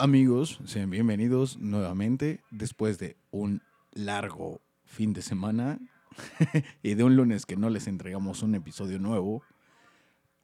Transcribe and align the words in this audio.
Amigos, 0.00 0.60
sean 0.64 0.90
bienvenidos 0.90 1.58
nuevamente 1.58 2.40
después 2.52 2.98
de 3.00 3.16
un 3.32 3.62
largo 3.92 4.60
fin 4.84 5.12
de 5.12 5.22
semana 5.22 5.80
y 6.84 6.94
de 6.94 7.02
un 7.02 7.16
lunes 7.16 7.46
que 7.46 7.56
no 7.56 7.68
les 7.68 7.88
entregamos 7.88 8.44
un 8.44 8.54
episodio 8.54 9.00
nuevo 9.00 9.42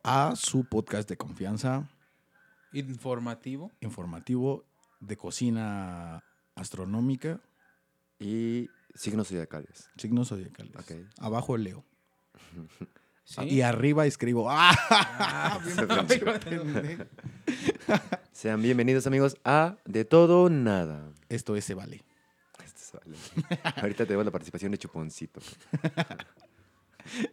a 0.02 0.34
su 0.34 0.64
podcast 0.64 1.08
de 1.08 1.16
confianza 1.16 1.88
Informativo. 2.72 3.70
informativo 3.80 4.64
de 4.98 5.16
cocina 5.16 6.24
astronómica, 6.54 7.40
Y 8.18 8.68
signos 8.94 9.28
zodiacales. 9.28 9.88
signos 9.96 10.28
zodiacales. 10.28 10.72
Abajo 11.18 11.56
leo. 11.56 11.84
Sí. 13.26 13.40
Y 13.44 13.62
arriba 13.62 14.04
escribo. 14.04 14.44
¡Ah! 14.50 14.76
Ah. 14.90 15.58
Sean 18.32 18.60
bienvenidos, 18.60 19.06
amigos, 19.06 19.38
a 19.46 19.76
De 19.86 20.04
Todo 20.04 20.50
Nada. 20.50 21.10
Esto 21.30 21.56
es 21.56 21.64
se 21.64 21.72
vale. 21.72 22.04
Este 22.62 22.80
es- 22.80 22.92
vale. 22.92 23.16
Ahorita 23.80 24.04
tenemos 24.04 24.26
la 24.26 24.30
participación 24.30 24.72
de 24.72 24.78
Chuponcito. 24.78 25.40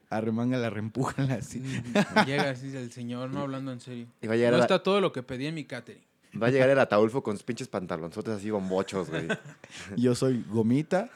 Arremángala, 0.09 0.70
reempújala 0.70 1.35
así. 1.35 1.59
Mm, 1.59 2.26
Llega 2.26 2.49
así 2.51 2.73
el 2.76 2.90
señor, 2.91 3.29
no 3.31 3.41
hablando 3.41 3.71
en 3.73 3.79
serio. 3.81 4.07
Y 4.21 4.27
va 4.27 4.34
a 4.34 4.38
llegar, 4.38 4.53
No 4.53 4.59
está 4.59 4.81
todo 4.84 5.01
lo 5.01 5.12
que 5.12 5.23
pedí 5.23 5.48
en 5.48 5.55
mi 5.55 5.65
catering. 5.65 6.03
Va 6.41 6.48
a 6.48 6.52
llegar 6.52 6.70
el 6.70 6.79
Ataulfo 6.79 7.24
con 7.24 7.35
sus 7.35 7.43
pinches 7.43 7.68
pantalonzotes 7.68 8.34
así 8.35 8.49
bombochos, 8.51 9.10
güey. 9.10 9.27
Yo 9.98 10.15
soy 10.15 10.43
Gomita. 10.49 11.10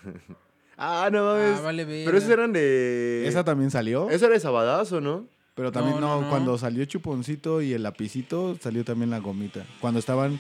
Ah, 0.78 1.10
no 1.12 1.24
mames. 1.26 1.60
Ah, 1.60 1.62
vale, 1.62 1.86
Pero 1.86 2.18
esos 2.18 2.30
eran 2.30 2.52
de... 2.52 3.26
Esa 3.28 3.44
también 3.44 3.72
salió. 3.72 4.10
Eso 4.10 4.26
era 4.26 4.34
de 4.34 4.40
Sabadazo, 4.42 5.00
¿no? 5.02 5.28
Pero 5.56 5.72
también 5.72 5.96
No, 6.02 6.08
no, 6.08 6.16
no, 6.16 6.22
no. 6.24 6.30
cuando 6.30 6.58
salió 6.58 6.84
Chuponcito 6.84 7.62
y 7.62 7.72
el 7.72 7.84
lapicito, 7.84 8.58
salió 8.62 8.84
también 8.84 9.10
la 9.10 9.20
gomita. 9.20 9.66
Cuando 9.80 10.02
estaban. 10.02 10.38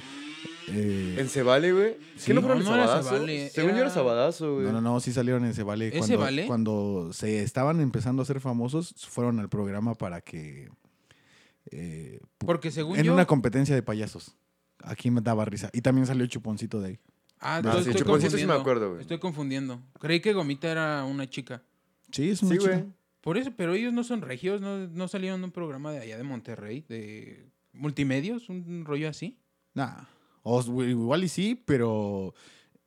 eh, 0.67 1.15
En 1.17 1.29
Cebale, 1.29 1.71
güey. 1.71 1.95
Sí. 2.17 2.25
¿Qué 2.27 2.33
no 2.33 2.41
fueron 2.41 2.59
No, 2.59 2.65
de 2.65 2.69
no 2.71 2.75
era 2.75 2.87
Sabadazo? 2.87 3.09
Cebale, 3.15 3.49
Según 3.49 3.71
yo 3.71 3.77
era- 3.77 3.89
Sabadazo, 3.89 4.53
güey. 4.55 4.65
no, 4.65 4.73
no, 4.73 4.81
no, 4.81 4.99
sí 4.99 5.13
salieron 5.13 5.45
en 5.45 5.53
Cebale. 5.53 5.87
¿Ese 5.87 5.99
Cuando, 5.99 6.17
vale? 6.19 6.47
cuando 6.47 7.09
se 7.13 7.41
estaban 7.43 7.79
empezando 7.79 8.23
a 8.23 8.25
ser 8.25 8.41
famosos, 8.41 8.93
fueron 9.07 9.39
al 9.39 9.47
programa 9.47 9.95
para 9.95 10.19
que. 10.19 10.67
eh, 11.71 12.19
Porque 12.39 12.71
según 12.71 12.97
en 12.99 13.05
yo. 13.05 13.13
una 13.13 13.25
competencia 13.25 13.73
de 13.73 13.83
payasos. 13.83 14.35
Aquí 14.85 15.11
me 15.11 15.21
daba 15.21 15.45
risa. 15.45 15.69
Y 15.73 15.81
también 15.81 16.05
salió 16.07 16.25
Chuponcito 16.27 16.79
de 16.81 16.87
ahí. 16.89 16.99
Ah, 17.39 17.55
Ah, 17.55 17.57
entonces 17.57 17.83
sí, 17.83 17.89
estoy 17.91 18.01
Chuponcito 18.05 18.37
sí 18.37 18.43
me 18.45 18.47
confundiendo. 18.47 18.61
acuerdo, 18.61 18.89
güey. 18.89 19.01
Estoy 19.01 19.19
confundiendo. 19.19 19.81
Creí 19.99 20.19
que 20.21 20.33
Gomita 20.33 20.69
era 20.71 21.03
una 21.03 21.29
chica. 21.29 21.63
Sí, 22.11 22.29
es 22.29 22.41
una 22.43 22.51
Sí, 22.53 22.57
chica. 22.59 22.71
güey. 22.77 22.85
Por 23.21 23.37
eso, 23.37 23.51
pero 23.57 23.73
ellos 23.73 23.91
no 23.91 24.03
son 24.03 24.21
regios, 24.21 24.61
no, 24.61 24.87
no 24.87 25.07
salieron 25.07 25.41
de 25.41 25.45
un 25.45 25.51
programa 25.51 25.91
de 25.91 25.99
allá 25.99 26.15
de 26.17 26.23
Monterrey, 26.23 26.85
de 26.87 27.49
multimedios, 27.73 28.49
un 28.49 28.85
rollo 28.85 29.09
así. 29.09 29.39
Nah. 29.73 30.03
O 30.43 30.61
igual 30.83 31.23
y 31.23 31.27
sí, 31.27 31.59
pero 31.65 32.35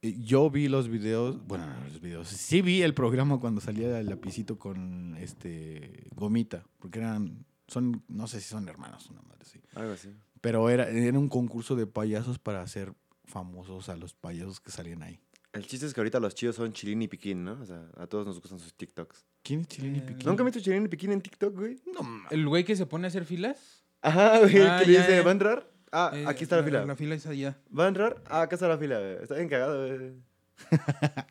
eh, 0.01 0.15
yo 0.21 0.49
vi 0.49 0.69
los 0.69 0.89
videos, 0.89 1.45
bueno, 1.47 1.67
no 1.67 1.89
los 1.89 2.01
videos, 2.01 2.29
sí 2.29 2.63
vi 2.63 2.83
el 2.83 2.95
programa 2.95 3.41
cuando 3.41 3.61
salía 3.61 3.99
el 3.99 4.07
lapicito 4.07 4.57
con 4.61 5.17
este 5.19 6.07
Gomita, 6.15 6.65
porque 6.79 7.01
eran, 7.01 7.45
son, 7.67 8.05
no 8.07 8.29
sé 8.29 8.41
si 8.41 8.49
son 8.49 8.69
hermanos, 8.69 9.11
una 9.11 9.23
madre 9.23 9.41
así. 9.43 9.59
Algo 9.75 9.93
así. 9.93 10.11
Pero 10.41 10.69
era, 10.71 10.89
era 10.89 11.19
un 11.19 11.29
concurso 11.29 11.75
de 11.77 11.87
payasos 11.87 12.39
para 12.39 12.63
hacer 12.63 12.93
famosos 13.25 13.89
a 13.89 13.97
los 13.97 14.15
payasos 14.15 14.61
que 14.61 14.71
salían 14.71 15.03
ahí. 15.03 15.21
El 15.53 15.67
chiste 15.67 15.87
es 15.87 15.95
que 15.95 16.01
ahorita 16.01 16.21
los 16.21 16.35
chidos 16.35 16.57
son 16.57 16.73
Chilín 16.73 17.03
y 17.03 17.09
Piquín, 17.09 17.43
¿no? 17.45 17.59
O 17.61 17.65
sea, 17.67 17.89
a 17.97 18.07
todos 18.07 18.27
nos 18.27 18.41
gustan 18.41 18.59
sus 18.59 18.75
TikToks. 18.75 19.25
¿Quién 19.43 19.61
es 19.61 19.69
Chilín 19.69 19.97
y 19.97 19.99
Eh, 19.99 20.03
Piquín? 20.03 20.27
¿Nunca 20.29 20.43
has 20.43 20.47
visto 20.47 20.61
Chilín 20.61 20.85
y 20.85 20.89
Piquín 20.89 21.13
en 21.13 21.21
TikTok, 21.23 21.55
güey? 21.55 21.81
No, 21.93 22.01
El 22.31 22.47
güey 22.47 22.65
que 22.65 22.77
se 22.77 22.87
pone 22.87 23.07
a 23.07 23.09
hacer 23.09 23.25
filas. 23.25 23.83
Ajá, 24.03 24.39
güey, 24.41 24.59
Ah, 24.63 24.79
que 24.81 24.91
le 24.91 24.99
dice, 24.99 25.17
ya. 25.17 25.23
¿va 25.23 25.31
a 25.31 25.33
entrar? 25.33 25.71
Ah, 25.91 26.11
eh, 26.15 26.25
aquí 26.29 26.45
está 26.45 26.57
la, 26.59 26.63
fila. 26.65 26.85
La 26.85 26.95
fila 26.97 27.15
es 27.15 27.27
allá. 27.27 27.59
¿Va 27.77 27.87
a 27.87 27.89
entrar? 27.89 28.23
Ah, 28.27 28.43
acá 28.43 28.57
está 28.57 28.69
la 28.69 28.77
fila, 28.79 28.99
güey. 28.99 29.23
Está 29.23 29.35
bien 29.37 29.49
cagado, 29.49 29.87
güey. 29.89 30.13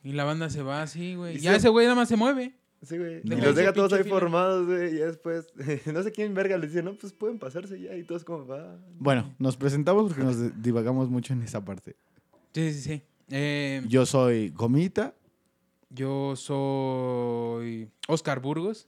Y 0.03 0.13
la 0.13 0.23
banda 0.23 0.49
se 0.49 0.63
va 0.63 0.81
así, 0.81 1.15
güey. 1.15 1.37
Y 1.37 1.39
Ya 1.39 1.51
se- 1.51 1.57
ese 1.57 1.69
güey 1.69 1.85
nada 1.85 1.95
más 1.95 2.09
se 2.09 2.15
mueve. 2.15 2.55
Sí, 2.83 2.97
güey. 2.97 3.21
Y 3.23 3.29
los 3.29 3.55
deja 3.55 3.73
todos 3.73 3.91
ahí 3.93 4.03
fila. 4.03 4.15
formados, 4.19 4.65
güey. 4.67 4.95
Y 4.95 4.97
después, 4.99 5.47
no 5.93 6.03
sé 6.03 6.11
quién 6.11 6.33
verga 6.33 6.57
les 6.57 6.71
dice, 6.71 6.83
no, 6.83 6.93
pues 6.93 7.11
pueden 7.13 7.39
pasarse 7.39 7.79
ya. 7.81 7.95
Y 7.95 8.03
todos 8.03 8.23
como, 8.23 8.45
va. 8.45 8.77
Bueno, 8.99 9.33
nos 9.39 9.57
presentamos 9.57 10.07
porque 10.07 10.23
nos 10.23 10.61
divagamos 10.61 11.09
mucho 11.09 11.33
en 11.33 11.41
esa 11.43 11.63
parte. 11.65 11.95
Sí, 12.53 12.71
sí, 12.73 12.81
sí. 12.81 13.01
Eh, 13.29 13.83
Yo 13.87 14.05
soy 14.05 14.49
Gomita. 14.49 15.13
yo 15.89 16.35
soy 16.35 17.89
Oscar 18.07 18.39
Burgos. 18.39 18.87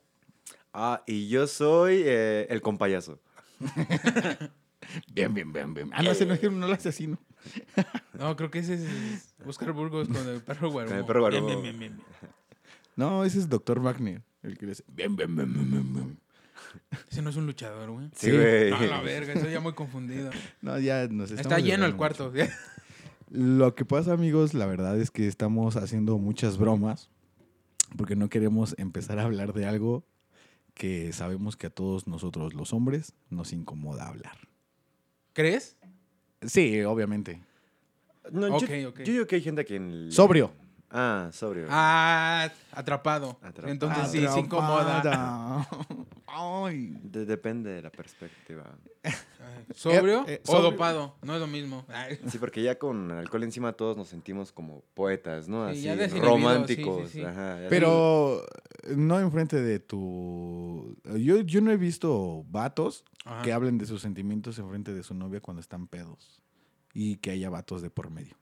Ah, 0.73 1.03
y 1.07 1.27
yo 1.27 1.47
soy 1.47 2.03
eh, 2.05 2.45
el 2.49 2.61
compayazo. 2.61 3.19
Bien, 5.13 5.31
bien, 5.33 5.51
bien, 5.53 5.73
bien. 5.73 5.89
Ah, 5.93 6.01
no, 6.01 6.11
ese 6.11 6.25
no, 6.25 6.33
es 6.33 6.39
que 6.39 6.49
no 6.49 6.65
lo 6.67 6.73
hace 6.73 6.89
así, 6.89 7.05
¿no? 7.05 7.19
No, 8.17 8.35
creo 8.35 8.49
que 8.49 8.59
ese 8.59 8.73
es 8.75 9.35
Oscar 9.45 9.71
Burgos 9.71 10.07
con 10.07 10.27
el 10.27 10.41
perro 10.41 10.71
guarumo. 10.71 10.89
Con 10.91 10.99
el 10.99 11.05
perro 11.05 11.29
Bien, 11.29 11.45
bien, 11.45 11.61
bien, 11.61 11.79
bien, 11.79 11.97
bien. 11.97 12.05
No, 12.99 13.23
ese 13.23 13.39
es 13.39 13.47
Dr. 13.49 13.79
Wagner. 13.79 14.21
El 14.43 14.57
que 14.57 14.65
le 14.65 14.73
hace 14.73 14.83
bien, 14.87 15.15
bien, 15.15 15.33
bien, 15.35 15.53
bien, 15.53 15.71
bien, 15.71 15.93
bien. 15.93 16.19
Ese 17.09 17.21
no 17.21 17.29
es 17.29 17.35
un 17.37 17.45
luchador, 17.45 17.89
güey. 17.91 18.07
Sí, 18.13 18.29
Sí. 18.29 18.31
güey. 18.31 18.71
No, 18.71 18.81
la 18.81 19.01
verga, 19.01 19.33
estoy 19.33 19.51
ya 19.53 19.59
muy 19.61 19.73
confundido. 19.73 20.29
No, 20.61 20.77
ya 20.79 21.07
nos 21.07 21.31
Está 21.31 21.59
lleno 21.59 21.85
el 21.85 21.95
cuarto. 21.95 22.31
mucho. 22.31 22.43
Lo 23.31 23.75
que 23.75 23.85
pasa, 23.85 24.11
amigos, 24.13 24.53
la 24.53 24.65
verdad 24.65 24.99
es 24.99 25.11
que 25.11 25.27
estamos 25.27 25.75
haciendo 25.77 26.17
muchas 26.17 26.57
bromas 26.57 27.09
porque 27.95 28.15
no 28.15 28.27
queremos 28.29 28.75
empezar 28.77 29.17
a 29.19 29.23
hablar 29.23 29.53
de 29.53 29.65
algo 29.65 30.03
que 30.73 31.13
sabemos 31.13 31.55
que 31.55 31.67
a 31.67 31.69
todos 31.69 32.07
nosotros 32.07 32.53
los 32.53 32.73
hombres 32.73 33.13
nos 33.29 33.53
incomoda 33.53 34.07
hablar. 34.07 34.37
¿Crees? 35.33 35.77
Sí, 36.45 36.81
obviamente. 36.83 37.41
No, 38.31 38.47
yo, 38.47 38.55
Ok, 38.55 38.71
ok. 38.89 38.99
yo 39.05 39.13
digo 39.13 39.27
que 39.27 39.35
hay 39.37 39.41
gente 39.41 39.63
que... 39.65 39.75
en- 39.77 40.11
Sobrio. 40.11 40.51
Ah, 40.91 41.29
sobrio. 41.31 41.67
Ah, 41.69 42.49
atrapado. 42.71 43.37
Atrapado. 43.41 43.67
Entonces 43.69 44.11
sí, 44.11 44.25
se 44.27 44.39
incomoda. 44.39 44.99
Atrapada. 44.99 45.67
Ay. 46.27 46.97
De- 47.03 47.25
depende 47.25 47.69
de 47.71 47.81
la 47.81 47.89
perspectiva. 47.91 48.63
¿Sobrio 49.75 50.21
Eh, 50.27 50.33
eh, 50.35 50.41
o 50.47 50.51
sobrio. 50.53 50.71
dopado? 50.71 51.15
No 51.21 51.33
es 51.35 51.39
lo 51.39 51.47
mismo. 51.47 51.85
Ay. 51.89 52.19
Sí, 52.27 52.37
porque 52.37 52.61
ya 52.63 52.77
con 52.79 53.11
alcohol 53.11 53.43
encima 53.43 53.73
todos 53.73 53.97
nos 53.97 54.07
sentimos 54.07 54.51
como 54.51 54.81
poetas, 54.93 55.47
¿no? 55.47 55.65
Sí, 55.67 55.71
Así, 55.71 55.81
ya 55.83 55.95
desinhibidos, 55.95 56.29
románticos. 56.33 57.01
sí, 57.09 57.13
sí, 57.13 57.19
sí. 57.19 57.25
Ajá, 57.25 57.61
ya 57.63 57.69
Pero 57.69 58.43
no 58.95 59.19
enfrente 59.19 59.61
de 59.61 59.79
tu... 59.79 60.95
Yo, 61.17 61.41
yo 61.41 61.61
no 61.61 61.71
he 61.71 61.77
visto 61.77 62.43
vatos 62.49 63.03
Ajá. 63.25 63.41
que 63.43 63.53
hablen 63.53 63.77
de 63.77 63.85
sus 63.85 64.01
sentimientos 64.01 64.57
enfrente 64.59 64.93
de 64.93 65.03
su 65.03 65.13
novia 65.13 65.39
cuando 65.41 65.61
están 65.61 65.87
pedos. 65.87 66.41
Y 66.93 67.17
que 67.17 67.31
haya 67.31 67.49
vatos 67.49 67.81
de 67.81 67.89
por 67.91 68.09
medio. 68.09 68.35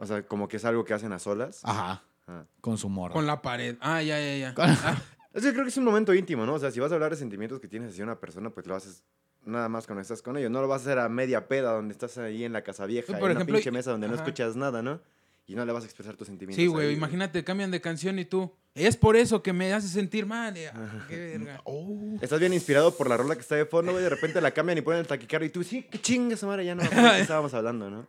O 0.00 0.06
sea, 0.06 0.22
como 0.26 0.48
que 0.48 0.56
es 0.56 0.64
algo 0.64 0.84
que 0.84 0.94
hacen 0.94 1.12
a 1.12 1.18
solas. 1.18 1.60
Ajá. 1.62 2.02
Ah. 2.26 2.44
Con 2.60 2.78
su 2.78 2.88
morra. 2.88 3.12
Con 3.12 3.26
la 3.26 3.42
pared. 3.42 3.76
Ah, 3.80 4.02
ya, 4.02 4.18
ya, 4.18 4.36
ya. 4.36 4.54
Ah, 4.56 5.00
Es 5.32 5.44
que 5.44 5.52
creo 5.52 5.62
que 5.64 5.68
es 5.68 5.76
un 5.76 5.84
momento 5.84 6.12
íntimo, 6.12 6.44
¿no? 6.44 6.54
O 6.54 6.58
sea, 6.58 6.72
si 6.72 6.80
vas 6.80 6.90
a 6.90 6.94
hablar 6.94 7.10
de 7.12 7.16
sentimientos 7.16 7.60
que 7.60 7.68
tienes 7.68 7.90
hacia 7.92 8.02
una 8.02 8.18
persona, 8.18 8.50
pues 8.50 8.66
lo 8.66 8.74
haces 8.74 9.04
nada 9.44 9.68
más 9.68 9.86
cuando 9.86 10.02
estás 10.02 10.22
con 10.22 10.36
ellos. 10.36 10.50
No 10.50 10.60
lo 10.60 10.66
vas 10.66 10.80
a 10.82 10.84
hacer 10.86 10.98
a 10.98 11.08
media 11.08 11.46
peda 11.46 11.72
donde 11.72 11.92
estás 11.92 12.18
ahí 12.18 12.42
en 12.44 12.52
la 12.52 12.62
casa 12.62 12.84
vieja, 12.86 13.12
en 13.12 13.18
por 13.20 13.30
una 13.30 13.34
ejemplo, 13.38 13.54
pinche 13.54 13.70
mesa 13.70 13.92
donde 13.92 14.08
no 14.08 14.16
escuchas 14.16 14.56
nada, 14.56 14.82
¿no? 14.82 15.00
Y 15.46 15.54
no 15.54 15.64
le 15.64 15.72
vas 15.72 15.82
a 15.84 15.86
expresar 15.86 16.16
tus 16.16 16.26
sentimientos. 16.26 16.60
sí, 16.60 16.66
güey. 16.66 16.88
ahí, 16.88 16.94
Imagínate, 16.94 17.44
cambian 17.44 17.70
de 17.70 17.80
canción 17.80 18.18
y 18.18 18.24
tú. 18.24 18.52
Es 18.74 18.96
por 18.96 19.16
eso 19.16 19.42
que 19.42 19.52
me 19.52 19.72
hace 19.72 19.86
sentir 19.88 20.26
mal. 20.26 20.54
Ah, 20.74 21.06
qué 21.08 21.16
verga. 21.16 21.60
Oh. 21.64 22.16
Estás 22.20 22.40
bien 22.40 22.52
inspirado 22.52 22.96
por 22.96 23.08
la 23.08 23.16
rola 23.16 23.34
que 23.34 23.40
está 23.42 23.54
de 23.56 23.66
fondo, 23.66 23.92
güey. 23.92 24.02
De 24.02 24.10
repente 24.10 24.40
la 24.40 24.50
cambian 24.50 24.78
y 24.78 24.80
ponen 24.80 25.00
el 25.00 25.06
taquicardio 25.06 25.46
y 25.46 25.50
tú, 25.50 25.62
sí, 25.62 25.86
qué 25.90 26.00
chinga 26.00 26.34
esa 26.34 26.46
madre, 26.46 26.64
ya 26.64 26.74
no 26.74 26.82
estábamos 27.18 27.54
hablando, 27.54 27.88
¿no? 27.88 28.06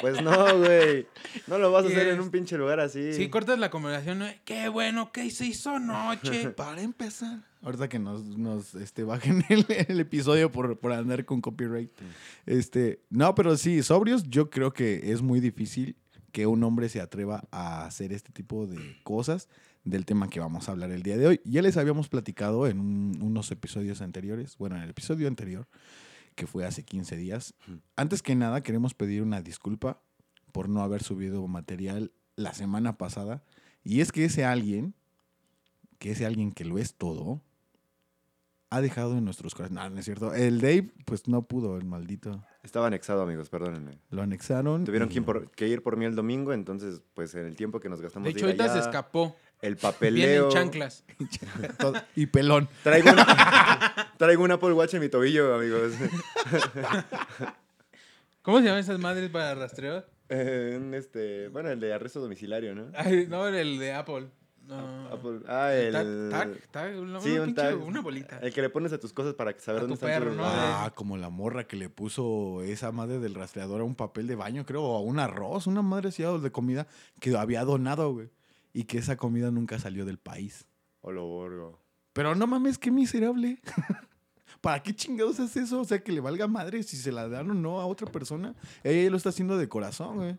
Pues 0.00 0.22
no, 0.22 0.58
güey. 0.58 1.06
No 1.46 1.58
lo 1.58 1.72
vas 1.72 1.84
a 1.84 1.88
hacer 1.88 2.08
en 2.08 2.20
un 2.20 2.30
pinche 2.30 2.56
lugar 2.58 2.80
así. 2.80 3.12
Sí, 3.14 3.28
cortas 3.28 3.58
la 3.58 3.70
conversación. 3.70 4.18
¿no? 4.18 4.26
Qué 4.44 4.68
bueno 4.68 5.10
que 5.12 5.30
se 5.30 5.46
hizo 5.46 5.78
noche. 5.78 6.48
Para 6.56 6.82
empezar. 6.82 7.40
Ahorita 7.62 7.88
que 7.88 7.98
nos, 7.98 8.24
nos 8.24 8.74
este, 8.74 9.02
bajen 9.02 9.44
el, 9.48 9.64
el 9.68 9.98
episodio 10.00 10.52
por, 10.52 10.78
por 10.78 10.92
andar 10.92 11.24
con 11.24 11.40
copyright. 11.40 11.90
Este, 12.44 13.00
no, 13.10 13.34
pero 13.34 13.56
sí, 13.56 13.82
sobrios, 13.82 14.24
yo 14.28 14.50
creo 14.50 14.72
que 14.72 15.12
es 15.12 15.22
muy 15.22 15.40
difícil 15.40 15.96
que 16.32 16.46
un 16.46 16.62
hombre 16.64 16.88
se 16.88 17.00
atreva 17.00 17.44
a 17.50 17.86
hacer 17.86 18.12
este 18.12 18.30
tipo 18.32 18.66
de 18.66 18.98
cosas 19.02 19.48
del 19.84 20.04
tema 20.04 20.28
que 20.28 20.38
vamos 20.40 20.68
a 20.68 20.72
hablar 20.72 20.90
el 20.90 21.02
día 21.02 21.16
de 21.16 21.26
hoy. 21.26 21.40
Ya 21.44 21.62
les 21.62 21.76
habíamos 21.76 22.08
platicado 22.08 22.66
en 22.66 22.78
un- 22.80 23.18
unos 23.22 23.50
episodios 23.50 24.00
anteriores, 24.02 24.56
bueno, 24.58 24.76
en 24.76 24.82
el 24.82 24.90
episodio 24.90 25.26
anterior, 25.28 25.66
que 26.36 26.46
fue 26.46 26.64
hace 26.64 26.84
15 26.84 27.16
días. 27.16 27.54
Antes 27.96 28.22
que 28.22 28.36
nada, 28.36 28.62
queremos 28.62 28.94
pedir 28.94 29.22
una 29.22 29.42
disculpa 29.42 30.00
por 30.52 30.68
no 30.68 30.82
haber 30.82 31.02
subido 31.02 31.44
material 31.48 32.12
la 32.36 32.54
semana 32.54 32.96
pasada. 32.98 33.42
Y 33.82 34.00
es 34.00 34.12
que 34.12 34.24
ese 34.26 34.44
alguien, 34.44 34.94
que 35.98 36.12
ese 36.12 36.26
alguien 36.26 36.52
que 36.52 36.64
lo 36.64 36.78
es 36.78 36.94
todo, 36.94 37.40
ha 38.68 38.80
dejado 38.80 39.16
en 39.16 39.24
nuestros 39.24 39.54
corazones. 39.54 39.82
No, 39.82 39.90
no 39.90 39.98
es 39.98 40.04
cierto. 40.04 40.34
El 40.34 40.60
Dave, 40.60 40.92
pues 41.06 41.26
no 41.28 41.42
pudo, 41.42 41.78
el 41.78 41.84
maldito. 41.84 42.44
Estaba 42.62 42.88
anexado, 42.88 43.22
amigos, 43.22 43.48
perdónenme. 43.48 43.98
Lo 44.10 44.22
anexaron. 44.22 44.84
Tuvieron 44.84 45.08
y- 45.08 45.12
que 45.12 45.18
ir, 45.20 45.24
por, 45.24 45.50
que 45.52 45.68
ir 45.68 45.82
por 45.82 45.96
mí 45.96 46.04
el 46.04 46.16
domingo, 46.16 46.52
entonces, 46.52 47.00
pues 47.14 47.34
en 47.34 47.46
el 47.46 47.56
tiempo 47.56 47.80
que 47.80 47.88
nos 47.88 48.00
gastamos 48.00 48.26
De 48.26 48.32
de 48.32 48.38
hecho, 48.38 48.48
ir 48.50 48.60
ahorita 48.60 48.72
se 48.74 48.80
escapó. 48.80 49.36
El 49.62 49.76
papeleo. 49.76 50.46
en 50.48 50.52
chanclas. 50.52 51.04
todo- 51.78 51.94
y 52.14 52.26
pelón. 52.26 52.68
Traigo, 52.82 53.10
un- 53.10 53.16
traigo 54.18 54.42
un 54.44 54.52
Apple 54.52 54.72
Watch 54.72 54.94
en 54.94 55.00
mi 55.00 55.08
tobillo, 55.08 55.54
amigos. 55.54 55.92
¿Cómo 58.42 58.58
se 58.58 58.64
llaman 58.64 58.80
esas 58.80 58.98
madres 58.98 59.28
para 59.30 59.54
rastreo? 59.54 60.04
Eh, 60.28 60.90
este, 60.94 61.48
bueno, 61.48 61.70
el 61.70 61.80
de 61.80 61.92
arresto 61.92 62.20
domiciliario, 62.20 62.74
¿no? 62.74 62.86
Ay, 62.94 63.26
no, 63.28 63.46
el 63.48 63.78
de 63.78 63.92
Apple. 63.92 64.28
No. 64.66 65.08
Apple- 65.12 65.40
ah, 65.46 65.72
el... 65.72 65.92
Tag, 65.92 66.30
tag, 66.30 66.58
tag, 66.72 66.98
una, 66.98 67.20
Sí, 67.20 67.30
una 67.30 67.42
un 67.42 67.48
pinche- 67.50 67.54
tag. 67.54 67.80
una 67.80 68.00
bolita. 68.00 68.38
El 68.40 68.52
que 68.52 68.62
le 68.62 68.68
pones 68.68 68.92
a 68.92 68.98
tus 68.98 69.12
cosas 69.12 69.34
para 69.34 69.56
saber 69.60 69.78
A 69.78 69.82
dónde 69.82 69.94
están 69.94 70.08
perro, 70.10 70.28
tus- 70.30 70.36
¿no? 70.36 70.42
Ah, 70.44 70.92
como 70.94 71.16
la 71.16 71.28
morra 71.28 71.64
que 71.68 71.76
le 71.76 71.88
puso 71.88 72.62
esa 72.62 72.90
madre 72.90 73.20
del 73.20 73.34
rastreador 73.36 73.80
a 73.80 73.84
un 73.84 73.94
papel 73.94 74.26
de 74.26 74.34
baño, 74.34 74.66
creo, 74.66 74.82
o 74.82 74.96
a 74.96 75.00
un 75.00 75.20
arroz, 75.20 75.68
una 75.68 75.82
madre 75.82 76.08
así 76.08 76.24
de 76.24 76.50
comida 76.50 76.88
que 77.20 77.36
había 77.36 77.64
donado, 77.64 78.12
güey. 78.12 78.28
Y 78.76 78.84
que 78.84 78.98
esa 78.98 79.16
comida 79.16 79.50
nunca 79.50 79.78
salió 79.78 80.04
del 80.04 80.18
país. 80.18 80.66
O 81.00 81.10
lo 81.10 81.24
borgo. 81.24 81.80
Pero 82.12 82.34
no 82.34 82.46
mames, 82.46 82.76
qué 82.76 82.90
miserable. 82.90 83.58
¿Para 84.60 84.82
qué 84.82 84.94
chingados 84.94 85.38
es 85.38 85.56
eso? 85.56 85.80
O 85.80 85.84
sea, 85.86 86.04
que 86.04 86.12
le 86.12 86.20
valga 86.20 86.46
madre 86.46 86.82
si 86.82 86.98
se 86.98 87.10
la 87.10 87.26
dan 87.26 87.50
o 87.50 87.54
no 87.54 87.80
a 87.80 87.86
otra 87.86 88.12
persona. 88.12 88.54
Ella 88.84 89.08
lo 89.08 89.16
está 89.16 89.30
haciendo 89.30 89.56
de 89.56 89.66
corazón, 89.66 90.16
güey. 90.16 90.36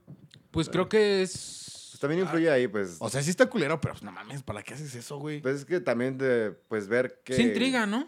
Pues 0.51 0.69
creo 0.69 0.87
que 0.87 1.23
es. 1.23 1.87
Pues 1.89 1.99
también 1.99 2.21
influye 2.21 2.51
ahí, 2.51 2.67
pues. 2.67 2.97
O 2.99 3.09
sea, 3.09 3.23
sí 3.23 3.31
está 3.31 3.49
culero, 3.49 3.81
pero 3.81 3.95
pues, 3.95 4.03
no 4.03 4.11
mames, 4.11 4.43
¿para 4.43 4.61
qué 4.61 4.75
haces 4.75 4.93
eso, 4.93 5.17
güey? 5.17 5.41
Pues 5.41 5.55
es 5.55 5.65
que 5.65 5.79
también 5.79 6.19
de, 6.19 6.51
pues 6.51 6.87
ver 6.87 7.23
que... 7.25 7.33
Se 7.33 7.41
intriga, 7.41 7.87
¿no? 7.87 8.07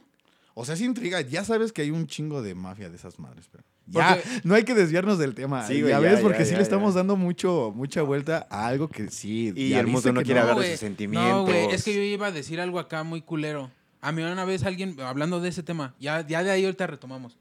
O 0.54 0.64
sea, 0.64 0.76
sí 0.76 0.86
intriga. 0.86 1.22
Ya 1.22 1.44
sabes 1.44 1.74
que 1.74 1.82
hay 1.82 1.90
un 1.90 2.06
chingo 2.06 2.44
de 2.44 2.54
mafia 2.54 2.92
de 2.92 2.98
esas 2.98 3.18
madres, 3.18 3.50
pero. 3.52 3.64
Ya, 3.90 4.22
no 4.44 4.56
hay 4.56 4.64
que 4.64 4.76
desviarnos 4.76 5.18
del 5.18 5.36
tema. 5.36 5.66
Sí, 5.68 5.82
güey, 5.82 5.92
ya 5.92 6.00
ves, 6.00 6.18
ya, 6.18 6.22
porque 6.22 6.46
sí 6.46 6.56
le 6.56 6.62
estamos 6.62 6.94
dando 6.94 7.16
mucho, 7.16 7.72
mucha 7.76 8.02
vuelta 8.02 8.48
a 8.50 8.68
algo 8.68 8.88
que 8.88 9.10
sí. 9.10 9.52
Y 9.56 9.74
el 9.74 9.88
mundo 9.88 10.12
no 10.14 10.22
quiere 10.22 10.40
hablar 10.40 10.56
de 10.56 10.62
güey. 10.62 10.72
sus 10.72 10.80
sentimientos. 10.80 11.32
No, 11.32 11.46
güey, 11.46 11.66
es 11.72 11.84
que 11.84 11.94
yo 11.94 12.02
iba 12.02 12.28
a 12.28 12.32
decir 12.32 12.62
algo 12.62 12.80
acá 12.80 13.04
muy 13.04 13.22
culero. 13.22 13.72
A 14.02 14.12
mí 14.12 14.22
una 14.22 14.46
vez 14.46 14.64
alguien, 14.64 15.00
hablando 15.02 15.42
de 15.42 15.50
ese 15.50 15.64
tema, 15.64 15.96
ya, 16.00 16.26
ya 16.26 16.44
de 16.44 16.52
ahí 16.52 16.64
ahorita 16.66 16.88
retomamos. 16.88 17.38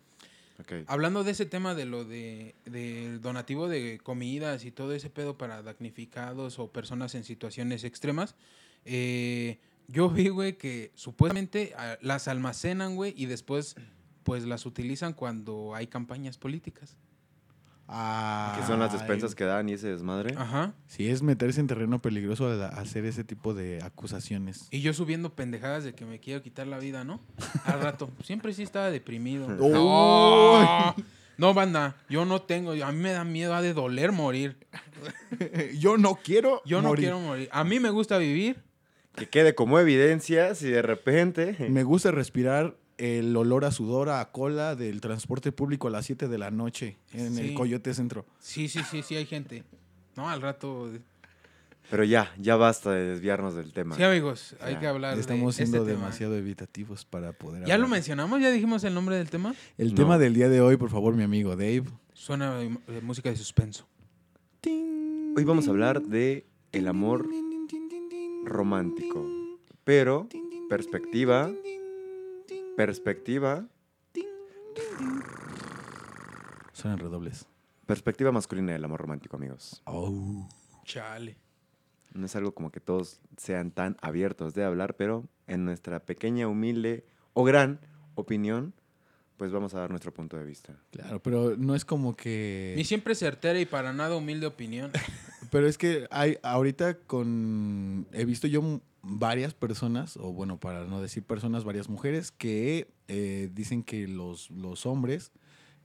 Ok. 0.61 0.73
Hablando 0.89 1.23
de 1.23 1.31
ese 1.31 1.47
tema 1.47 1.75
de 1.77 1.85
lo 1.85 2.05
de 2.05 2.57
del 2.65 3.21
donativo 3.21 3.69
de 3.69 4.01
comidas 4.03 4.65
y 4.65 4.73
todo 4.73 4.93
ese 4.93 5.09
pedo 5.09 5.39
para 5.39 5.63
damnificados 5.63 6.59
o 6.59 6.73
personas 6.73 7.15
en 7.15 7.23
situaciones 7.23 7.85
extremas, 7.85 8.35
eh, 8.85 9.59
yo 9.87 10.11
vi, 10.11 10.29
güey, 10.29 10.59
que 10.59 10.91
supuestamente 10.95 11.75
ah, 11.77 11.97
las 12.03 12.27
almacenan, 12.27 12.97
güey, 12.97 13.15
y 13.17 13.27
después 13.27 13.77
pues 14.29 14.45
las 14.45 14.67
utilizan 14.67 15.15
cuando 15.15 15.75
hay 15.75 15.87
campañas 15.87 16.37
políticas. 16.37 16.99
Ah, 17.89 18.55
Que 18.61 18.67
son 18.67 18.79
las 18.79 18.93
despensas 18.93 19.35
que 19.35 19.45
dan 19.45 19.71
y 19.71 19.73
ese 19.73 19.89
desmadre. 19.89 20.35
Ajá. 20.37 20.75
Sí, 20.87 21.09
es 21.09 21.23
meterse 21.23 21.61
en 21.61 21.67
terreno 21.67 22.03
peligroso 22.03 22.47
al 22.47 22.63
hacer 22.63 23.07
ese 23.07 23.25
tipo 23.25 23.55
de 23.55 23.83
acusaciones. 23.83 24.69
Y 24.71 24.83
yo 24.83 24.93
subiendo 24.93 25.35
pendejadas 25.35 25.83
de 25.85 25.95
que 25.95 26.05
me 26.05 26.21
quiero 26.21 26.43
quitar 26.43 26.67
la 26.67 26.79
vida, 26.79 27.05
¿no? 27.05 27.23
Al 27.65 27.81
rato. 27.81 28.11
Siempre 28.23 28.53
sí 28.53 28.63
estaba 28.63 28.91
deprimido. 28.91 29.47
Uy. 29.59 29.73
No, 29.73 30.95
no, 31.39 31.55
banda. 31.55 31.97
Yo 32.11 32.27
no 32.27 32.43
tengo. 32.43 32.73
A 32.73 32.93
mí 32.93 32.99
me 32.99 33.13
da 33.13 33.25
miedo, 33.25 33.55
ha 33.55 33.63
de 33.63 33.73
doler 33.73 34.13
morir. 34.13 34.59
Yo 35.79 35.97
no 35.97 36.17
quiero. 36.17 36.61
Yo 36.67 36.83
no 36.83 36.89
morir. 36.89 37.05
quiero 37.05 37.21
morir. 37.21 37.49
A 37.51 37.65
mí 37.65 37.81
me 37.81 37.89
gusta 37.89 38.19
vivir. 38.19 38.63
Que 39.15 39.27
quede 39.27 39.55
como 39.55 39.79
evidencia 39.79 40.55
si 40.55 40.69
de 40.69 40.83
repente... 40.83 41.57
Me 41.71 41.83
gusta 41.83 42.11
respirar 42.11 42.77
el 42.99 43.35
olor 43.37 43.65
a 43.65 43.71
sudor 43.71 44.11
a 44.11 44.31
cola 44.31 44.75
del 44.77 45.01
transporte 45.01 45.53
público 45.53 45.89
a 45.89 45.91
las 45.91 46.05
7 46.07 46.29
de 46.29 46.39
la 46.39 46.51
noche 46.51 46.99
en 47.13 47.35
Sí. 47.35 47.41
el 47.49 47.55
Coyote 47.55 47.95
Centro. 47.95 48.27
Sí, 48.41 48.69
sí, 48.69 48.81
sí, 48.91 49.03
sí, 49.03 49.17
hay 49.17 49.25
gente. 49.27 49.65
No, 50.17 50.29
al 50.29 50.43
rato. 50.43 50.91
Pero 51.91 52.05
ya, 52.05 52.35
ya 52.39 52.57
basta 52.57 52.93
de 52.93 53.05
desviarnos 53.05 53.55
del 53.55 53.73
tema. 53.73 53.97
Sí, 53.97 54.03
amigos, 54.03 54.57
hay 54.61 54.75
Ya. 54.75 54.81
que 54.81 54.87
hablar 54.89 55.19
Estamos 55.19 55.57
de 55.57 55.65
siendo 55.65 55.79
este 55.79 55.93
tema. 55.93 56.03
demasiado 56.05 56.37
evitativos 56.37 57.05
para 57.07 57.33
poder 57.33 57.65
¿Ya 57.67 57.79
lo 57.79 57.89
mencionamos? 57.89 58.41
¿Ya 58.43 58.51
dijimos 58.51 58.85
el 58.85 58.93
nombre 58.95 59.17
del 59.17 59.31
tema? 59.31 59.55
El 59.79 59.91
No. 59.91 59.95
tema 59.95 60.19
del 60.19 60.35
día 60.35 60.49
de 60.51 60.61
hoy, 60.61 60.77
por 60.77 60.91
favor, 60.91 61.15
mi 61.15 61.23
amigo 61.23 61.51
Dave. 61.57 61.85
Suena 62.13 62.59
de 62.59 63.01
música 63.03 63.31
de 63.31 63.37
suspenso. 63.37 63.87
Hoy 64.67 65.45
vamos 65.45 65.69
a 65.69 65.71
hablar 65.71 66.03
de 66.03 66.47
el 66.73 66.89
amor 66.89 67.27
romántico. 68.45 69.27
Pero, 69.85 70.29
perspectiva, 70.69 71.51
perspectiva, 72.79 73.67
Suenan 76.73 77.01
redobles. 77.01 77.47
perspectiva 77.87 78.31
masculina 78.31 78.73
del 78.73 78.85
amor 78.85 79.01
romántico, 79.01 79.35
amigos. 79.35 79.83
Oh. 79.85 80.49
Chale. 80.85 81.37
No 82.15 82.27
es 82.27 82.37
algo 82.37 82.55
como 82.55 82.71
que 82.71 82.79
todos 82.79 83.21
sean 83.37 83.73
tan 83.73 83.97
abiertos 84.01 84.55
de 84.55 84.63
hablar, 84.63 84.95
pero 84.95 85.29
en 85.49 85.65
nuestra 85.65 86.07
pequeña, 86.07 86.47
humilde 86.47 87.05
o 87.33 87.43
gran 87.43 87.81
opinión, 88.15 88.75
pues 89.39 89.51
vamos 89.51 89.75
a 89.75 89.81
dar 89.81 89.91
nuestro 89.91 90.15
punto 90.15 90.37
de 90.37 90.45
vista. 90.45 90.81
Claro, 90.93 91.21
pero 91.21 91.57
no 91.57 91.75
es 91.75 91.85
como 91.85 92.15
que... 92.15 92.75
Ni 92.77 92.85
siempre 92.85 93.17
certera 93.17 93.59
y 93.59 93.67
para 93.67 93.93
nada 93.93 94.15
humilde 94.15 94.47
opinión. 94.47 94.93
Pero 95.51 95.67
es 95.67 95.79
que 95.79 96.07
hay 96.11 96.37
ahorita 96.43 96.99
con 96.99 98.07
he 98.13 98.27
visto 98.27 98.47
yo 98.47 98.83
varias 99.03 99.55
personas 99.55 100.17
o 100.17 100.33
bueno 100.33 100.59
para 100.59 100.85
no 100.87 101.01
decir 101.01 101.23
personas 101.23 101.65
varias 101.65 101.89
mujeres 101.89 102.31
que 102.33 102.91
eh, 103.09 103.49
dicen 103.53 103.83
que 103.83 104.09
los 104.09 104.51
los 104.51 104.87
hombres 104.87 105.33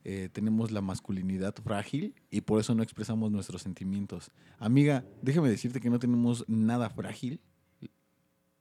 eh, 0.04 0.30
tenemos 0.34 0.72
la 0.72 0.82
masculinidad 0.82 1.56
frágil 1.64 2.16
y 2.30 2.42
por 2.42 2.60
eso 2.60 2.76
no 2.76 2.84
expresamos 2.84 3.32
nuestros 3.32 3.62
sentimientos. 3.62 4.32
Amiga, 4.60 5.06
déjame 5.22 5.50
decirte 5.50 5.80
que 5.80 5.90
no 5.90 5.98
tenemos 6.00 6.44
nada 6.50 6.90
frágil. 6.90 7.40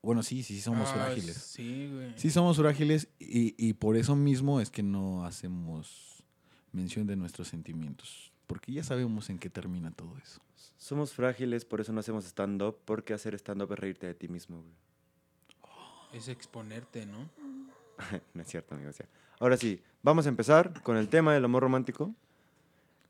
Bueno, 0.01 0.23
sí, 0.23 0.43
sí, 0.43 0.59
somos 0.61 0.87
Ah, 0.89 0.93
frágiles. 0.93 1.35
Sí, 1.37 1.89
güey. 1.91 2.13
Sí, 2.17 2.29
somos 2.29 2.57
frágiles 2.57 3.07
y, 3.19 3.55
y 3.57 3.73
por 3.73 3.95
eso 3.97 4.15
mismo 4.15 4.59
es 4.61 4.69
que 4.69 4.83
no 4.83 5.25
hacemos 5.25 6.23
mención 6.71 7.07
de 7.07 7.15
nuestros 7.15 7.47
sentimientos. 7.49 8.31
Porque 8.47 8.71
ya 8.73 8.83
sabemos 8.83 9.29
en 9.29 9.39
qué 9.39 9.49
termina 9.49 9.91
todo 9.91 10.17
eso. 10.17 10.41
Somos 10.83 11.13
frágiles, 11.13 11.63
por 11.63 11.79
eso 11.79 11.93
no 11.93 12.01
hacemos 12.01 12.25
stand-up, 12.25 12.75
porque 12.83 13.13
hacer 13.13 13.33
stand-up 13.35 13.71
es 13.71 13.79
reírte 13.79 14.05
de 14.05 14.15
ti 14.15 14.27
mismo, 14.27 14.61
güey. 14.61 14.73
Es 16.11 16.27
exponerte, 16.27 17.05
¿no? 17.05 17.29
no 18.33 18.41
es 18.41 18.49
cierto, 18.49 18.75
amigos. 18.75 18.97
ya. 18.97 19.05
Ahora 19.39 19.55
sí, 19.55 19.81
vamos 20.01 20.25
a 20.25 20.29
empezar 20.29 20.81
con 20.83 20.97
el 20.97 21.07
tema 21.07 21.33
del 21.33 21.45
amor 21.45 21.63
romántico, 21.63 22.13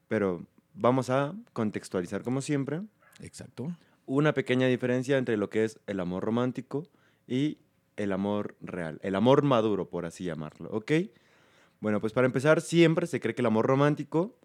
pero 0.08 0.46
vamos 0.76 1.10
a 1.10 1.34
contextualizar, 1.54 2.22
como 2.22 2.42
siempre, 2.42 2.84
Exacto. 3.22 3.76
una 4.06 4.36
pequeña 4.36 4.68
diferencia 4.68 5.18
entre 5.18 5.36
lo 5.36 5.50
que 5.50 5.64
es 5.64 5.80
el 5.88 6.00
amor 6.00 6.24
romántico 6.24 6.86
y 7.26 7.58
el 7.96 8.12
amor 8.12 8.56
real, 8.62 9.00
el 9.02 9.16
amor 9.16 9.42
maduro, 9.42 9.90
por 9.90 10.06
así 10.06 10.26
llamarlo, 10.26 10.70
¿ok? 10.70 10.92
Bueno, 11.82 12.00
pues 12.00 12.14
para 12.14 12.28
empezar, 12.28 12.62
siempre 12.62 13.08
se 13.08 13.20
cree 13.20 13.34
que 13.34 13.42
el 13.42 13.48
amor 13.48 13.66
romántico 13.66 14.38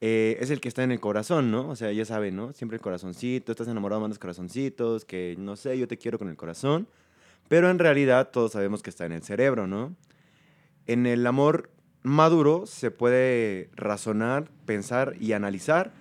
eh, 0.00 0.38
es 0.40 0.50
el 0.50 0.60
que 0.60 0.68
está 0.68 0.82
en 0.82 0.92
el 0.92 1.00
corazón, 1.00 1.50
¿no? 1.50 1.68
O 1.68 1.76
sea, 1.76 1.92
ya 1.92 2.04
saben, 2.04 2.36
¿no? 2.36 2.52
Siempre 2.52 2.76
el 2.76 2.82
corazoncito, 2.82 3.52
estás 3.52 3.68
enamorado, 3.68 4.00
mandas 4.00 4.18
corazoncitos, 4.18 5.04
que 5.04 5.36
no 5.38 5.56
sé, 5.56 5.78
yo 5.78 5.86
te 5.86 5.98
quiero 5.98 6.18
con 6.18 6.28
el 6.28 6.36
corazón, 6.36 6.88
pero 7.48 7.70
en 7.70 7.78
realidad 7.78 8.30
todos 8.30 8.52
sabemos 8.52 8.82
que 8.82 8.90
está 8.90 9.04
en 9.06 9.12
el 9.12 9.22
cerebro, 9.22 9.66
¿no? 9.66 9.94
En 10.86 11.06
el 11.06 11.26
amor 11.26 11.70
maduro 12.02 12.64
se 12.66 12.90
puede 12.90 13.70
razonar, 13.74 14.50
pensar 14.64 15.14
y 15.20 15.32
analizar. 15.32 15.92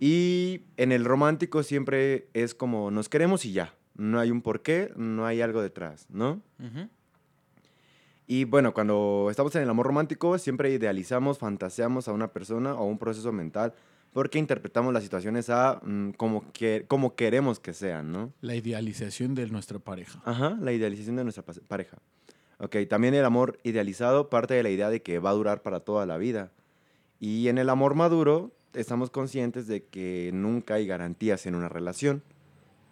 Y 0.00 0.62
en 0.76 0.92
el 0.92 1.04
romántico 1.04 1.62
siempre 1.62 2.28
es 2.34 2.54
como 2.54 2.90
nos 2.90 3.08
queremos 3.08 3.44
y 3.44 3.52
ya. 3.52 3.74
No 3.96 4.18
hay 4.18 4.30
un 4.30 4.42
porqué, 4.42 4.92
no 4.96 5.24
hay 5.24 5.40
algo 5.40 5.62
detrás, 5.62 6.06
¿no? 6.10 6.42
Ujú. 6.58 6.88
Y 8.26 8.44
bueno, 8.44 8.72
cuando 8.72 9.28
estamos 9.30 9.54
en 9.56 9.62
el 9.62 9.70
amor 9.70 9.86
romántico 9.86 10.38
siempre 10.38 10.70
idealizamos, 10.70 11.38
fantaseamos 11.38 12.08
a 12.08 12.12
una 12.12 12.28
persona 12.28 12.74
o 12.74 12.84
un 12.84 12.98
proceso 12.98 13.32
mental 13.32 13.74
porque 14.14 14.38
interpretamos 14.38 14.94
las 14.94 15.02
situaciones 15.02 15.50
a 15.50 15.80
mm, 15.82 16.10
como, 16.12 16.50
que, 16.52 16.84
como 16.86 17.16
queremos 17.16 17.58
que 17.58 17.74
sean, 17.74 18.12
¿no? 18.12 18.32
La 18.40 18.54
idealización 18.54 19.34
de 19.34 19.48
nuestra 19.48 19.80
pareja. 19.80 20.22
Ajá, 20.24 20.56
la 20.60 20.72
idealización 20.72 21.16
de 21.16 21.24
nuestra 21.24 21.42
pareja. 21.42 21.98
Ok, 22.58 22.76
también 22.88 23.14
el 23.14 23.24
amor 23.24 23.58
idealizado 23.64 24.30
parte 24.30 24.54
de 24.54 24.62
la 24.62 24.70
idea 24.70 24.88
de 24.88 25.02
que 25.02 25.18
va 25.18 25.30
a 25.30 25.34
durar 25.34 25.62
para 25.62 25.80
toda 25.80 26.06
la 26.06 26.16
vida. 26.16 26.52
Y 27.18 27.48
en 27.48 27.58
el 27.58 27.68
amor 27.68 27.96
maduro 27.96 28.52
estamos 28.72 29.10
conscientes 29.10 29.66
de 29.66 29.84
que 29.84 30.30
nunca 30.32 30.74
hay 30.74 30.86
garantías 30.86 31.44
en 31.46 31.56
una 31.56 31.68
relación. 31.68 32.22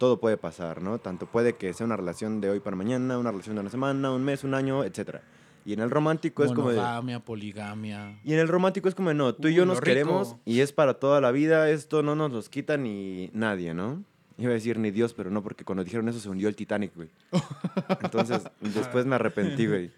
Todo 0.02 0.18
puede 0.18 0.36
pasar, 0.36 0.82
¿no? 0.82 0.98
Tanto 0.98 1.26
puede 1.26 1.52
que 1.52 1.72
sea 1.72 1.86
una 1.86 1.96
relación 1.96 2.40
de 2.40 2.50
hoy 2.50 2.58
para 2.58 2.74
mañana, 2.74 3.18
una 3.18 3.30
relación 3.30 3.54
de 3.54 3.60
una 3.60 3.70
semana, 3.70 4.10
un 4.10 4.24
mes, 4.24 4.42
un 4.42 4.52
año, 4.52 4.82
etc. 4.82 5.18
Y 5.64 5.74
en 5.74 5.78
el 5.78 5.92
romántico 5.92 6.42
es 6.42 6.50
como. 6.50 6.70
Monogamia, 6.70 7.20
poligamia. 7.20 8.18
Y 8.24 8.32
en 8.32 8.40
el 8.40 8.48
romántico 8.48 8.88
es 8.88 8.96
como, 8.96 9.14
no, 9.14 9.32
tú 9.32 9.46
y 9.46 9.54
yo 9.54 9.64
nos 9.64 9.80
queremos 9.80 10.30
rico. 10.30 10.40
y 10.44 10.58
es 10.58 10.72
para 10.72 10.94
toda 10.94 11.20
la 11.20 11.30
vida, 11.30 11.70
esto 11.70 12.02
no 12.02 12.16
nos 12.16 12.32
los 12.32 12.48
quita 12.48 12.76
ni 12.76 13.30
nadie, 13.32 13.74
¿no? 13.74 14.02
Iba 14.38 14.50
a 14.50 14.54
decir 14.54 14.76
ni 14.80 14.90
Dios, 14.90 15.14
pero 15.14 15.30
no, 15.30 15.40
porque 15.40 15.64
cuando 15.64 15.84
dijeron 15.84 16.08
eso 16.08 16.18
se 16.18 16.28
hundió 16.28 16.48
el 16.48 16.56
Titanic, 16.56 16.96
güey. 16.96 17.10
Entonces, 18.02 18.42
después 18.60 19.06
me 19.06 19.14
arrepentí, 19.14 19.68
güey. 19.68 19.92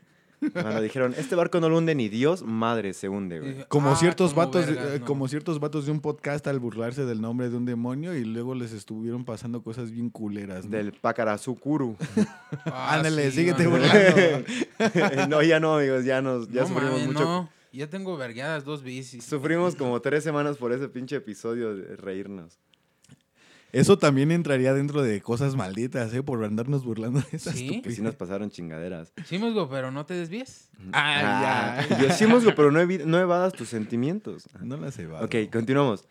Cuando 0.53 0.81
dijeron, 0.81 1.15
este 1.17 1.35
barco 1.35 1.61
no 1.61 1.69
lo 1.69 1.79
hunde 1.79 1.95
ni 1.95 2.09
Dios, 2.09 2.43
madre, 2.43 2.93
se 2.93 3.09
hunde, 3.09 3.41
güey. 3.41 3.65
Como 3.69 3.91
ah, 3.91 3.97
ciertos 3.97 4.35
como 4.35 4.47
vatos, 4.47 4.67
vergas, 4.67 4.87
eh, 4.93 4.99
no. 5.01 5.07
como 5.07 5.29
ciertos 5.29 5.61
vatos 5.61 5.87
de 5.87 5.93
un 5.93 6.01
podcast 6.01 6.47
al 6.47 6.59
burlarse 6.59 7.05
del 7.05 7.21
nombre 7.21 7.49
de 7.49 7.57
un 7.57 7.65
demonio 7.65 8.15
y 8.15 8.25
luego 8.25 8.55
les 8.55 8.73
estuvieron 8.73 9.25
pasando 9.25 9.63
cosas 9.63 9.91
bien 9.91 10.11
culeras. 10.11 10.65
¿no? 10.65 10.77
Del 10.77 10.93
Pacarazukuru. 10.93 11.97
Ah, 12.67 12.95
Ándale, 12.95 13.31
sí, 13.31 13.39
síguete 13.39 13.67
burlando. 13.67 14.45
no, 15.29 15.43
ya 15.43 15.61
no, 15.61 15.77
amigos, 15.77 16.05
ya 16.05 16.23
nos, 16.23 16.49
ya 16.49 16.63
no, 16.63 16.69
sufrimos 16.69 17.07
mucho. 17.07 17.25
no. 17.25 17.51
Ya 17.73 17.89
tengo 17.89 18.17
vergueadas 18.17 18.65
dos 18.65 18.85
bicis. 18.85 19.25
Sufrimos 19.25 19.75
como 19.75 20.01
tres 20.01 20.23
semanas 20.23 20.57
por 20.57 20.73
ese 20.73 20.89
pinche 20.89 21.17
episodio 21.17 21.75
de 21.75 21.97
reírnos. 21.97 22.61
Eso 23.75 23.99
también 23.99 24.31
entraría 24.31 24.73
dentro 24.73 25.03
de 25.03 25.21
cosas 25.21 25.57
malditas, 25.57 26.15
¿eh? 26.15 26.23
Por 26.23 26.45
andarnos 26.45 26.85
burlando 26.85 27.21
de 27.21 27.37
esas 27.37 27.57
¿Sí? 27.57 27.83
Que 27.83 27.91
sí 27.91 28.03
nos 28.03 28.15
pasaron 28.15 28.49
chingaderas. 28.51 29.13
Sí, 29.27 29.39
musgo, 29.39 29.69
pero 29.69 29.91
no 29.91 30.07
te 30.07 30.15
desvíes. 30.15 30.71
Ah, 30.93 31.85
ya. 31.91 31.99
Yo 31.99 32.11
sí, 32.13 32.27
musgo, 32.27 32.55
pero 32.55 32.71
no, 32.71 32.85
no 32.85 33.19
evadas 33.19 33.53
tus 33.53 33.69
sentimientos. 33.69 34.49
No 34.61 34.77
las 34.77 34.99
he 34.99 35.07
Ok, 35.09 35.51
continuamos. 35.53 36.05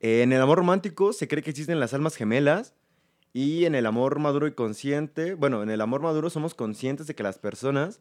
Eh, 0.00 0.22
en 0.22 0.32
el 0.32 0.40
amor 0.40 0.58
romántico 0.58 1.12
se 1.12 1.26
cree 1.26 1.42
que 1.42 1.50
existen 1.50 1.80
las 1.80 1.92
almas 1.92 2.14
gemelas 2.14 2.74
y 3.32 3.64
en 3.64 3.74
el 3.74 3.86
amor 3.86 4.18
maduro 4.20 4.46
y 4.46 4.52
consciente, 4.52 5.34
bueno, 5.34 5.62
en 5.62 5.70
el 5.70 5.80
amor 5.80 6.00
maduro 6.02 6.30
somos 6.30 6.54
conscientes 6.54 7.06
de 7.08 7.14
que 7.14 7.22
las 7.22 7.38
personas, 7.38 8.00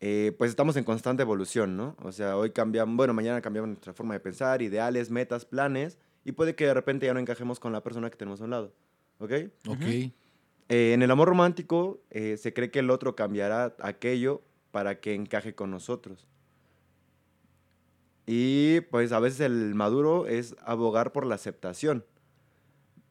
eh, 0.00 0.34
pues 0.36 0.50
estamos 0.50 0.76
en 0.76 0.84
constante 0.84 1.22
evolución, 1.22 1.76
¿no? 1.76 1.96
O 2.02 2.12
sea, 2.12 2.36
hoy 2.36 2.50
cambiamos, 2.50 2.96
bueno, 2.96 3.14
mañana 3.14 3.40
cambiamos 3.40 3.68
nuestra 3.68 3.92
forma 3.92 4.14
de 4.14 4.20
pensar, 4.20 4.62
ideales, 4.62 5.10
metas, 5.10 5.44
planes, 5.44 5.98
y 6.24 6.32
puede 6.32 6.54
que 6.54 6.66
de 6.66 6.74
repente 6.74 7.06
ya 7.06 7.14
no 7.14 7.20
encajemos 7.20 7.58
con 7.58 7.72
la 7.72 7.82
persona 7.82 8.10
que 8.10 8.16
tenemos 8.16 8.40
a 8.40 8.44
un 8.44 8.50
lado, 8.50 8.72
¿ok? 9.18 9.32
Ok. 9.68 9.82
Eh, 10.68 10.94
en 10.94 11.02
el 11.02 11.10
amor 11.10 11.28
romántico 11.28 12.00
eh, 12.10 12.36
se 12.36 12.52
cree 12.52 12.70
que 12.70 12.78
el 12.78 12.90
otro 12.90 13.16
cambiará 13.16 13.74
aquello 13.80 14.42
para 14.70 15.00
que 15.00 15.14
encaje 15.14 15.54
con 15.54 15.70
nosotros. 15.70 16.28
Y 18.24 18.80
pues 18.82 19.12
a 19.12 19.18
veces 19.18 19.40
el 19.40 19.74
maduro 19.74 20.26
es 20.26 20.54
abogar 20.64 21.12
por 21.12 21.26
la 21.26 21.34
aceptación, 21.34 22.04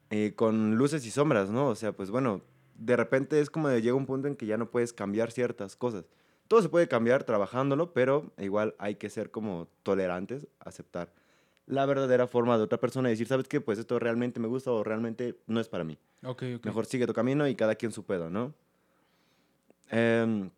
eh, 0.10 0.34
con 0.36 0.76
luces 0.76 1.06
y 1.06 1.12
sombras, 1.12 1.50
¿no? 1.50 1.68
O 1.68 1.76
sea, 1.76 1.92
pues 1.92 2.10
bueno, 2.10 2.42
de 2.76 2.96
repente 2.96 3.40
es 3.42 3.50
como 3.50 3.68
de 3.68 3.82
llega 3.82 3.96
un 3.96 4.06
punto 4.06 4.28
en 4.28 4.36
que 4.36 4.46
ya 4.46 4.58
no 4.58 4.72
puedes 4.72 4.94
cambiar 4.94 5.32
ciertas 5.32 5.76
cosas. 5.76 6.06
Todo 6.48 6.62
se 6.62 6.70
puede 6.70 6.88
cambiar 6.88 7.26
trabajándolo, 7.26 7.94
pero 7.94 8.32
igual 8.38 8.76
hay 8.80 8.96
que 8.96 9.10
ser 9.10 9.32
como 9.32 9.68
tolerantes, 9.84 10.48
aceptar 10.60 11.14
la 11.68 11.86
verdadera 11.86 12.28
forma 12.28 12.58
de 12.58 12.64
otra 12.64 12.80
persona 12.80 13.10
y 13.10 13.14
decir, 13.14 13.28
¿sabes 13.28 13.48
qué? 13.48 13.62
Pues 13.62 13.80
esto 13.80 14.00
realmente 14.00 14.40
me 14.40 14.48
gusta 14.48 14.72
o 14.72 14.84
realmente 14.84 15.38
no 15.48 15.60
es 15.60 15.70
para 15.70 15.84
mí. 15.84 15.98
Ok, 16.24 16.44
ok. 16.58 16.66
Mejor 16.66 16.86
sigue 16.86 17.08
tu 17.08 17.14
camino 17.14 17.48
y 17.48 17.56
cada 17.56 17.76
quien 17.76 17.92
su 17.92 18.04
pedo, 18.04 18.30
¿no? 18.30 18.54
Em, 19.90 20.50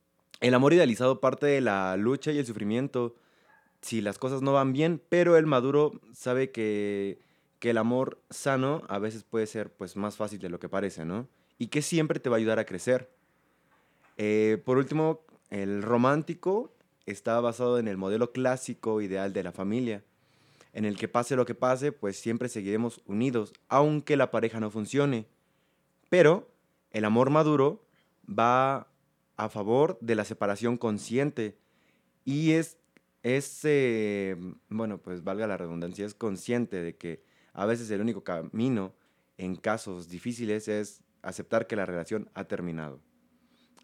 el 0.42 0.54
amor 0.54 0.74
idealizado 0.74 1.20
parte 1.20 1.46
de 1.46 1.62
la 1.62 1.98
lucha 1.98 2.32
y 2.32 2.40
el 2.40 2.46
sufrimiento 2.46 3.16
si 3.84 4.02
las 4.02 4.18
cosas 4.18 4.42
no 4.42 4.54
van 4.54 4.72
bien, 4.72 5.02
pero 5.10 5.36
el 5.38 5.46
maduro 5.46 6.00
sabe 6.14 6.52
que, 6.52 7.20
que 7.60 7.72
el 7.72 7.78
amor 7.78 8.22
sano 8.30 8.82
a 8.88 8.98
veces 8.98 9.24
puede 9.24 9.46
ser 9.46 9.72
pues, 9.72 9.98
más 9.98 10.16
fácil 10.16 10.40
de 10.40 10.50
lo 10.50 10.60
que 10.60 10.70
parece, 10.70 11.04
¿no? 11.04 11.28
Y 11.58 11.68
que 11.68 11.82
siempre 11.82 12.22
te 12.22 12.30
va 12.30 12.38
a 12.38 12.40
ayudar 12.40 12.60
a 12.60 12.66
crecer. 12.66 13.12
Eh, 14.18 14.62
por 14.64 14.78
último, 14.78 15.22
el 15.50 15.84
romántico 15.84 16.74
está 17.06 17.40
basado 17.42 17.78
en 17.78 17.90
el 17.90 17.98
modelo 17.98 18.32
clásico 18.32 19.02
ideal 19.02 19.34
de 19.34 19.44
la 19.44 19.52
familia, 19.52 20.02
en 20.74 20.86
el 20.86 20.98
que 20.98 21.08
pase 21.08 21.36
lo 21.36 21.46
que 21.46 21.56
pase, 21.56 21.92
pues 21.92 22.18
siempre 22.18 22.50
seguiremos 22.50 23.02
unidos, 23.06 23.54
aunque 23.70 24.18
la 24.18 24.32
pareja 24.32 24.60
no 24.60 24.72
funcione. 24.72 25.28
Pero 26.10 26.52
el 26.92 27.06
amor 27.06 27.30
maduro 27.30 27.86
va 28.28 28.88
a 29.38 29.50
favor 29.50 29.98
de 30.02 30.16
la 30.16 30.26
separación 30.26 30.78
consciente 30.78 31.58
y 32.26 32.52
es, 32.52 32.78
es 33.22 33.62
eh, 33.64 34.36
bueno, 34.70 34.98
pues 34.98 35.24
valga 35.24 35.48
la 35.48 35.58
redundancia, 35.58 36.06
es 36.06 36.14
consciente 36.14 36.82
de 36.82 36.96
que 36.96 37.24
a 37.54 37.66
veces 37.66 37.90
el 37.92 38.02
único 38.02 38.24
camino 38.24 38.94
en 39.38 39.56
casos 39.56 40.10
difíciles 40.10 40.68
es 40.68 41.04
aceptar 41.22 41.68
que 41.68 41.76
la 41.76 41.86
relación 41.86 42.30
ha 42.34 42.46
terminado. 42.46 43.00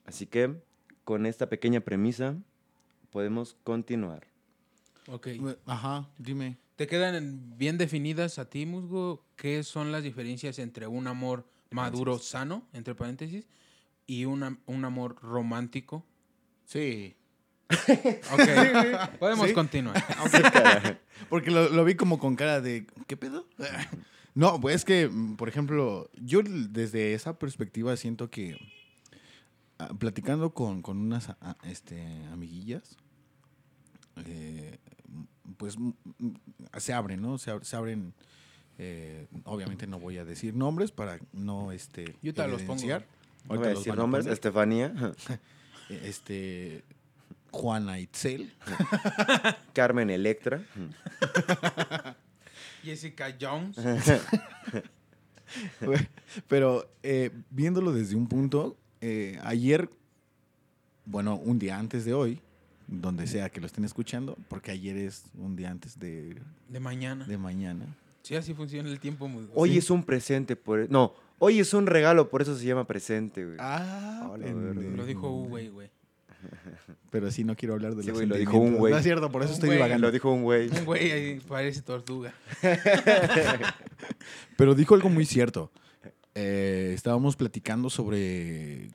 Así 0.05 0.25
que 0.25 0.55
con 1.03 1.25
esta 1.25 1.49
pequeña 1.49 1.81
premisa 1.81 2.35
podemos 3.11 3.55
continuar. 3.63 4.27
Ok. 5.11 5.27
Ajá, 5.65 6.07
dime. 6.17 6.57
¿Te 6.75 6.87
quedan 6.87 7.57
bien 7.57 7.77
definidas 7.77 8.39
a 8.39 8.49
ti, 8.49 8.65
Musgo, 8.65 9.25
qué 9.35 9.63
son 9.63 9.91
las 9.91 10.03
diferencias 10.03 10.59
entre 10.59 10.87
un 10.87 11.07
amor 11.07 11.45
maduro 11.71 12.19
sano, 12.19 12.63
entre 12.73 12.95
paréntesis, 12.95 13.47
y 14.07 14.25
una- 14.25 14.57
un 14.65 14.85
amor 14.85 15.17
romántico? 15.21 16.05
Sí. 16.65 17.15
Ok, 18.33 18.39
podemos 19.19 19.47
¿Sí? 19.47 19.53
continuar. 19.53 20.03
Porque 21.29 21.51
lo, 21.51 21.69
lo 21.69 21.83
vi 21.85 21.95
como 21.95 22.17
con 22.17 22.35
cara 22.35 22.61
de, 22.61 22.87
¿qué 23.07 23.17
pedo? 23.17 23.45
No, 24.35 24.59
pues 24.61 24.77
es 24.77 24.85
que, 24.85 25.09
por 25.37 25.49
ejemplo, 25.49 26.09
yo 26.15 26.41
desde 26.43 27.13
esa 27.13 27.37
perspectiva 27.37 27.95
siento 27.97 28.29
que 28.31 28.57
ah, 29.79 29.89
platicando 29.99 30.53
con, 30.53 30.81
con 30.81 30.97
unas 30.97 31.29
ah, 31.41 31.57
este, 31.63 32.01
amiguillas, 32.31 32.97
eh, 34.25 34.77
pues 35.57 35.75
se 36.77 36.93
abren, 36.93 37.21
¿no? 37.21 37.37
Se, 37.37 37.51
ab- 37.51 37.63
se 37.63 37.75
abren, 37.75 38.13
eh, 38.77 39.27
obviamente 39.45 39.87
no 39.87 39.99
voy 39.99 40.17
a 40.17 40.25
decir 40.25 40.55
nombres 40.55 40.91
para 40.91 41.19
no 41.33 41.71
este, 41.71 42.15
Yo 42.21 42.33
te 42.33 42.47
los 42.47 42.61
pongo. 42.63 42.81
No 42.87 43.55
voy 43.55 43.65
a 43.65 43.69
decir 43.69 43.93
a 43.93 43.95
nombres, 43.95 44.25
poner. 44.25 44.33
Estefanía, 44.33 44.93
Este, 45.89 46.83
Juana 47.51 47.99
Itzel. 47.99 48.53
Carmen 49.73 50.09
Electra. 50.09 50.63
Jessica 52.83 53.35
Jones. 53.39 53.77
Pero 56.47 56.89
eh, 57.03 57.31
viéndolo 57.49 57.91
desde 57.91 58.15
un 58.15 58.27
punto, 58.27 58.77
eh, 59.01 59.39
ayer, 59.43 59.89
bueno, 61.05 61.35
un 61.35 61.57
día 61.59 61.77
antes 61.79 62.05
de 62.05 62.13
hoy, 62.13 62.39
donde 62.91 63.27
sea 63.27 63.49
que 63.49 63.61
lo 63.61 63.67
estén 63.67 63.85
escuchando, 63.85 64.37
porque 64.47 64.71
ayer 64.71 64.97
es 64.97 65.23
un 65.37 65.55
día 65.55 65.69
antes 65.69 65.99
de, 65.99 66.35
De 66.67 66.79
mañana. 66.79 67.25
de 67.25 67.37
mañana. 67.37 67.85
Sí, 68.23 68.35
así 68.35 68.53
funciona 68.53 68.89
el 68.89 68.99
tiempo, 68.99 69.27
Musgo. 69.27 69.51
Hoy 69.55 69.71
Sí. 69.71 69.77
es 69.77 69.89
un 69.89 70.03
presente, 70.03 70.55
por... 70.55 70.89
no, 70.91 71.13
hoy 71.39 71.59
es 71.59 71.73
un 71.73 71.85
regalo, 71.87 72.29
por 72.29 72.41
eso 72.41 72.57
se 72.57 72.65
llama 72.65 72.85
presente, 72.85 73.45
güey. 73.45 73.57
Ah, 73.59 74.27
Hola. 74.31 74.47
Lo 74.51 75.05
dijo 75.05 75.29
U, 75.29 75.47
güey, 75.47 75.69
güey. 75.69 75.89
Pero 77.11 77.29
sí, 77.31 77.43
no 77.43 77.55
quiero 77.55 77.73
hablar 77.73 77.95
de 77.95 78.03
Sí, 78.03 78.09
los 78.09 78.17
güey, 78.17 78.27
lo 78.27 78.37
dijo 78.37 78.57
un 78.57 78.75
güey. 78.77 78.91
No 78.93 78.97
es 78.99 79.03
cierto, 79.03 79.29
por 79.31 79.41
eso 79.41 79.49
Un 79.51 79.53
estoy 79.55 79.67
güey. 79.69 79.77
divagando. 79.77 80.07
Lo 80.07 80.11
dijo 80.11 80.31
un 80.31 80.43
güey. 80.43 80.69
Un 80.69 80.85
güey 80.85 81.11
ahí 81.11 81.39
parece 81.47 81.81
tortuga. 81.81 82.33
Pero 84.57 84.75
dijo 84.75 84.95
algo 84.95 85.09
muy 85.09 85.25
cierto. 85.25 85.71
Eh, 86.35 86.91
estábamos 86.95 87.35
platicando 87.35 87.89
sobre 87.89 88.89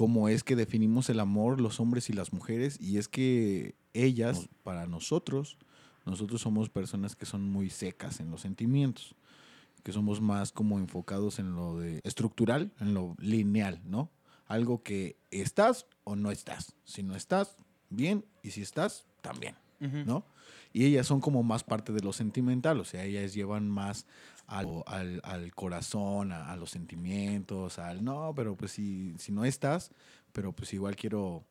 cómo 0.00 0.30
es 0.30 0.44
que 0.44 0.56
definimos 0.56 1.10
el 1.10 1.20
amor 1.20 1.60
los 1.60 1.78
hombres 1.78 2.08
y 2.08 2.14
las 2.14 2.32
mujeres 2.32 2.80
y 2.80 2.96
es 2.96 3.06
que 3.06 3.74
ellas, 3.92 4.48
para 4.62 4.86
nosotros, 4.86 5.58
nosotros 6.06 6.40
somos 6.40 6.70
personas 6.70 7.16
que 7.16 7.26
son 7.26 7.44
muy 7.50 7.68
secas 7.68 8.18
en 8.18 8.30
los 8.30 8.40
sentimientos, 8.40 9.14
que 9.82 9.92
somos 9.92 10.22
más 10.22 10.52
como 10.52 10.78
enfocados 10.78 11.38
en 11.38 11.54
lo 11.54 11.78
de 11.78 12.00
estructural, 12.02 12.72
en 12.80 12.94
lo 12.94 13.14
lineal, 13.18 13.82
¿no? 13.84 14.10
Algo 14.46 14.82
que 14.82 15.18
estás 15.30 15.84
o 16.04 16.16
no 16.16 16.30
estás. 16.30 16.74
Si 16.84 17.02
no 17.02 17.14
estás, 17.14 17.58
bien, 17.90 18.24
y 18.42 18.52
si 18.52 18.62
estás, 18.62 19.04
también. 19.20 19.54
¿no? 19.80 20.24
Y 20.72 20.86
ellas 20.86 21.06
son 21.06 21.20
como 21.20 21.42
más 21.42 21.62
parte 21.62 21.92
de 21.92 22.00
lo 22.00 22.14
sentimental, 22.14 22.80
o 22.80 22.86
sea, 22.86 23.04
ellas 23.04 23.34
llevan 23.34 23.68
más 23.68 24.06
al, 24.58 25.20
al- 25.24 25.54
corazón, 25.54 26.32
a, 26.32 26.50
a 26.52 26.56
los 26.56 26.70
sentimientos, 26.70 27.78
al 27.78 28.02
no, 28.04 28.32
pero 28.34 28.56
pues 28.56 28.72
si, 28.72 29.14
si 29.18 29.32
no 29.32 29.44
estás, 29.44 29.90
pero 30.32 30.52
pues 30.52 30.72
igual 30.74 30.96
quiero, 30.96 31.44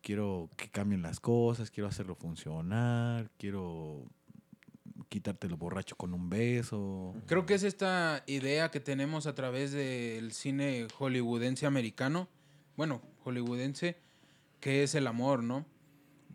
quiero 0.00 0.48
que 0.56 0.68
cambien 0.70 1.02
las 1.02 1.20
cosas, 1.20 1.70
quiero 1.70 1.88
hacerlo 1.88 2.14
funcionar, 2.14 3.30
quiero 3.38 4.04
quitarte 5.08 5.48
lo 5.48 5.56
borracho 5.58 5.96
con 5.96 6.14
un 6.14 6.30
beso. 6.30 7.14
Creo 7.26 7.44
que 7.44 7.54
es 7.54 7.62
esta 7.62 8.22
idea 8.26 8.70
que 8.70 8.80
tenemos 8.80 9.26
a 9.26 9.34
través 9.34 9.72
del 9.72 10.32
cine 10.32 10.86
hollywoodense 10.98 11.66
americano, 11.66 12.28
bueno, 12.76 13.02
hollywoodense, 13.24 13.96
que 14.60 14.82
es 14.82 14.94
el 14.94 15.06
amor, 15.06 15.42
¿no? 15.42 15.66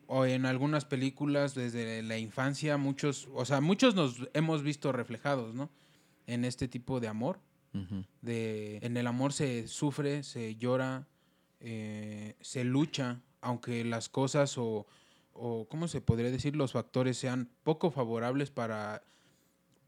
O 0.07 0.25
en 0.25 0.45
algunas 0.45 0.85
películas 0.85 1.53
desde 1.53 2.01
la 2.01 2.17
infancia, 2.17 2.77
muchos, 2.77 3.27
o 3.33 3.45
sea, 3.45 3.59
muchos 3.61 3.93
nos 3.93 4.29
hemos 4.33 4.63
visto 4.63 4.91
reflejados, 4.91 5.53
¿no? 5.53 5.69
En 6.25 6.45
este 6.45 6.67
tipo 6.67 6.99
de 6.99 7.07
amor. 7.07 7.39
De, 8.21 8.79
en 8.81 8.97
el 8.97 9.05
amor 9.05 9.33
se 9.33 9.67
sufre, 9.67 10.23
se 10.23 10.55
llora, 10.55 11.05
eh, 11.59 12.35
se 12.41 12.63
lucha, 12.63 13.21
aunque 13.39 13.85
las 13.85 14.09
cosas 14.09 14.57
o, 14.57 14.87
o, 15.33 15.67
¿cómo 15.69 15.87
se 15.87 16.01
podría 16.01 16.31
decir? 16.31 16.55
Los 16.55 16.71
factores 16.71 17.17
sean 17.17 17.49
poco 17.63 17.91
favorables 17.91 18.49
para, 18.49 19.03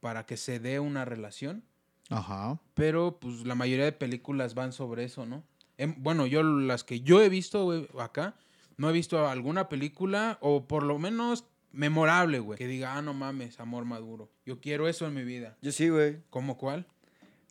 para 0.02 0.28
que 0.28 0.38
se 0.38 0.60
dé 0.60 0.80
una 0.80 1.04
relación. 1.04 1.64
Ajá. 2.10 2.60
Pero 2.76 3.18
pues 3.20 3.46
la 3.46 3.56
mayoría 3.56 3.86
de 3.86 3.92
películas 3.92 4.54
van 4.54 4.72
sobre 4.72 5.04
eso, 5.04 5.26
¿no? 5.26 5.44
Em, 5.78 5.96
bueno, 5.98 6.26
yo 6.26 6.44
las 6.44 6.84
que 6.84 7.02
yo 7.02 7.22
he 7.22 7.30
visto 7.30 7.88
acá 8.00 8.36
no 8.80 8.90
he 8.90 8.94
visto 8.94 9.28
alguna 9.28 9.70
película, 9.70 10.38
o 10.42 10.66
por 10.68 10.84
lo 10.84 10.98
menos 10.98 11.46
memorable, 11.72 12.40
güey, 12.40 12.58
que 12.58 12.66
diga, 12.68 12.96
ah, 12.98 13.02
no 13.02 13.14
mames, 13.14 13.60
amor 13.60 13.86
maduro. 13.86 14.30
Yo 14.46 14.60
quiero 14.60 14.88
eso 14.88 15.06
en 15.06 15.14
mi 15.14 15.24
vida. 15.24 15.56
Yo 15.62 15.72
sí, 15.72 15.90
güey. 15.90 16.18
¿Cómo 16.32 16.58
cuál? 16.58 16.86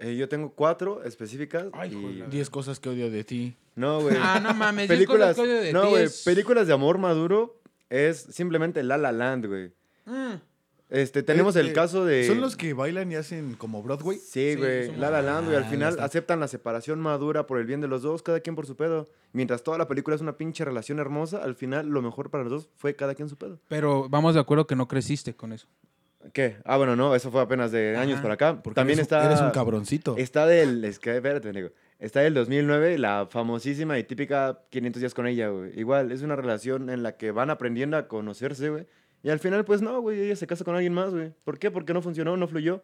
Eh, 0.00 0.16
yo 0.16 0.28
tengo 0.28 0.50
cuatro 0.52 1.04
específicas. 1.04 1.66
Ay, 1.72 1.92
y- 1.94 2.30
Diez 2.30 2.50
cosas 2.50 2.80
que 2.80 2.88
odio 2.88 3.10
de 3.10 3.24
ti. 3.24 3.56
No, 3.76 4.00
güey. 4.00 4.16
Ah, 4.20 4.40
no 4.42 4.54
mames, 4.54 4.88
diez 4.88 4.98
películas, 4.98 5.36
cosas 5.36 5.36
que 5.36 5.50
odio 5.52 5.60
de 5.60 5.72
no, 5.72 5.82
ti 5.82 5.88
güey, 5.90 6.02
es- 6.04 6.22
películas 6.24 6.66
de 6.66 6.72
amor 6.72 6.98
maduro 6.98 7.60
es 7.90 8.18
simplemente 8.30 8.82
La 8.82 8.96
La 8.96 9.12
Land, 9.12 9.46
güey. 9.46 9.72
Mm, 10.06 10.34
Este, 10.90 11.22
tenemos 11.22 11.54
el 11.56 11.68
Eh, 11.68 11.72
caso 11.74 12.04
de... 12.06 12.26
Son 12.26 12.40
los 12.40 12.56
que 12.56 12.72
bailan 12.72 13.12
y 13.12 13.16
hacen 13.16 13.54
como 13.54 13.82
Broadway. 13.82 14.16
Sí, 14.18 14.52
Sí, 14.52 14.56
güey. 14.56 14.86
son 14.86 15.00
La 15.00 15.10
La 15.10 15.20
Land, 15.20 15.46
güey. 15.48 15.56
Al 15.58 15.64
Ah, 15.64 15.68
final 15.68 15.90
está. 15.90 16.04
aceptan 16.04 16.40
la 16.40 16.48
separación 16.48 16.98
madura 16.98 17.46
por 17.46 17.58
el 17.58 17.66
bien 17.66 17.80
de 17.82 17.88
los 17.88 18.00
dos, 18.02 18.22
cada 18.22 18.40
quien 18.40 18.56
por 18.56 18.66
su 18.66 18.74
pedo. 18.74 19.06
Mientras 19.32 19.62
toda 19.62 19.76
la 19.76 19.86
película 19.86 20.16
es 20.16 20.22
una 20.22 20.38
pinche 20.38 20.64
relación 20.64 20.98
hermosa, 20.98 21.42
al 21.44 21.54
final 21.54 21.88
lo 21.88 22.00
mejor 22.00 22.30
para 22.30 22.44
los 22.44 22.50
dos 22.52 22.68
fue 22.76 22.96
cada 22.96 23.14
quien 23.14 23.28
su 23.28 23.36
pedo. 23.36 23.60
Pero 23.68 24.08
vamos 24.08 24.32
de 24.34 24.40
acuerdo 24.40 24.66
que 24.66 24.76
no 24.76 24.88
creciste 24.88 25.34
con 25.36 25.52
eso. 25.52 25.66
¿Qué? 26.32 26.56
Ah, 26.64 26.76
bueno, 26.78 26.96
no, 26.96 27.14
eso 27.14 27.30
fue 27.30 27.42
apenas 27.42 27.70
de 27.70 27.96
años 27.96 28.14
Ajá. 28.14 28.22
por 28.22 28.30
acá. 28.32 28.62
Porque 28.62 28.74
También 28.74 28.98
eres 28.98 29.10
un- 29.12 29.16
está... 29.18 29.26
Eres 29.26 29.40
un 29.42 29.50
cabroncito. 29.50 30.16
Está 30.16 30.46
del... 30.46 30.84
Es 30.84 30.98
que, 30.98 31.14
espérate, 31.14 31.52
nego. 31.52 31.68
Está 31.98 32.20
del 32.20 32.32
2009, 32.34 32.96
la 32.98 33.26
famosísima 33.30 33.98
y 33.98 34.04
típica 34.04 34.60
500 34.70 35.00
días 35.00 35.14
con 35.14 35.26
ella, 35.26 35.48
güey. 35.48 35.78
Igual, 35.78 36.12
es 36.12 36.22
una 36.22 36.34
relación 36.36 36.90
en 36.90 37.02
la 37.02 37.16
que 37.16 37.30
van 37.30 37.50
aprendiendo 37.50 37.96
a 37.96 38.08
conocerse, 38.08 38.70
güey. 38.70 38.86
Y 39.22 39.30
al 39.30 39.38
final, 39.40 39.64
pues 39.64 39.82
no, 39.82 40.00
güey, 40.00 40.20
ella 40.20 40.36
se 40.36 40.46
casa 40.46 40.64
con 40.64 40.74
alguien 40.74 40.92
más, 40.94 41.12
güey. 41.12 41.32
¿Por 41.44 41.58
qué? 41.58 41.70
Porque 41.70 41.92
no 41.92 42.02
funcionó, 42.02 42.36
no 42.36 42.46
fluyó. 42.48 42.82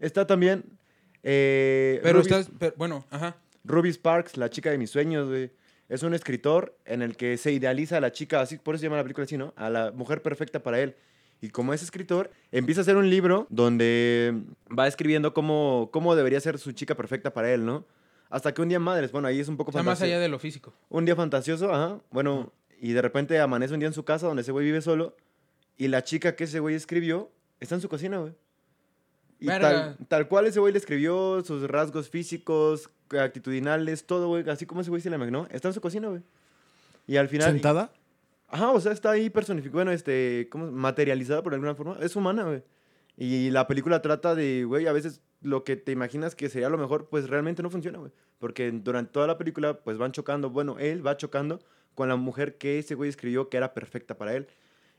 Está 0.00 0.26
también... 0.26 0.64
eh, 1.22 2.00
Pero 2.02 2.20
Ruby- 2.20 2.22
estás, 2.22 2.50
pero, 2.58 2.74
bueno, 2.76 3.04
ajá. 3.10 3.36
Ruby 3.64 3.90
Sparks, 3.92 4.36
la 4.36 4.50
chica 4.50 4.70
de 4.70 4.78
mis 4.78 4.90
sueños, 4.90 5.28
güey. 5.28 5.50
Es 5.88 6.02
un 6.02 6.14
escritor 6.14 6.76
en 6.84 7.00
el 7.02 7.16
que 7.16 7.36
se 7.38 7.50
idealiza 7.52 7.96
a 7.96 8.00
la 8.00 8.12
chica, 8.12 8.40
así 8.40 8.58
por 8.58 8.74
eso 8.74 8.80
se 8.80 8.86
llama 8.86 8.96
la 8.98 9.02
película 9.04 9.24
así, 9.24 9.38
¿no? 9.38 9.54
A 9.56 9.70
la 9.70 9.90
mujer 9.92 10.20
perfecta 10.22 10.62
para 10.62 10.80
él. 10.80 10.96
Y 11.40 11.48
como 11.50 11.72
es 11.72 11.82
escritor, 11.82 12.30
empieza 12.52 12.80
a 12.80 12.82
hacer 12.82 12.96
un 12.96 13.08
libro 13.08 13.46
donde 13.48 14.34
va 14.76 14.86
escribiendo 14.86 15.32
cómo, 15.32 15.88
cómo 15.92 16.14
debería 16.16 16.40
ser 16.40 16.58
su 16.58 16.72
chica 16.72 16.94
perfecta 16.94 17.32
para 17.32 17.52
él, 17.54 17.64
¿no? 17.64 17.86
Hasta 18.28 18.52
que 18.52 18.60
un 18.60 18.68
día, 18.68 18.78
madres, 18.80 19.12
bueno, 19.12 19.28
ahí 19.28 19.40
es 19.40 19.48
un 19.48 19.56
poco 19.56 19.70
O 19.70 19.72
sea, 19.72 19.82
más 19.82 20.02
allá 20.02 20.18
de 20.18 20.28
lo 20.28 20.38
físico. 20.38 20.74
Un 20.90 21.04
día 21.06 21.16
fantasioso, 21.16 21.72
ajá. 21.72 21.98
Bueno, 22.10 22.52
y 22.80 22.92
de 22.92 23.00
repente 23.00 23.38
amanece 23.40 23.72
un 23.72 23.80
día 23.80 23.86
en 23.88 23.94
su 23.94 24.04
casa 24.04 24.26
donde 24.26 24.42
ese 24.42 24.52
güey 24.52 24.66
vive 24.66 24.82
solo. 24.82 25.16
Y 25.78 25.88
la 25.88 26.04
chica 26.04 26.36
que 26.36 26.44
ese 26.44 26.60
güey 26.60 26.74
escribió 26.74 27.30
está 27.60 27.76
en 27.76 27.80
su 27.80 27.88
cocina, 27.88 28.18
güey. 28.18 28.34
Y 29.40 29.46
tal, 29.46 29.96
tal 30.08 30.28
cual 30.28 30.46
ese 30.46 30.58
güey 30.58 30.72
le 30.72 30.78
escribió 30.78 31.42
sus 31.44 31.62
rasgos 31.62 32.10
físicos, 32.10 32.90
actitudinales, 33.10 34.04
todo, 34.04 34.28
güey. 34.28 34.48
Así 34.50 34.66
como 34.66 34.80
ese 34.80 34.90
güey 34.90 35.00
se 35.00 35.08
le 35.08 35.16
imaginó. 35.16 35.46
Está 35.50 35.68
en 35.68 35.74
su 35.74 35.80
cocina, 35.80 36.08
güey. 36.08 36.22
Y 37.06 37.16
al 37.16 37.28
final... 37.28 37.52
¿Sentada? 37.52 37.92
Ajá, 38.48 38.70
o 38.72 38.80
sea, 38.80 38.92
está 38.92 39.10
ahí 39.10 39.30
personificada, 39.30 39.74
bueno, 39.74 39.92
este, 39.92 40.48
¿cómo? 40.50 40.70
materializada 40.70 41.42
por 41.42 41.52
alguna 41.52 41.74
forma. 41.74 41.96
Es 42.00 42.16
humana, 42.16 42.44
güey. 42.44 42.62
Y 43.16 43.50
la 43.50 43.66
película 43.66 44.00
trata 44.00 44.34
de, 44.34 44.64
güey, 44.64 44.86
a 44.86 44.92
veces 44.92 45.20
lo 45.42 45.64
que 45.64 45.76
te 45.76 45.92
imaginas 45.92 46.34
que 46.34 46.48
sería 46.48 46.68
lo 46.68 46.78
mejor, 46.78 47.08
pues 47.08 47.28
realmente 47.28 47.62
no 47.62 47.70
funciona, 47.70 47.98
güey. 47.98 48.10
Porque 48.38 48.70
durante 48.70 49.12
toda 49.12 49.26
la 49.26 49.36
película, 49.38 49.78
pues 49.80 49.98
van 49.98 50.12
chocando, 50.12 50.50
bueno, 50.50 50.78
él 50.78 51.06
va 51.06 51.16
chocando 51.16 51.60
con 51.94 52.08
la 52.08 52.16
mujer 52.16 52.56
que 52.56 52.78
ese 52.78 52.94
güey 52.94 53.10
escribió 53.10 53.48
que 53.48 53.56
era 53.56 53.74
perfecta 53.74 54.16
para 54.16 54.34
él. 54.34 54.48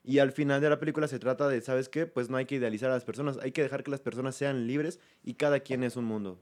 Y 0.09 0.17
al 0.19 0.31
final 0.31 0.59
de 0.59 0.69
la 0.69 0.79
película 0.79 1.07
se 1.07 1.19
trata 1.19 1.47
de, 1.47 1.61
¿sabes 1.61 1.87
qué? 1.87 2.07
Pues 2.07 2.29
no 2.29 2.37
hay 2.37 2.45
que 2.45 2.55
idealizar 2.55 2.89
a 2.89 2.95
las 2.95 3.03
personas, 3.03 3.37
hay 3.43 3.51
que 3.51 3.61
dejar 3.61 3.83
que 3.83 3.91
las 3.91 3.99
personas 4.01 4.35
sean 4.35 4.65
libres 4.65 4.99
y 5.23 5.35
cada 5.35 5.59
quien 5.59 5.83
es 5.83 5.95
un 5.97 6.05
mundo. 6.05 6.39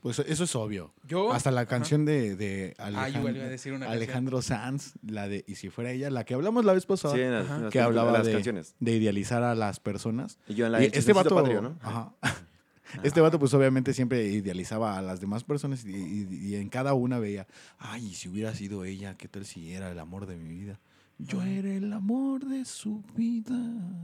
Pues 0.00 0.18
eso 0.20 0.44
es 0.44 0.56
obvio. 0.56 0.94
Yo. 1.06 1.30
Hasta 1.30 1.50
la 1.50 1.60
Ajá. 1.60 1.68
canción 1.68 2.06
de, 2.06 2.34
de 2.34 2.74
Ah, 2.78 2.86
Alejandro, 2.86 3.36
iba 3.36 3.44
a 3.44 3.48
decir 3.50 3.74
una. 3.74 3.90
Alejandro 3.90 4.40
Sanz, 4.40 4.94
la 5.06 5.28
de 5.28 5.44
Y 5.46 5.56
si 5.56 5.68
fuera 5.68 5.90
ella, 5.92 6.08
la 6.08 6.24
que 6.24 6.32
hablamos 6.32 6.64
la 6.64 6.72
vez 6.72 6.86
pasada, 6.86 7.14
Sí, 7.14 7.20
en 7.20 7.32
las, 7.34 7.50
en 7.50 7.62
las 7.64 7.70
que 7.72 7.80
hablaba 7.80 8.10
las 8.10 8.24
de, 8.26 8.32
canciones. 8.32 8.74
de 8.80 8.92
idealizar 8.96 9.42
a 9.42 9.54
las 9.54 9.78
personas. 9.80 10.38
Y 10.48 10.54
yo 10.54 10.64
en 10.64 10.72
la 10.72 10.82
Y 10.82 10.88
de 10.88 10.98
este 10.98 11.12
vato, 11.12 11.34
Patrio, 11.34 11.60
¿no? 11.60 11.76
ajá. 11.82 12.14
este 13.04 13.20
vato 13.20 13.38
pues 13.38 13.52
obviamente 13.52 13.92
siempre 13.92 14.24
idealizaba 14.28 14.96
a 14.96 15.02
las 15.02 15.20
demás 15.20 15.44
personas 15.44 15.84
y, 15.84 15.90
y- 15.94 16.28
y 16.48 16.54
en 16.56 16.70
cada 16.70 16.94
una 16.94 17.18
veía, 17.18 17.46
ay, 17.78 18.06
y 18.06 18.14
si 18.14 18.30
hubiera 18.30 18.54
sido 18.54 18.86
ella, 18.86 19.16
¿qué 19.18 19.28
tal 19.28 19.44
si 19.44 19.74
era 19.74 19.90
el 19.92 19.98
amor 19.98 20.24
de 20.26 20.36
mi 20.36 20.48
vida? 20.48 20.80
Yo 21.26 21.42
era 21.42 21.72
el 21.72 21.92
amor 21.92 22.44
de 22.46 22.64
su 22.64 23.02
vida 23.16 23.56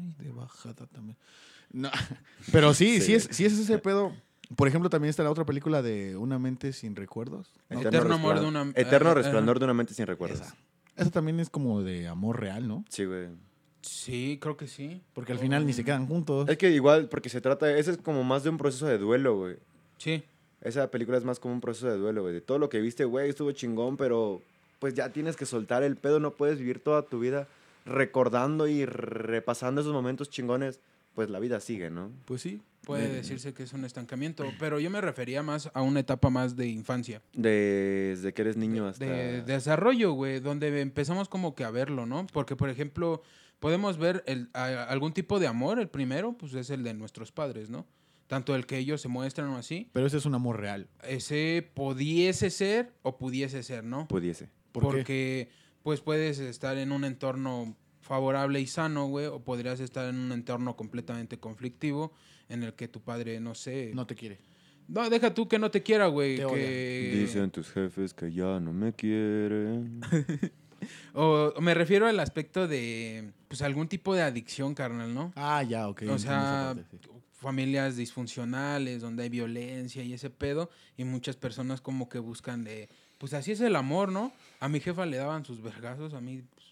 y 0.03 0.23
de 0.23 0.31
bajada 0.33 0.87
también. 0.87 1.17
No, 1.73 1.91
pero 2.53 2.75
sí, 2.75 2.97
sí, 3.01 3.07
Sí. 3.07 3.15
es, 3.15 3.29
sí 3.31 3.45
es 3.45 3.59
ese 3.59 3.79
pedo. 3.79 4.13
Por 4.55 4.69
ejemplo, 4.69 4.89
también 4.89 5.11
está 5.11 5.25
la 5.25 5.31
otra 5.31 5.45
película 5.45 5.83
de 5.83 6.17
Una 6.17 6.39
mente 6.39 6.73
sin 6.73 6.95
recuerdos. 6.95 7.53
¿no? 7.69 7.81
Eterno 7.81 8.15
amor 8.15 8.41
de 8.41 8.47
una- 8.47 8.73
Eterno 8.77 9.11
eh, 9.11 9.15
resplandor 9.15 9.59
de 9.59 9.65
una 9.65 9.75
mente 9.75 9.93
sin 9.95 10.07
recuerdos. 10.07 10.41
Esa. 10.41 10.57
Esa 10.97 11.11
también 11.11 11.41
es 11.41 11.51
como 11.51 11.83
de 11.83 12.07
amor 12.09 12.41
real, 12.41 12.67
¿no? 12.69 12.85
Sí, 12.89 13.05
güey. 13.05 13.29
Sí, 13.83 14.39
creo 14.41 14.57
que 14.57 14.67
sí. 14.67 15.03
Porque 15.13 15.33
al 15.33 15.39
final 15.39 15.67
ni 15.67 15.73
se 15.73 15.85
quedan 15.85 16.07
juntos. 16.07 16.49
Es 16.49 16.57
que 16.59 16.71
igual, 16.71 17.09
porque 17.09 17.29
se 17.29 17.41
trata, 17.41 17.71
ese 17.77 17.93
es 17.93 17.99
como 17.99 18.25
más 18.25 18.43
de 18.45 18.51
un 18.51 18.57
proceso 18.57 18.87
de 18.87 18.99
duelo, 18.99 19.37
güey. 19.37 19.57
Sí. 19.99 20.23
Esa 20.61 20.91
película 20.91 21.19
es 21.19 21.25
más 21.25 21.39
como 21.39 21.55
un 21.55 21.61
proceso 21.61 21.87
de 21.89 21.97
duelo, 21.97 22.23
güey. 22.23 22.35
De 22.35 22.41
todo 22.41 22.59
lo 22.59 22.69
que 22.69 22.81
viste, 22.81 23.05
güey, 23.05 23.29
estuvo 23.29 23.53
chingón, 23.53 23.97
pero 23.97 24.43
pues 24.79 24.95
ya 24.95 25.11
tienes 25.13 25.37
que 25.37 25.47
soltar 25.47 25.83
el 25.83 25.97
pedo, 25.97 26.21
no 26.21 26.35
puedes 26.35 26.59
vivir 26.59 26.81
toda 26.81 27.03
tu 27.03 27.19
vida 27.21 27.49
recordando 27.85 28.67
y 28.67 28.85
repasando 28.85 29.81
esos 29.81 29.93
momentos 29.93 30.31
chingones. 30.31 30.81
Pues 31.15 31.31
la 31.31 31.39
vida 31.39 31.61
sigue, 31.61 31.89
¿no? 31.91 32.11
Pues 32.27 32.43
sí. 32.43 32.61
Puede 32.85 33.09
decirse 33.09 33.55
que 33.55 33.63
es 33.63 33.73
un 33.73 33.85
estancamiento, 33.87 34.45
pero 34.61 34.79
yo 34.79 34.91
me 34.91 35.01
refería 35.01 35.43
más 35.43 35.71
a 35.75 35.81
una 35.83 36.01
etapa 36.01 36.29
más 36.31 36.55
de 36.57 36.69
infancia, 36.69 37.21
Desde 37.33 38.33
que 38.35 38.43
eres 38.43 38.57
niño 38.57 38.87
hasta... 38.87 39.05
de, 39.07 39.43
de 39.43 39.43
desarrollo, 39.43 40.13
güey, 40.13 40.39
donde 40.41 40.81
empezamos 40.81 41.29
como 41.29 41.55
que 41.57 41.65
a 41.65 41.71
verlo, 41.71 42.07
¿no? 42.07 42.27
Porque, 42.33 42.55
por 42.55 42.69
ejemplo, 42.69 43.23
podemos 43.59 43.97
ver 43.99 44.23
el, 44.27 44.51
a- 44.53 44.85
algún 44.85 45.13
tipo 45.15 45.41
de 45.41 45.49
amor, 45.49 45.81
el 45.81 45.89
primero, 45.89 46.35
pues 46.35 46.55
es 46.55 46.71
el 46.71 46.85
de 46.85 46.95
nuestros 46.95 47.33
padres, 47.33 47.71
¿no? 47.71 47.87
Tanto 48.29 48.55
el 48.55 48.67
que 48.67 48.79
ellos 48.79 49.01
se 49.01 49.09
muestran 49.09 49.49
o 49.49 49.57
así, 49.57 49.89
Pero 49.93 50.07
ese 50.07 50.19
es 50.19 50.27
un 50.27 50.35
amor 50.35 50.61
real. 50.61 50.87
ese 51.03 51.69
pudiese 51.75 52.51
ser 52.51 52.93
o 53.03 53.17
pudiese 53.19 53.63
ser, 53.65 53.83
¿no? 53.85 54.07
Pudiese. 54.07 54.49
¿Por 54.81 54.93
qué? 54.93 54.99
Porque, 54.99 55.49
pues 55.83 56.01
puedes 56.01 56.39
estar 56.39 56.77
en 56.79 56.93
un 56.93 57.05
entorno 57.05 57.77
favorable 58.01 58.61
y 58.61 58.67
sano, 58.67 59.07
güey, 59.07 59.27
o 59.27 59.41
podrías 59.41 59.81
estar 59.81 60.09
en 60.09 60.17
un 60.17 60.33
entorno 60.33 60.77
completamente 60.77 61.39
conflictivo 61.39 62.13
en 62.49 62.63
el 62.63 62.75
que 62.75 62.89
tu 62.89 63.01
padre, 63.01 63.41
no 63.41 63.55
sé... 63.55 63.91
No 63.95 64.07
te 64.07 64.15
quiere. 64.15 64.39
No, 64.89 65.11
deja 65.11 65.35
tú 65.35 65.49
que 65.49 65.59
no 65.59 65.71
te 65.71 65.83
quiera, 65.83 66.07
güey. 66.07 66.37
Te 66.37 66.47
Que... 66.47 67.13
Dicen 67.15 67.51
tus 67.51 67.71
jefes 67.71 68.15
que 68.15 68.33
ya 68.33 68.61
no 68.61 68.73
me 68.73 68.93
quieren. 68.93 70.01
O, 71.15 71.53
o 71.57 71.61
me 71.61 71.75
refiero 71.75 72.07
al 72.07 72.21
aspecto 72.21 72.69
de, 72.69 73.33
pues, 73.49 73.63
algún 73.63 73.89
tipo 73.89 74.15
de 74.15 74.23
adicción, 74.23 74.75
carnal, 74.75 75.13
¿no? 75.13 75.33
Ah, 75.35 75.63
ya, 75.65 75.89
ok. 75.89 76.03
o 76.09 76.19
sea, 76.19 76.75
esa 76.75 76.75
parte, 76.77 76.99
sí. 77.03 77.11
familias 77.33 77.97
disfuncionales, 77.97 79.01
donde 79.01 79.25
hay 79.25 79.29
violencia 79.29 80.05
y 80.05 80.13
ese 80.13 80.31
pedo, 80.31 80.71
y 80.97 81.05
muchas 81.05 81.37
personas 81.37 81.81
como 81.81 82.09
que 82.09 82.21
buscan 82.21 82.63
de, 82.63 82.89
pues 83.19 83.35
así 83.35 83.53
es 83.53 83.61
el 83.61 83.75
amor, 83.75 84.13
¿no? 84.13 84.33
A 84.61 84.69
mi 84.69 84.81
jefa 84.81 85.07
le 85.07 85.17
daban 85.17 85.45
sus 85.45 85.63
vergazos, 85.63 86.15
a 86.15 86.21
mí... 86.21 86.43
pues, 86.55 86.67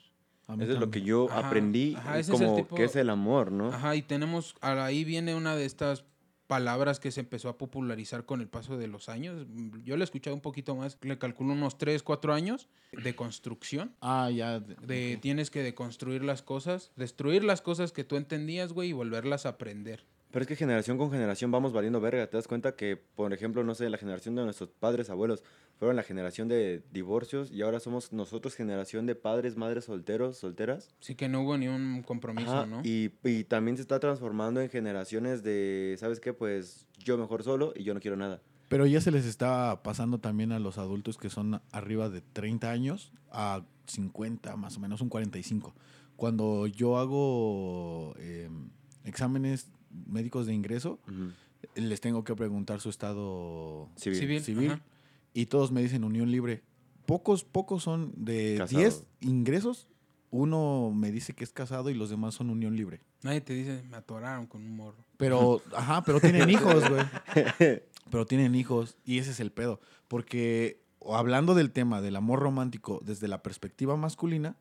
A 0.48 0.56
mí 0.56 0.64
Eso 0.64 0.72
es 0.74 0.78
lo 0.80 0.90
que 0.90 1.02
yo 1.02 1.28
Ajá, 1.30 1.46
aprendí 1.48 1.94
ajá, 1.96 2.18
es 2.18 2.28
como 2.28 2.56
tipo- 2.56 2.76
que 2.76 2.84
es 2.84 2.96
el 2.96 3.10
amor, 3.10 3.50
¿no? 3.52 3.68
Ajá, 3.68 3.96
y 3.96 4.02
tenemos, 4.02 4.54
ahí 4.60 5.04
viene 5.04 5.34
una 5.34 5.56
de 5.56 5.64
estas 5.64 6.04
palabras 6.46 7.00
que 7.00 7.10
se 7.10 7.20
empezó 7.20 7.48
a 7.48 7.56
popularizar 7.56 8.26
con 8.26 8.42
el 8.42 8.48
paso 8.48 8.76
de 8.76 8.86
los 8.86 9.08
años. 9.08 9.46
Yo 9.84 9.96
le 9.96 10.02
he 10.02 10.04
escuchado 10.04 10.36
un 10.36 10.42
poquito 10.42 10.76
más, 10.76 10.98
le 11.00 11.16
calculo 11.18 11.54
unos 11.54 11.78
3, 11.78 12.02
4 12.02 12.34
años 12.34 12.68
de 12.92 13.16
construcción. 13.16 13.94
Ah, 14.02 14.30
ya. 14.30 14.60
De 14.60 15.18
tienes 15.22 15.50
que 15.50 15.62
deconstruir 15.62 16.22
las 16.22 16.42
cosas, 16.42 16.92
destruir 16.96 17.44
las 17.44 17.62
cosas 17.62 17.92
que 17.92 18.04
tú 18.04 18.16
entendías, 18.16 18.74
güey, 18.74 18.90
y 18.90 18.92
volverlas 18.92 19.46
a 19.46 19.50
aprender. 19.50 20.04
Pero 20.30 20.42
es 20.42 20.46
que 20.48 20.56
generación 20.56 20.98
con 20.98 21.10
generación 21.10 21.50
vamos 21.50 21.72
valiendo 21.72 22.00
verga. 22.00 22.26
Te 22.26 22.36
das 22.36 22.46
cuenta 22.48 22.74
que, 22.76 22.96
por 22.96 23.32
ejemplo, 23.32 23.64
no 23.64 23.74
sé, 23.74 23.88
la 23.88 23.98
generación 23.98 24.34
de 24.34 24.42
nuestros 24.44 24.68
padres, 24.68 25.08
abuelos, 25.08 25.42
fueron 25.78 25.96
la 25.96 26.02
generación 26.02 26.48
de 26.48 26.82
divorcios 26.92 27.50
y 27.50 27.62
ahora 27.62 27.80
somos 27.80 28.12
nosotros 28.12 28.54
generación 28.54 29.06
de 29.06 29.14
padres, 29.14 29.56
madres 29.56 29.84
solteros, 29.86 30.36
solteras. 30.38 30.88
Sí 31.00 31.14
que 31.14 31.28
no 31.28 31.42
hubo 31.42 31.58
ni 31.58 31.68
un 31.68 32.02
compromiso, 32.02 32.52
Ajá, 32.52 32.66
¿no? 32.66 32.80
y, 32.84 33.12
y 33.24 33.44
también 33.44 33.76
se 33.76 33.82
está 33.82 33.98
transformando 34.00 34.60
en 34.60 34.70
generaciones 34.70 35.42
de, 35.42 35.96
¿sabes 35.98 36.20
qué? 36.20 36.32
Pues 36.32 36.86
yo 36.98 37.18
mejor 37.18 37.42
solo 37.42 37.72
y 37.76 37.82
yo 37.84 37.92
no 37.94 38.00
quiero 38.00 38.16
nada. 38.16 38.40
Pero 38.68 38.86
ya 38.86 39.00
se 39.00 39.10
les 39.10 39.26
está 39.26 39.82
pasando 39.82 40.18
también 40.18 40.50
a 40.52 40.58
los 40.58 40.78
adultos 40.78 41.18
que 41.18 41.28
son 41.30 41.60
arriba 41.70 42.08
de 42.08 42.22
30 42.22 42.70
años 42.70 43.12
a 43.30 43.62
50, 43.86 44.56
más 44.56 44.76
o 44.76 44.80
menos, 44.80 45.00
un 45.02 45.08
45. 45.10 45.74
Cuando 46.16 46.66
yo 46.66 46.96
hago 46.96 48.14
eh, 48.18 48.48
exámenes 49.04 49.68
médicos 50.06 50.46
de 50.46 50.54
ingreso, 50.54 50.98
Ujú. 51.06 51.30
les 51.76 52.00
tengo 52.00 52.24
que 52.24 52.34
preguntar 52.34 52.80
su 52.80 52.88
estado 52.88 53.88
Civil. 53.96 54.18
Civil. 54.18 54.40
civil. 54.42 54.82
Y 55.34 55.46
todos 55.46 55.72
me 55.72 55.82
dicen 55.82 56.04
unión 56.04 56.30
libre. 56.30 56.62
Pocos, 57.04 57.44
pocos 57.44 57.82
son 57.82 58.12
de 58.16 58.54
Casado. 58.56 58.80
10 58.80 59.04
ingresos. 59.20 59.88
Uno 60.30 60.90
me 60.94 61.12
dice 61.12 61.34
que 61.34 61.44
es 61.44 61.52
casado 61.52 61.90
y 61.90 61.94
los 61.94 62.08
demás 62.08 62.34
son 62.34 62.50
unión 62.50 62.74
libre. 62.74 63.02
Nadie 63.22 63.40
te 63.40 63.52
dice, 63.52 63.82
me 63.88 63.96
atoraron 63.96 64.46
con 64.46 64.62
un 64.62 64.76
morro. 64.76 65.04
Pero, 65.16 65.60
ajá, 65.76 66.02
pero 66.02 66.20
tienen 66.20 66.48
hijos, 66.48 66.88
güey. 66.88 67.04
Pero 68.10 68.26
tienen 68.26 68.54
hijos 68.54 68.96
y 69.04 69.18
ese 69.18 69.32
es 69.32 69.40
el 69.40 69.52
pedo. 69.52 69.80
Porque 70.08 70.82
hablando 71.06 71.54
del 71.54 71.72
tema 71.72 72.00
del 72.00 72.16
amor 72.16 72.40
romántico 72.40 73.00
desde 73.04 73.28
la 73.28 73.42
perspectiva 73.42 73.96
masculina, 73.96 74.56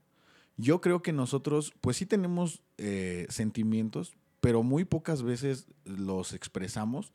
Yo 0.56 0.82
creo 0.82 1.02
que 1.02 1.14
nosotros, 1.14 1.74
pues 1.82 1.98
sí 1.98 2.06
tenemos 2.06 2.62
eh, 2.78 3.26
sentimientos, 3.30 4.16
pero 4.40 4.62
muy 4.62 4.86
pocas 4.86 5.24
veces 5.24 5.66
los 5.86 6.34
expresamos 6.34 7.12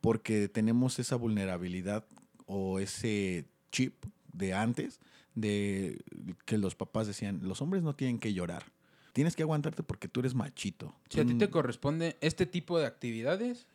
porque 0.00 0.48
tenemos 0.48 0.98
esa 0.98 1.16
vulnerabilidad 1.16 2.06
o 2.46 2.78
ese 2.78 3.44
chip 3.70 4.04
de 4.32 4.54
antes 4.54 5.00
de 5.34 6.00
que 6.46 6.56
los 6.58 6.74
papás 6.74 7.06
decían, 7.06 7.40
los 7.42 7.60
hombres 7.60 7.82
no 7.82 7.94
tienen 7.94 8.18
que 8.18 8.32
llorar. 8.32 8.64
Tienes 9.12 9.34
que 9.36 9.42
aguantarte 9.42 9.82
porque 9.82 10.08
tú 10.08 10.20
eres 10.20 10.34
machito. 10.34 10.94
Si 11.08 11.20
a 11.20 11.24
ti 11.24 11.32
Tú- 11.32 11.38
te 11.38 11.50
corresponde 11.50 12.16
este 12.20 12.46
tipo 12.46 12.78
de 12.78 12.86
actividades, 12.86 13.66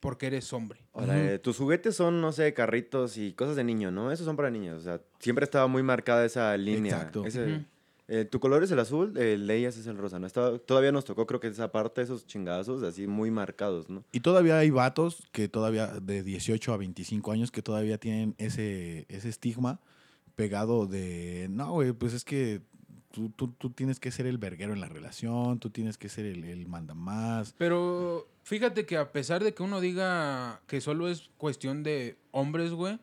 porque 0.00 0.26
eres 0.26 0.52
hombre. 0.52 0.80
Ahora, 0.92 1.32
eh, 1.32 1.38
tus 1.38 1.56
juguetes 1.56 1.96
son, 1.96 2.20
no 2.20 2.32
sé, 2.32 2.52
carritos 2.54 3.16
y 3.16 3.32
cosas 3.32 3.56
de 3.56 3.64
niño, 3.64 3.90
¿no? 3.90 4.12
Esos 4.12 4.26
son 4.26 4.36
para 4.36 4.50
niños. 4.50 4.78
O 4.78 4.82
sea, 4.82 5.00
siempre 5.18 5.44
estaba 5.44 5.66
muy 5.66 5.82
marcada 5.82 6.24
esa 6.24 6.56
línea. 6.56 6.96
Exacto. 6.96 7.24
Ese-. 7.26 7.64
Eh, 8.08 8.24
tu 8.24 8.38
color 8.40 8.62
es 8.62 8.70
el 8.70 8.78
azul, 8.78 9.16
el 9.18 9.46
de 9.46 9.56
ellas 9.56 9.76
es 9.76 9.86
el 9.86 9.96
rosa, 9.98 10.18
¿no? 10.18 10.26
Estaba- 10.26 10.58
todavía 10.58 10.92
nos 10.92 11.04
tocó, 11.04 11.26
creo 11.26 11.40
que 11.40 11.48
esa 11.48 11.72
parte, 11.72 12.02
esos 12.02 12.26
chingazos 12.26 12.82
así 12.82 13.06
muy 13.06 13.30
marcados, 13.30 13.88
¿no? 13.90 14.04
Y 14.12 14.20
todavía 14.20 14.58
hay 14.58 14.70
vatos 14.70 15.24
que 15.32 15.48
todavía 15.48 15.86
de 15.88 16.22
18 16.22 16.72
a 16.72 16.76
25 16.76 17.32
años 17.32 17.50
que 17.50 17.62
todavía 17.62 17.98
tienen 17.98 18.34
ese, 18.38 19.06
ese 19.08 19.28
estigma 19.28 19.80
pegado 20.34 20.86
de, 20.86 21.48
no, 21.50 21.72
güey, 21.72 21.92
pues 21.92 22.12
es 22.12 22.24
que 22.24 22.60
tú, 23.10 23.30
tú, 23.30 23.48
tú 23.48 23.70
tienes 23.70 23.98
que 23.98 24.10
ser 24.10 24.26
el 24.26 24.38
verguero 24.38 24.72
en 24.74 24.80
la 24.80 24.88
relación, 24.88 25.58
tú 25.58 25.70
tienes 25.70 25.96
que 25.98 26.08
ser 26.08 26.26
el, 26.26 26.44
el 26.44 26.66
mandamás. 26.68 27.54
Pero 27.58 28.28
fíjate 28.42 28.84
que 28.86 28.98
a 28.98 29.10
pesar 29.12 29.42
de 29.42 29.54
que 29.54 29.62
uno 29.62 29.80
diga 29.80 30.60
que 30.66 30.80
solo 30.80 31.08
es 31.08 31.30
cuestión 31.38 31.82
de 31.82 32.18
hombres, 32.32 32.72
güey, 32.72 32.98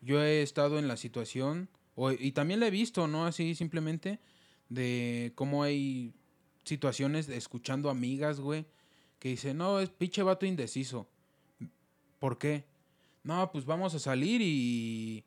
yo 0.00 0.20
he 0.20 0.42
estado 0.42 0.78
en 0.80 0.88
la 0.88 0.96
situación, 0.96 1.68
o- 1.94 2.10
y 2.10 2.32
también 2.32 2.58
la 2.58 2.66
he 2.66 2.70
visto, 2.70 3.06
¿no? 3.06 3.24
Así 3.24 3.54
simplemente, 3.54 4.18
de 4.72 5.32
cómo 5.34 5.62
hay 5.62 6.12
situaciones 6.64 7.26
de 7.26 7.36
escuchando 7.36 7.90
amigas, 7.90 8.40
güey, 8.40 8.64
que 9.18 9.30
dicen, 9.30 9.58
no, 9.58 9.80
es 9.80 9.90
pinche 9.90 10.22
vato 10.22 10.46
indeciso. 10.46 11.08
¿Por 12.18 12.38
qué? 12.38 12.64
No, 13.24 13.50
pues 13.52 13.64
vamos 13.64 13.94
a 13.94 13.98
salir 13.98 14.40
y... 14.42 15.24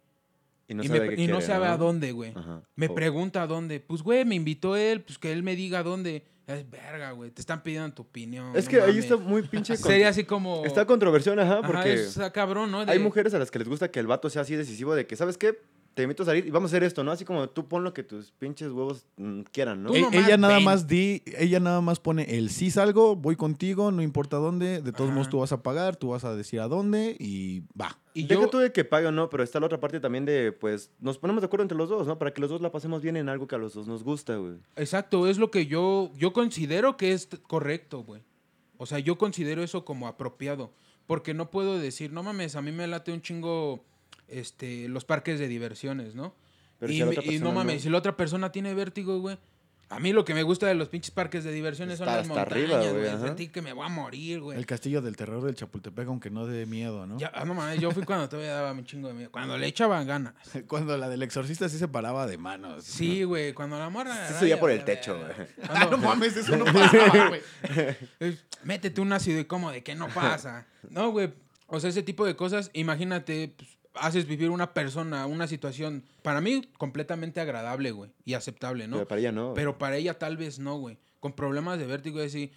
Y 0.67 0.73
no 0.73 0.83
y, 0.83 0.87
sabe 0.87 1.15
me- 1.15 1.21
y 1.23 1.27
no 1.27 1.41
sabe 1.41 1.67
a 1.67 1.77
dónde, 1.77 2.11
güey. 2.11 2.31
Ajá. 2.33 2.63
Me 2.75 2.89
pregunta 2.89 3.43
a 3.43 3.47
dónde. 3.47 3.79
Pues, 3.79 4.01
güey, 4.01 4.25
me 4.25 4.33
invitó 4.33 4.75
él, 4.75 5.01
pues 5.03 5.19
que 5.19 5.31
él 5.31 5.43
me 5.43 5.55
diga 5.55 5.79
a 5.79 5.83
dónde. 5.83 6.25
Es 6.47 6.67
verga, 6.69 7.11
güey. 7.11 7.29
Te 7.29 7.41
están 7.41 7.61
pidiendo 7.61 7.93
tu 7.93 8.01
opinión. 8.01 8.55
Es 8.55 8.65
no 8.65 8.71
que 8.71 8.81
ahí 8.81 8.97
está 8.97 9.15
muy 9.15 9.43
pinche... 9.43 9.77
Sería 9.77 10.09
así 10.09 10.23
como. 10.23 10.65
Está 10.65 10.85
controversión, 10.87 11.39
ajá, 11.39 11.59
Ajá, 11.59 11.67
porque... 11.67 11.93
está 11.93 12.31
cabrón, 12.31 12.71
¿no? 12.71 12.83
De- 12.83 12.91
Hay 12.91 12.97
mujeres 12.99 13.33
a 13.35 13.39
las 13.39 13.51
que 13.51 13.59
les 13.59 13.67
gusta 13.67 13.91
que 13.91 13.99
el 13.99 14.07
vato 14.07 14.27
sea 14.31 14.41
así 14.41 14.55
decisivo 14.55 14.95
de 14.95 15.05
que, 15.05 15.15
¿sabes 15.15 15.37
qué? 15.37 15.59
Te 15.95 16.03
invito 16.03 16.23
a 16.23 16.25
salir 16.27 16.45
y 16.45 16.51
vamos 16.51 16.69
a 16.69 16.75
hacer 16.75 16.83
esto, 16.83 17.03
¿no? 17.05 17.11
Así 17.11 17.23
como 17.25 17.47
tú 17.49 17.67
pon 17.69 17.83
lo 17.85 17.93
que 17.93 18.03
tus 18.03 18.31
pinches 18.33 18.69
huevos 18.71 19.07
mm, 19.15 19.41
quieran, 19.51 19.81
¿no? 19.81 19.89
Tú 19.89 19.95
E- 19.95 20.01
nomás 20.01 20.25
ella 20.27 20.35
nada 20.37 20.55
ven. 20.57 20.65
más 20.65 20.87
di, 20.87 21.23
ella 21.39 21.61
nada 21.61 21.79
más 21.79 22.01
pone 22.01 22.23
el 22.37 22.49
sí 22.49 22.69
salgo, 22.69 23.15
voy 23.15 23.37
contigo, 23.37 23.91
no 23.91 24.01
importa 24.01 24.35
dónde, 24.37 24.81
de 24.81 24.91
todos 24.91 25.07
Ajá. 25.09 25.15
modos 25.15 25.29
tú 25.29 25.39
vas 25.39 25.53
a 25.53 25.63
pagar, 25.63 25.95
tú 25.95 26.09
vas 26.09 26.25
a 26.25 26.35
decir 26.35 26.59
a 26.59 26.67
dónde 26.67 27.15
y 27.17 27.61
va. 27.79 27.97
Y 28.13 28.27
Deja 28.27 28.41
yo, 28.41 28.49
tú 28.49 28.57
de 28.59 28.71
que 28.73 28.83
pague 28.83 29.07
o 29.07 29.11
no, 29.13 29.29
pero 29.29 29.41
está 29.41 29.59
la 29.61 29.65
otra 29.67 29.79
parte 29.79 29.99
también 30.01 30.25
de, 30.25 30.51
pues, 30.51 30.91
nos 30.99 31.17
ponemos 31.17 31.41
de 31.41 31.45
acuerdo 31.47 31.63
entre 31.63 31.77
los 31.77 31.87
dos, 31.89 32.05
¿no? 32.07 32.19
Para 32.19 32.33
que 32.33 32.41
los 32.41 32.49
dos 32.49 32.59
la 32.61 32.71
pasemos 32.73 33.01
bien 33.01 33.15
en 33.15 33.29
algo 33.29 33.47
que 33.47 33.55
a 33.55 33.57
los 33.57 33.73
dos 33.73 33.87
nos 33.87 34.03
gusta, 34.03 34.35
güey. 34.35 34.55
exacto, 34.75 35.27
es 35.27 35.37
lo 35.37 35.49
que 35.49 35.65
yo, 35.65 36.11
yo 36.17 36.33
considero 36.33 36.97
que 36.97 37.13
es 37.13 37.29
correcto, 37.47 38.03
güey. 38.03 38.21
O 38.77 38.85
sea, 38.85 38.99
yo 38.99 39.17
considero 39.17 39.63
eso 39.63 39.85
como 39.85 40.07
apropiado. 40.09 40.73
Porque 41.07 41.33
no 41.33 41.51
puedo 41.51 41.79
decir, 41.79 42.11
no 42.11 42.23
mames, 42.23 42.55
a 42.57 42.61
mí 42.61 42.71
me 42.73 42.87
late 42.87 43.13
un 43.13 43.21
chingo 43.21 43.85
este, 44.27 44.87
los 44.89 45.05
parques 45.05 45.39
de 45.39 45.47
diversiones, 45.47 46.15
¿no? 46.15 46.35
Pero 46.79 46.91
y, 46.91 46.97
si 46.97 47.03
me- 47.03 47.39
no 47.39 47.51
mames, 47.51 47.75
no. 47.75 47.81
si 47.81 47.89
la 47.89 47.97
otra 47.97 48.17
persona 48.17 48.51
tiene 48.51 48.73
vértigo, 48.73 49.19
güey. 49.19 49.37
A 49.87 49.99
mí 49.99 50.13
lo 50.13 50.25
que 50.25 50.33
me 50.33 50.41
gusta 50.41 50.65
de 50.65 50.73
los 50.73 50.89
pinches 50.89 51.11
parques 51.11 51.43
de 51.43 51.51
diversiones 51.51 51.99
son 51.99 52.07
las 52.07 52.21
hasta 52.21 52.33
montañas, 52.33 52.73
arriba, 52.73 52.91
güey. 52.91 53.21
Sentí 53.21 53.49
que 53.49 53.61
me 53.61 53.71
voy 53.71 53.85
a 53.85 53.89
morir, 53.89 54.41
güey. 54.41 54.57
El 54.57 54.65
castillo 54.65 54.99
del 54.99 55.15
terror 55.15 55.43
del 55.43 55.53
Chapultepec, 55.53 56.07
aunque 56.07 56.31
no 56.31 56.47
dé 56.47 56.65
miedo, 56.65 57.05
¿no? 57.05 57.19
Ya, 57.19 57.31
ah, 57.35 57.45
no 57.45 57.53
mames, 57.53 57.79
yo 57.79 57.91
fui 57.91 58.03
cuando 58.05 58.27
todavía 58.27 58.55
daba 58.55 58.71
un 58.71 58.83
chingo 58.83 59.09
de 59.09 59.13
miedo. 59.13 59.31
Cuando 59.31 59.57
le 59.59 59.67
echaban 59.67 60.07
ganas. 60.07 60.33
Cuando 60.67 60.97
la 60.97 61.07
del 61.07 61.21
exorcista 61.21 61.69
sí 61.69 61.77
se 61.77 61.87
paraba 61.87 62.25
de 62.25 62.37
manos. 62.39 62.83
Sí, 62.83 63.23
güey, 63.23 63.53
cuando 63.53 63.77
la 63.77 63.89
morra. 63.89 64.11
Se 64.11 64.19
agarraba 64.19 64.39
subía 64.39 64.59
por 64.59 64.71
el 64.71 64.83
techo, 64.83 65.19
güey. 65.19 65.47
Ah, 65.69 65.87
no 65.91 65.97
mames, 65.97 66.35
eso 66.35 66.57
no 66.57 66.65
pasaba, 66.65 67.27
güey. 67.27 67.41
Métete 68.63 69.01
un 69.01 69.13
ácido 69.13 69.39
y 69.39 69.45
como 69.45 69.71
de 69.71 69.83
que 69.83 69.93
no 69.93 70.07
pasa. 70.07 70.65
No, 70.89 71.11
güey. 71.11 71.31
O 71.67 71.79
sea, 71.79 71.91
ese 71.91 72.01
tipo 72.01 72.25
de 72.25 72.35
cosas, 72.35 72.71
imagínate, 72.73 73.53
pues, 73.55 73.74
haces 73.99 74.27
vivir 74.27 74.49
una 74.49 74.73
persona, 74.73 75.25
una 75.25 75.47
situación, 75.47 76.03
para 76.21 76.41
mí, 76.41 76.67
completamente 76.77 77.39
agradable, 77.39 77.91
güey, 77.91 78.11
y 78.25 78.33
aceptable, 78.33 78.87
¿no? 78.87 78.97
Pero 78.97 79.07
para 79.07 79.19
ella 79.21 79.31
no. 79.31 79.53
Pero 79.53 79.77
para 79.77 79.97
ella 79.97 80.17
tal 80.17 80.37
vez 80.37 80.59
no, 80.59 80.77
güey. 80.77 80.97
Con 81.19 81.33
problemas 81.33 81.79
de 81.79 81.87
vértigo, 81.87 82.19
es 82.19 82.33
decir, 82.33 82.51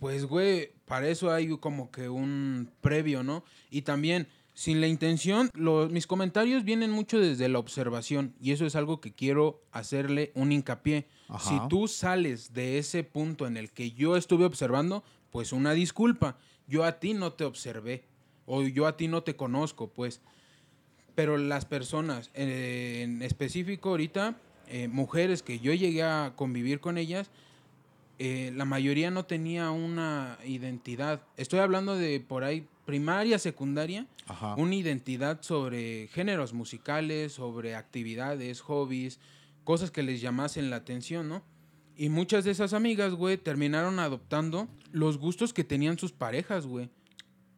pues, 0.00 0.24
güey, 0.24 0.72
para 0.86 1.08
eso 1.08 1.30
hay 1.30 1.48
como 1.58 1.90
que 1.90 2.08
un 2.08 2.70
previo, 2.80 3.22
¿no? 3.22 3.44
Y 3.70 3.82
también, 3.82 4.28
sin 4.54 4.80
la 4.80 4.86
intención, 4.86 5.50
los, 5.52 5.90
mis 5.90 6.06
comentarios 6.06 6.64
vienen 6.64 6.90
mucho 6.90 7.20
desde 7.20 7.50
la 7.50 7.58
observación. 7.58 8.34
Y 8.40 8.52
eso 8.52 8.64
es 8.64 8.76
algo 8.76 9.00
que 9.02 9.12
quiero 9.12 9.62
hacerle 9.72 10.32
un 10.34 10.52
hincapié. 10.52 11.06
Ajá. 11.28 11.50
Si 11.50 11.68
tú 11.68 11.86
sales 11.86 12.54
de 12.54 12.78
ese 12.78 13.04
punto 13.04 13.46
en 13.46 13.58
el 13.58 13.72
que 13.72 13.92
yo 13.92 14.16
estuve 14.16 14.46
observando, 14.46 15.04
pues 15.30 15.52
una 15.52 15.72
disculpa. 15.72 16.38
Yo 16.66 16.84
a 16.84 16.98
ti 16.98 17.12
no 17.12 17.34
te 17.34 17.44
observé. 17.44 18.04
O 18.46 18.62
yo 18.62 18.86
a 18.86 18.96
ti 18.96 19.06
no 19.06 19.22
te 19.22 19.36
conozco, 19.36 19.92
pues. 19.92 20.22
Pero 21.14 21.36
las 21.36 21.64
personas, 21.64 22.30
eh, 22.34 23.00
en 23.02 23.22
específico 23.22 23.90
ahorita, 23.90 24.36
eh, 24.68 24.88
mujeres 24.88 25.42
que 25.42 25.58
yo 25.58 25.74
llegué 25.74 26.02
a 26.02 26.34
convivir 26.36 26.80
con 26.80 26.98
ellas, 26.98 27.30
eh, 28.18 28.52
la 28.54 28.64
mayoría 28.66 29.10
no 29.10 29.24
tenía 29.24 29.70
una 29.70 30.38
identidad. 30.44 31.22
Estoy 31.36 31.60
hablando 31.60 31.96
de 31.96 32.20
por 32.20 32.44
ahí 32.44 32.66
primaria, 32.84 33.38
secundaria, 33.38 34.06
Ajá. 34.26 34.54
una 34.56 34.74
identidad 34.74 35.40
sobre 35.42 36.08
géneros 36.08 36.52
musicales, 36.52 37.32
sobre 37.32 37.74
actividades, 37.74 38.60
hobbies, 38.60 39.18
cosas 39.64 39.90
que 39.90 40.02
les 40.02 40.20
llamasen 40.20 40.68
la 40.70 40.76
atención, 40.76 41.28
¿no? 41.28 41.42
Y 41.96 42.08
muchas 42.08 42.44
de 42.44 42.50
esas 42.50 42.72
amigas, 42.72 43.14
güey, 43.14 43.36
terminaron 43.36 43.98
adoptando 43.98 44.68
los 44.92 45.18
gustos 45.18 45.52
que 45.52 45.64
tenían 45.64 45.98
sus 45.98 46.12
parejas, 46.12 46.66
güey. 46.66 46.90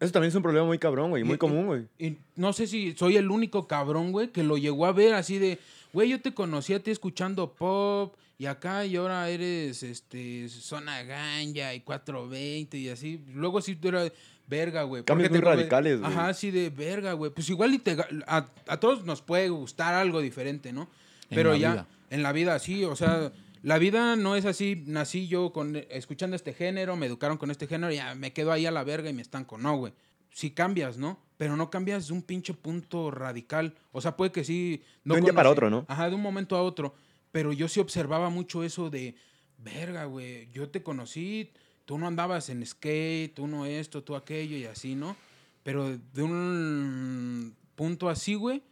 Eso 0.02 0.12
también 0.12 0.30
es 0.30 0.34
un 0.34 0.42
problema 0.42 0.66
muy 0.66 0.78
cabrón, 0.78 1.10
güey. 1.10 1.22
Muy 1.24 1.34
y- 1.34 1.38
común, 1.38 1.66
güey. 1.66 1.82
Y 1.98 2.16
no 2.36 2.52
sé 2.52 2.66
si 2.66 2.92
soy 2.92 3.16
el 3.16 3.30
único 3.30 3.66
cabrón, 3.68 4.10
güey, 4.12 4.28
que 4.28 4.42
lo 4.42 4.56
llegó 4.58 4.86
a 4.86 4.92
ver 4.92 5.14
así 5.14 5.38
de, 5.38 5.58
güey, 5.92 6.08
yo 6.10 6.20
te 6.20 6.34
conocí 6.34 6.74
a 6.74 6.82
ti 6.82 6.90
escuchando 6.90 7.52
pop 7.52 8.14
y 8.38 8.46
acá 8.46 8.84
y 8.84 8.96
ahora 8.96 9.28
eres, 9.28 9.82
este, 9.84 10.48
zona 10.48 11.02
ganja 11.04 11.72
y 11.74 11.80
420 11.80 12.76
y 12.78 12.88
así. 12.88 13.20
Luego 13.32 13.60
sí 13.62 13.76
tú 13.76 13.88
eras 13.88 14.10
verga, 14.48 14.82
güey. 14.82 15.04
Cambios 15.04 15.30
muy 15.30 15.40
radicales, 15.40 16.00
güey. 16.00 16.12
Ajá, 16.12 16.34
sí 16.34 16.50
de 16.50 16.68
verga, 16.70 17.12
güey. 17.12 17.30
Pues 17.30 17.48
igual 17.48 17.72
y 17.74 17.78
te, 17.78 17.96
ga- 17.96 18.24
a, 18.26 18.46
a 18.66 18.80
todos 18.80 19.04
nos 19.04 19.22
puede 19.22 19.48
gustar 19.50 19.94
algo 19.94 20.20
diferente, 20.20 20.72
¿no? 20.72 20.82
En 21.30 21.36
Pero 21.36 21.52
la 21.52 21.58
ya, 21.58 21.72
vida. 21.72 21.86
en 22.10 22.22
la 22.22 22.32
vida, 22.32 22.58
sí, 22.58 22.84
o 22.84 22.96
sea... 22.96 23.30
La 23.62 23.78
vida 23.78 24.16
no 24.16 24.36
es 24.36 24.44
así, 24.44 24.82
nací 24.86 25.28
yo 25.28 25.52
con 25.52 25.76
escuchando 25.88 26.36
este 26.36 26.52
género, 26.52 26.96
me 26.96 27.06
educaron 27.06 27.38
con 27.38 27.50
este 27.50 27.66
género, 27.66 27.92
y 27.92 27.96
ya 27.96 28.14
me 28.14 28.32
quedo 28.32 28.52
ahí 28.52 28.66
a 28.66 28.70
la 28.70 28.84
verga 28.84 29.08
y 29.08 29.12
me 29.12 29.22
estanco. 29.22 29.56
No, 29.56 29.76
güey 29.76 29.92
sí 30.32 30.50
cambias, 30.50 30.96
¿no? 30.96 31.20
Pero 31.36 31.56
no 31.56 31.70
cambias 31.70 32.08
de 32.08 32.14
un 32.14 32.22
pinche 32.22 32.54
punto 32.54 33.10
radical. 33.10 33.74
O 33.92 34.00
sea, 34.00 34.16
puede 34.16 34.32
que 34.32 34.44
sí. 34.44 34.82
No 35.04 35.14
De 35.14 35.20
un 35.20 35.26
día 35.26 35.34
para 35.34 35.50
otro, 35.50 35.70
¿no? 35.70 35.84
Ajá, 35.88 36.08
de 36.08 36.14
un 36.14 36.22
momento 36.22 36.56
a 36.56 36.62
otro. 36.62 36.94
Pero 37.30 37.52
yo 37.52 37.68
sí 37.68 37.80
observaba 37.80 38.30
mucho 38.30 38.64
eso 38.64 38.90
de, 38.90 39.14
verga, 39.58 40.04
güey, 40.04 40.50
yo 40.52 40.68
te 40.68 40.82
conocí, 40.82 41.50
tú 41.84 41.98
no 41.98 42.06
andabas 42.06 42.50
en 42.50 42.64
skate, 42.66 43.34
tú 43.34 43.46
no 43.46 43.64
esto, 43.64 44.02
tú 44.02 44.16
aquello 44.16 44.56
y 44.56 44.64
así, 44.64 44.94
¿no? 44.94 45.16
Pero 45.62 45.96
de 45.96 46.22
un 46.22 47.56
punto 47.74 48.08
así, 48.08 48.34
güey, 48.34 48.62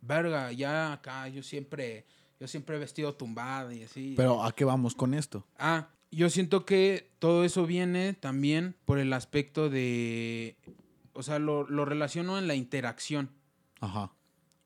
verga, 0.00 0.50
ya 0.52 0.92
acá 0.92 1.28
yo 1.28 1.42
siempre, 1.42 2.06
yo 2.40 2.48
siempre 2.48 2.76
he 2.76 2.78
vestido 2.78 3.14
tumbada 3.14 3.74
y 3.74 3.82
así. 3.82 4.14
Pero 4.16 4.44
¿a 4.44 4.52
qué 4.52 4.64
vamos 4.64 4.94
con 4.94 5.14
esto? 5.14 5.44
Ah, 5.58 5.88
yo 6.10 6.30
siento 6.30 6.64
que 6.64 7.10
todo 7.18 7.44
eso 7.44 7.66
viene 7.66 8.14
también 8.14 8.76
por 8.84 8.98
el 8.98 9.12
aspecto 9.12 9.68
de, 9.68 10.56
o 11.12 11.22
sea, 11.22 11.38
lo, 11.38 11.68
lo 11.68 11.84
relaciono 11.84 12.38
en 12.38 12.46
la 12.46 12.54
interacción. 12.54 13.30
Ajá. 13.80 14.12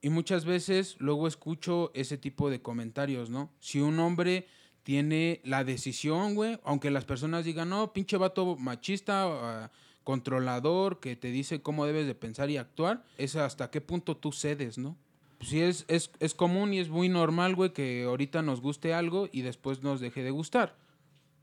Y 0.01 0.11
muchas 0.11 0.45
veces 0.45 0.97
luego 0.99 1.29
escucho 1.29 1.91
ese 1.95 2.19
tipo 2.19 2.51
de 2.51 2.61
comentarios, 2.61 3.31
¿no? 3.31 3.51
Si 3.61 3.81
un 3.81 3.99
hombre 4.01 4.49
tiene 4.83 5.41
la 5.45 5.65
decisión, 5.65 6.35
güey, 6.35 6.59
aunque 6.65 6.91
las 6.91 7.05
personas 7.05 7.45
digan, 7.45 7.69
no, 7.69 7.93
pinche 7.93 8.17
vato 8.17 8.57
machista, 8.57 9.27
ah, 9.27 9.71
controlador, 10.03 11.01
que 11.01 11.17
te 11.17 11.31
dice 11.31 11.63
cómo 11.63 11.87
debes 11.87 12.07
de 12.07 12.15
pensar 12.15 12.51
y 12.51 12.57
actuar, 12.57 13.05
es 13.17 13.37
hasta 13.37 13.71
qué 13.71 13.81
punto 13.81 14.17
tú 14.17 14.33
cedes, 14.33 14.77
¿no? 14.79 14.97
Sí, 15.43 15.61
es, 15.61 15.85
es, 15.89 16.11
es 16.21 16.35
común 16.35 16.73
y 16.73 16.79
es 16.79 16.89
muy 16.89 17.09
normal, 17.09 17.55
güey, 17.55 17.73
que 17.73 18.05
ahorita 18.05 18.43
nos 18.43 18.61
guste 18.61 18.95
algo 18.95 19.29
y 19.33 19.43
después 19.43 19.83
nos 19.83 20.01
deje 20.01 20.23
de 20.23 20.31
gustar. 20.31 20.77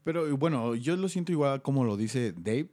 Pero 0.04 0.36
bueno, 0.38 0.76
yo 0.76 0.96
lo 0.96 1.10
siento 1.10 1.32
igual 1.32 1.62
como 1.62 1.84
lo 1.84 1.98
dice 1.98 2.32
Dave, 2.34 2.70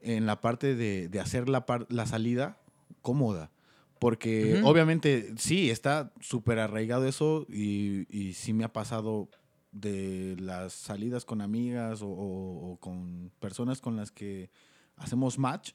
en 0.00 0.26
la 0.26 0.40
parte 0.40 0.74
de, 0.74 1.08
de 1.08 1.20
hacer 1.20 1.48
la, 1.48 1.64
par- 1.66 1.86
la 1.88 2.06
salida 2.06 2.58
cómoda. 3.02 3.50
Porque 3.98 4.54
obviamente 4.64 5.32
sí, 5.38 5.70
está 5.70 6.12
súper 6.20 6.58
arraigado 6.58 7.06
eso 7.06 7.46
y, 7.48 8.04
y 8.14 8.34
sí 8.34 8.52
me 8.52 8.64
ha 8.64 8.72
pasado 8.72 9.30
de 9.72 10.36
las 10.38 10.72
salidas 10.74 11.24
con 11.24 11.40
amigas 11.40 12.02
o, 12.02 12.08
o- 12.08 12.72
o 12.72 12.76
con 12.78 13.30
personas 13.40 13.80
con 13.80 13.96
las 13.96 14.10
que 14.10 14.50
hacemos 14.96 15.38
match, 15.38 15.72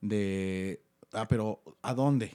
de, 0.00 0.82
ah, 1.12 1.28
pero 1.28 1.62
¿a 1.82 1.94
dónde? 1.94 2.34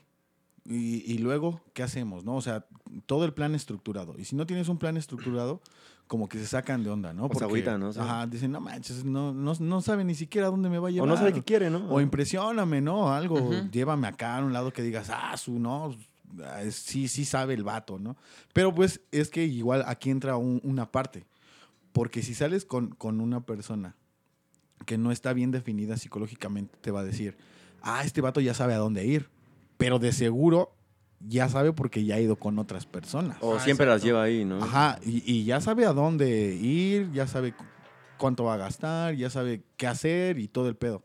Y, 0.70 1.04
y 1.12 1.18
luego, 1.20 1.62
¿qué 1.74 1.82
hacemos? 1.84 2.26
¿no? 2.26 2.36
O 2.36 2.42
sea, 2.42 2.66
todo 3.06 3.24
el 3.26 3.34
plan 3.34 3.56
estructurado. 3.56 4.16
Y 4.18 4.26
si 4.26 4.36
no 4.36 4.46
tienes 4.46 4.68
un 4.68 4.78
plan 4.78 4.98
estructurado, 4.98 5.62
como 6.08 6.28
que 6.28 6.38
se 6.40 6.46
sacan 6.48 6.84
de 6.84 6.90
onda, 6.90 7.14
¿no? 7.14 7.26
O 7.28 7.34
se 7.34 7.44
agüitan, 7.46 7.80
¿no? 7.80 7.90
O 7.90 7.94
sea- 7.94 8.04
Ajá, 8.04 8.28
dicen, 8.28 8.52
no 8.52 8.60
manches, 8.60 9.06
no, 9.06 9.34
no, 9.34 9.54
no 9.60 9.82
sabe 9.82 10.04
ni 10.04 10.14
siquiera 10.16 10.48
a 10.48 10.50
dónde 10.50 10.70
me 10.70 10.78
va 10.78 10.88
a 10.88 10.92
O 10.92 10.94
llevar. 10.94 11.10
no 11.10 11.16
sabe 11.18 11.32
qué 11.34 11.44
quiere, 11.44 11.70
¿no? 11.70 11.90
O 11.90 12.02
impresióname, 12.02 12.82
¿no? 12.82 13.14
Algo, 13.14 13.52
llévame 13.72 14.08
acá 14.08 14.38
a 14.38 14.44
un 14.44 14.52
lado 14.54 14.72
que 14.74 14.82
digas, 14.82 15.10
ah, 15.10 15.36
su, 15.38 15.58
no, 15.60 15.96
ah, 16.44 16.62
sí, 16.72 17.08
sí 17.08 17.24
sabe 17.26 17.54
el 17.54 17.64
vato, 17.64 17.98
¿no? 18.00 18.18
Pero 18.54 18.74
pues 18.76 19.02
es 19.12 19.30
que 19.30 19.46
igual 19.46 19.84
aquí 19.88 20.10
entra 20.10 20.36
un- 20.38 20.60
una 20.64 20.92
parte. 20.92 21.26
Porque 21.94 22.22
si 22.24 22.34
sales 22.34 22.64
con, 22.66 22.90
con 22.90 23.22
una 23.22 23.46
persona 23.46 23.96
que 24.86 24.98
no 24.98 25.12
está 25.12 25.34
bien 25.34 25.52
definida 25.52 25.98
psicológicamente, 25.98 26.78
te 26.82 26.92
va 26.92 27.00
a 27.02 27.04
decir, 27.04 27.38
ah, 27.82 28.04
este 28.04 28.22
vato 28.22 28.40
ya 28.42 28.54
sabe 28.54 28.74
a 28.74 28.78
dónde 28.78 29.06
ir. 29.06 29.30
Pero 29.78 30.00
de 30.00 30.12
seguro 30.12 30.74
ya 31.20 31.50
sabe 31.50 31.74
porque 31.74 32.04
ya 32.06 32.16
ha 32.16 32.20
ido 32.20 32.36
con 32.36 32.60
otras 32.60 32.86
personas. 32.86 33.38
O 33.42 33.56
Ah, 33.56 33.60
siempre 33.60 33.86
las 33.86 34.04
lleva 34.04 34.24
ahí, 34.24 34.46
¿no? 34.46 34.64
Ajá, 34.64 35.00
y, 35.06 35.24
y 35.32 35.46
ya 35.46 35.62
sabe 35.62 35.86
a 35.86 35.94
dónde 35.94 36.54
ir, 36.56 37.12
ya 37.12 37.26
sabe 37.28 37.54
cu- 37.54 37.64
cuánto 38.18 38.44
va 38.44 38.54
a 38.56 38.58
gastar, 38.58 39.16
ya 39.16 39.30
sabe 39.30 39.64
qué 39.78 39.88
hacer 39.88 40.38
y 40.40 40.48
todo 40.48 40.68
el 40.70 40.76
pedo. 40.76 41.04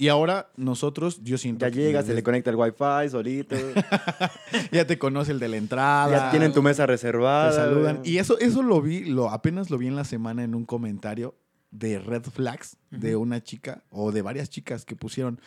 Y 0.00 0.06
ahora 0.06 0.48
nosotros, 0.56 1.20
yo 1.24 1.38
siento 1.38 1.66
Ya 1.66 1.72
llega, 1.74 2.02
se 2.04 2.14
le 2.14 2.22
conecta 2.22 2.50
el 2.50 2.56
wifi 2.56 3.08
solito. 3.10 3.56
ya 4.72 4.86
te 4.86 4.96
conoce 4.98 5.32
el 5.32 5.40
de 5.40 5.48
la 5.48 5.56
entrada. 5.56 6.10
ya 6.10 6.30
tienen 6.30 6.52
tu 6.52 6.62
mesa 6.62 6.84
te 6.84 6.92
reservada. 6.92 7.52
saludan. 7.52 7.96
güey. 7.98 8.10
Y 8.12 8.18
eso, 8.18 8.38
eso 8.38 8.62
lo 8.62 8.80
vi, 8.80 9.04
lo, 9.06 9.30
apenas 9.30 9.70
lo 9.70 9.78
vi 9.78 9.88
en 9.88 9.96
la 9.96 10.04
semana 10.04 10.44
en 10.44 10.54
un 10.54 10.64
comentario 10.64 11.34
de 11.72 11.98
Red 11.98 12.22
Flags 12.24 12.76
de 12.90 13.16
una 13.16 13.42
chica 13.42 13.82
o 13.90 14.12
de 14.12 14.22
varias 14.22 14.48
chicas 14.50 14.84
que 14.84 14.94
pusieron. 14.94 15.40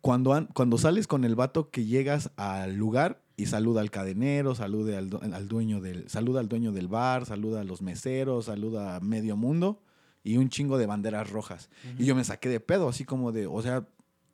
Cuando, 0.00 0.48
cuando 0.54 0.78
sales 0.78 1.06
con 1.06 1.24
el 1.24 1.34
vato 1.34 1.70
que 1.70 1.84
llegas 1.84 2.30
al 2.36 2.76
lugar 2.76 3.22
y 3.36 3.46
saluda 3.46 3.80
al 3.80 3.90
cadenero, 3.90 4.54
saluda 4.54 4.98
al, 4.98 5.10
al 5.32 5.48
dueño 5.48 5.80
del, 5.80 6.08
saluda 6.08 6.40
al 6.40 6.48
dueño 6.48 6.72
del 6.72 6.88
bar, 6.88 7.26
saluda 7.26 7.60
a 7.60 7.64
los 7.64 7.82
meseros, 7.82 8.46
saluda 8.46 8.96
a 8.96 9.00
medio 9.00 9.36
mundo 9.36 9.82
y 10.22 10.36
un 10.36 10.50
chingo 10.50 10.78
de 10.78 10.86
banderas 10.86 11.30
rojas. 11.30 11.70
Y 11.98 12.04
yo 12.04 12.14
me 12.14 12.24
saqué 12.24 12.48
de 12.48 12.60
pedo, 12.60 12.88
así 12.88 13.04
como 13.04 13.32
de, 13.32 13.46
o 13.46 13.62
sea, 13.62 13.88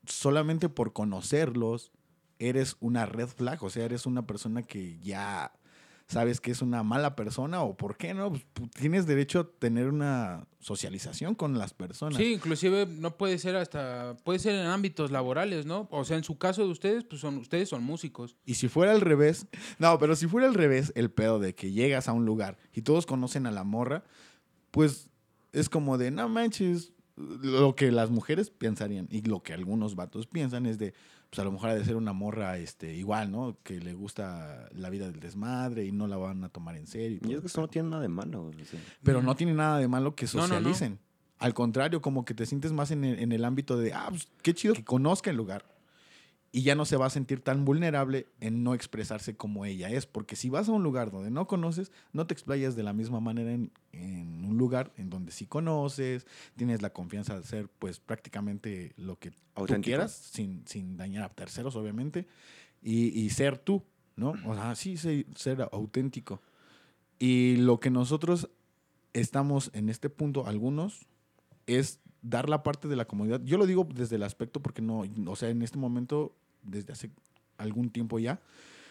solamente 0.07 0.69
por 0.69 0.93
conocerlos, 0.93 1.93
eres 2.39 2.77
una 2.81 3.07
red 3.07 3.29
flag, 3.29 3.63
o 3.63 3.71
sea, 3.71 3.85
eres 3.85 4.07
una 4.07 4.27
persona 4.27 4.63
que 4.63 4.99
ya 4.99 5.53
sabes 6.15 6.41
que 6.41 6.51
es 6.51 6.63
una 6.63 6.83
mala 6.83 7.15
persona 7.15 7.63
o 7.63 7.77
por 7.77 7.97
qué 7.97 8.15
no, 8.15 8.31
Pues, 8.31 8.43
pu- 8.55 8.71
tienes 8.71 9.07
derecho 9.07 9.41
a 9.41 9.49
tener 9.59 9.89
una 9.89 10.47
socialización 10.61 11.35
con 11.35 11.59
las 11.59 11.75
personas. 11.75 12.17
Sí, 12.19 12.33
inclusive 12.33 12.87
no 12.87 13.17
puede 13.19 13.37
ser 13.39 13.57
hasta, 13.57 14.17
puede 14.25 14.39
ser 14.39 14.55
en 14.55 14.67
ámbitos 14.67 15.11
laborales, 15.11 15.67
¿no? 15.67 15.87
O 15.91 16.05
sea, 16.05 16.17
en 16.17 16.25
su 16.25 16.39
caso 16.39 16.63
de 16.65 16.71
ustedes, 16.71 17.05
pues 17.05 17.21
son, 17.21 17.37
ustedes 17.39 17.69
son 17.69 17.83
músicos. 17.85 18.37
Y 18.47 18.55
si 18.55 18.69
fuera 18.69 18.93
al 18.93 19.01
revés, 19.03 19.47
no, 19.79 19.99
pero 19.99 20.17
si 20.17 20.27
fuera 20.27 20.47
al 20.47 20.55
revés, 20.55 20.93
el 20.97 21.11
pedo 21.11 21.39
de 21.39 21.55
que 21.55 21.73
llegas 21.73 22.09
a 22.09 22.13
un 22.13 22.25
lugar 22.25 22.57
y 22.73 22.83
todos 22.83 23.05
conocen 23.07 23.47
a 23.47 23.51
la 23.51 23.65
morra, 23.65 24.05
pues 24.71 25.09
es 25.53 25.69
como 25.69 25.99
de, 25.99 26.11
no 26.11 26.29
manches, 26.29 26.93
lo 27.17 27.77
que 27.77 27.93
las 27.93 28.11
mujeres 28.11 28.51
pensarían 28.51 29.07
y 29.11 29.23
lo 29.23 29.43
que 29.43 29.53
algunos 29.53 29.95
vatos 29.95 30.27
piensan 30.27 30.67
es 30.67 30.79
de, 30.79 30.95
pues 31.35 31.41
a 31.41 31.45
lo 31.45 31.51
mejor 31.51 31.71
ha 31.71 31.75
de 31.75 31.85
ser 31.85 31.97
una 31.97 32.13
morra 32.13 32.59
este, 32.59 32.95
igual, 32.95 33.33
¿no? 33.33 33.57
Que 33.65 33.81
le 33.81 33.93
gusta 33.93 34.69
la 34.73 34.89
vida 34.89 35.11
del 35.11 35.19
desmadre 35.19 35.85
y 35.85 35.91
no 35.91 36.07
la 36.07 36.17
van 36.17 36.45
a 36.45 36.49
tomar 36.49 36.77
en 36.77 36.87
serio. 36.87 37.17
y 37.17 37.21
todo 37.21 37.33
Y 37.33 37.35
es 37.35 37.41
que 37.41 37.47
eso 37.49 37.61
no 37.61 37.67
tiene 37.67 37.89
nada 37.89 38.03
de 38.03 38.09
malo. 38.09 38.45
güey, 38.45 38.63
o 38.63 38.65
sea. 38.65 38.79
Pero 39.03 39.21
no 39.21 39.35
tiene 39.35 39.53
nada 39.53 39.79
de 39.81 39.89
malo 39.89 40.15
que 40.15 40.27
No, 40.27 40.33
no, 40.35 40.39
no. 40.43 40.55
socialicen. 40.55 41.01
Al 41.41 41.53
contrario, 41.53 42.01
como 42.01 42.25
que 42.25 42.35
te 42.35 42.47
sientes 42.47 42.73
más 42.73 42.93
en 42.93 43.03
el, 43.05 43.19
en 43.19 43.33
el 43.33 43.45
ámbito 43.45 43.77
de, 43.77 43.93
ah, 43.93 44.07
pues 44.11 44.29
qué 44.43 44.55
chido 44.55 44.75
que 44.75 44.85
conozca 44.85 45.31
el 45.31 45.37
lugar. 45.37 45.65
Y 46.57 46.63
ya 46.63 46.77
no 46.77 46.85
se 46.85 46.97
va 46.97 47.07
a 47.07 47.11
sentir 47.11 47.41
tan 47.41 47.65
vulnerable 47.65 48.29
en 48.39 48.63
no 48.63 48.75
expresarse 48.75 49.37
como 49.37 49.65
ella 49.65 49.91
es. 49.91 50.07
Porque 50.07 50.37
si 50.37 50.51
vas 50.51 50.69
a 50.69 50.73
un 50.73 50.85
lugar 50.85 51.11
donde 51.11 51.29
no 51.33 51.49
conoces, 51.49 51.91
no 52.13 52.29
te 52.29 52.35
explayas 52.35 52.77
de 52.77 52.85
la 52.85 52.93
misma 52.93 53.19
manera 53.19 53.51
en, 53.51 53.73
en 53.91 54.45
un 54.45 54.57
lugar 54.57 54.93
en 54.97 55.11
donde 55.11 55.33
sí 55.33 55.47
conoces, 55.47 56.29
tienes 56.55 56.81
la 56.81 56.91
confianza 56.91 57.35
de 57.35 57.41
hacer 57.41 57.69
pues 57.81 57.99
prácticamente 57.99 58.93
lo 58.97 59.19
que 59.19 59.33
tú 59.33 59.37
Auténtico. 59.57 59.83
quieras, 59.87 60.13
sin, 60.13 60.63
sin 60.65 60.97
dañar 60.97 61.25
a 61.25 61.29
terceros, 61.29 61.75
obviamente, 61.75 62.29
y, 62.81 63.09
y 63.09 63.31
ser 63.31 63.59
tú, 63.59 63.83
¿no? 64.15 64.35
O 64.47 64.55
sea, 64.55 64.77
sí, 64.77 64.97
ser, 64.97 65.27
ser 65.35 65.69
auténtico. 65.73 66.41
Y 67.19 67.57
lo 67.57 67.81
que 67.81 67.91
nosotros 67.91 68.49
estamos 69.13 69.73
en 69.75 69.89
este 69.89 70.09
punto, 70.09 70.47
algunos, 70.47 71.09
es 71.67 71.99
dar 72.23 72.49
la 72.49 72.63
parte 72.63 72.89
de 72.89 72.95
la 72.97 73.07
comodidad. 73.07 73.41
Yo 73.45 73.59
lo 73.59 73.67
digo 73.67 73.89
desde 73.93 74.17
el 74.17 74.23
aspecto 74.23 74.61
porque 74.63 74.83
no, 74.83 75.05
o 75.27 75.37
sea, 75.37 75.51
en 75.51 75.63
este 75.63 75.79
momento, 75.79 76.35
desde 76.65 76.93
hace 76.93 77.11
algún 77.59 77.91
tiempo 77.91 78.19
ya, 78.19 78.41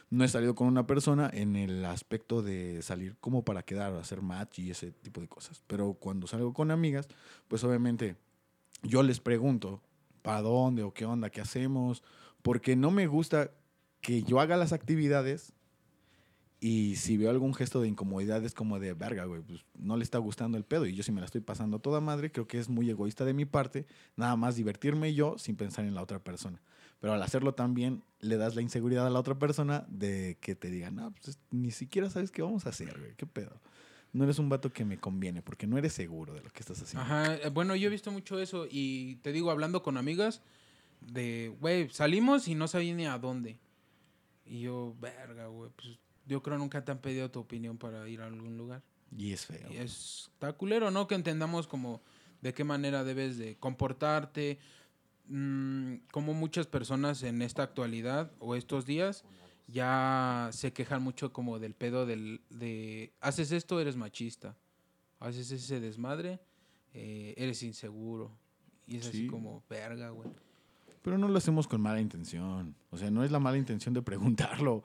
no 0.09 0.23
he 0.23 0.27
salido 0.27 0.53
con 0.53 0.67
una 0.67 0.85
persona 0.85 1.29
en 1.33 1.55
el 1.55 1.83
aspecto 1.85 2.43
de 2.43 2.81
salir 2.81 3.15
como 3.19 3.43
para 3.43 3.63
quedar, 3.63 3.93
hacer 3.95 4.21
match 4.21 4.59
y 4.59 4.69
ese 4.69 4.91
tipo 4.91 5.21
de 5.21 5.27
cosas. 5.27 5.63
Pero 5.65 5.93
cuando 5.95 6.27
salgo 6.27 6.53
con 6.53 6.69
amigas, 6.69 7.07
pues 7.47 7.63
obviamente 7.63 8.15
yo 8.83 9.01
les 9.01 9.19
pregunto, 9.19 9.81
¿para 10.21 10.41
dónde 10.41 10.83
o 10.83 10.93
qué 10.93 11.05
onda, 11.05 11.31
qué 11.31 11.41
hacemos? 11.41 12.03
Porque 12.43 12.75
no 12.75 12.91
me 12.91 13.07
gusta 13.07 13.51
que 14.01 14.21
yo 14.23 14.39
haga 14.39 14.57
las 14.57 14.73
actividades 14.73 15.53
y 16.59 16.95
si 16.97 17.17
veo 17.17 17.29
algún 17.29 17.53
gesto 17.53 17.81
de 17.81 17.87
incomodidad 17.87 18.43
es 18.45 18.53
como 18.53 18.79
de 18.79 18.93
verga, 18.93 19.25
güey, 19.25 19.41
pues 19.41 19.65
no 19.75 19.97
le 19.97 20.03
está 20.03 20.17
gustando 20.17 20.57
el 20.57 20.63
pedo 20.63 20.85
y 20.85 20.93
yo 20.93 21.03
si 21.03 21.11
me 21.11 21.21
la 21.21 21.25
estoy 21.25 21.41
pasando 21.41 21.79
toda 21.79 21.99
madre, 22.01 22.31
creo 22.31 22.47
que 22.47 22.59
es 22.59 22.69
muy 22.69 22.89
egoísta 22.89 23.25
de 23.25 23.33
mi 23.33 23.45
parte, 23.45 23.85
nada 24.15 24.35
más 24.35 24.55
divertirme 24.55 25.13
yo 25.13 25.37
sin 25.37 25.55
pensar 25.55 25.85
en 25.85 25.95
la 25.95 26.01
otra 26.01 26.19
persona. 26.19 26.61
Pero 27.03 27.15
al 27.15 27.21
hacerlo 27.21 27.53
también 27.53 28.01
le 28.21 28.37
das 28.37 28.55
la 28.55 28.61
inseguridad 28.61 29.05
a 29.05 29.09
la 29.09 29.19
otra 29.19 29.37
persona 29.37 29.83
de 29.89 30.37
que 30.39 30.55
te 30.55 30.69
digan, 30.69 30.95
no, 30.95 31.11
pues 31.11 31.27
es- 31.27 31.39
ni 31.51 31.69
siquiera 31.69 32.09
sabes 32.09 32.31
qué 32.31 32.41
vamos 32.41 32.65
a 32.65 32.69
hacer, 32.69 32.97
güey, 32.97 33.13
qué 33.17 33.25
pedo. 33.25 33.59
No 34.13 34.23
eres 34.23 34.39
un 34.39 34.47
vato 34.47 34.71
que 34.71 34.85
me 34.85 34.97
conviene 34.97 35.41
porque 35.41 35.67
no 35.67 35.77
eres 35.77 35.91
seguro 35.91 36.33
de 36.33 36.39
lo 36.39 36.49
que 36.49 36.61
estás 36.61 36.81
haciendo. 36.81 37.01
Ajá, 37.03 37.35
eh, 37.35 37.49
bueno, 37.49 37.75
yo 37.75 37.87
he 37.87 37.91
visto 37.91 38.09
mucho 38.09 38.39
eso 38.39 38.67
y 38.71 39.15
te 39.17 39.33
digo, 39.33 39.51
hablando 39.51 39.83
con 39.83 39.97
amigas, 39.97 40.41
de, 41.01 41.53
güey, 41.59 41.89
salimos 41.89 42.47
y 42.47 42.55
no 42.55 42.69
sabía 42.69 42.93
ni 42.95 43.05
a 43.05 43.17
dónde. 43.17 43.59
Y 44.45 44.61
yo, 44.61 44.95
verga, 45.01 45.47
güey, 45.47 45.71
pues 45.75 45.99
yo 46.25 46.41
creo 46.41 46.57
nunca 46.57 46.85
te 46.85 46.93
han 46.93 46.99
pedido 46.99 47.29
tu 47.29 47.41
opinión 47.41 47.77
para 47.77 48.07
ir 48.07 48.21
a 48.21 48.27
algún 48.27 48.55
lugar. 48.57 48.81
Y 49.17 49.33
es 49.33 49.45
feo. 49.45 49.67
Y 49.73 49.75
es, 49.75 50.29
está 50.33 50.53
culero, 50.53 50.89
¿no? 50.89 51.05
Que 51.07 51.15
entendamos 51.15 51.67
como 51.67 52.01
de 52.41 52.53
qué 52.53 52.63
manera 52.63 53.03
debes 53.03 53.37
de 53.37 53.57
comportarte. 53.57 54.57
Mm, 55.27 55.95
como 56.11 56.33
muchas 56.33 56.67
personas 56.67 57.23
en 57.23 57.41
esta 57.41 57.63
actualidad 57.63 58.31
o 58.39 58.55
estos 58.55 58.85
días 58.85 59.23
ya 59.67 60.49
se 60.51 60.73
quejan 60.73 61.01
mucho 61.01 61.31
como 61.31 61.59
del 61.59 61.73
pedo 61.75 62.05
del, 62.05 62.41
de, 62.49 63.13
haces 63.21 63.51
esto, 63.51 63.79
eres 63.79 63.95
machista. 63.95 64.57
Haces 65.19 65.49
ese 65.51 65.79
desmadre, 65.79 66.39
eh, 66.93 67.33
eres 67.37 67.63
inseguro. 67.63 68.37
Y 68.85 68.97
es 68.97 69.07
así 69.07 69.19
Sí. 69.23 69.27
como, 69.27 69.63
verga, 69.69 70.09
güey. 70.09 70.29
Pero 71.01 71.17
no 71.17 71.29
lo 71.29 71.37
hacemos 71.37 71.67
con 71.67 71.79
mala 71.81 72.01
intención. 72.01 72.75
O 72.91 72.97
sea, 72.97 73.09
no 73.09 73.23
es 73.23 73.31
la 73.31 73.39
mala 73.39 73.57
intención 73.57 73.93
de 73.93 74.01
preguntarlo. 74.01 74.83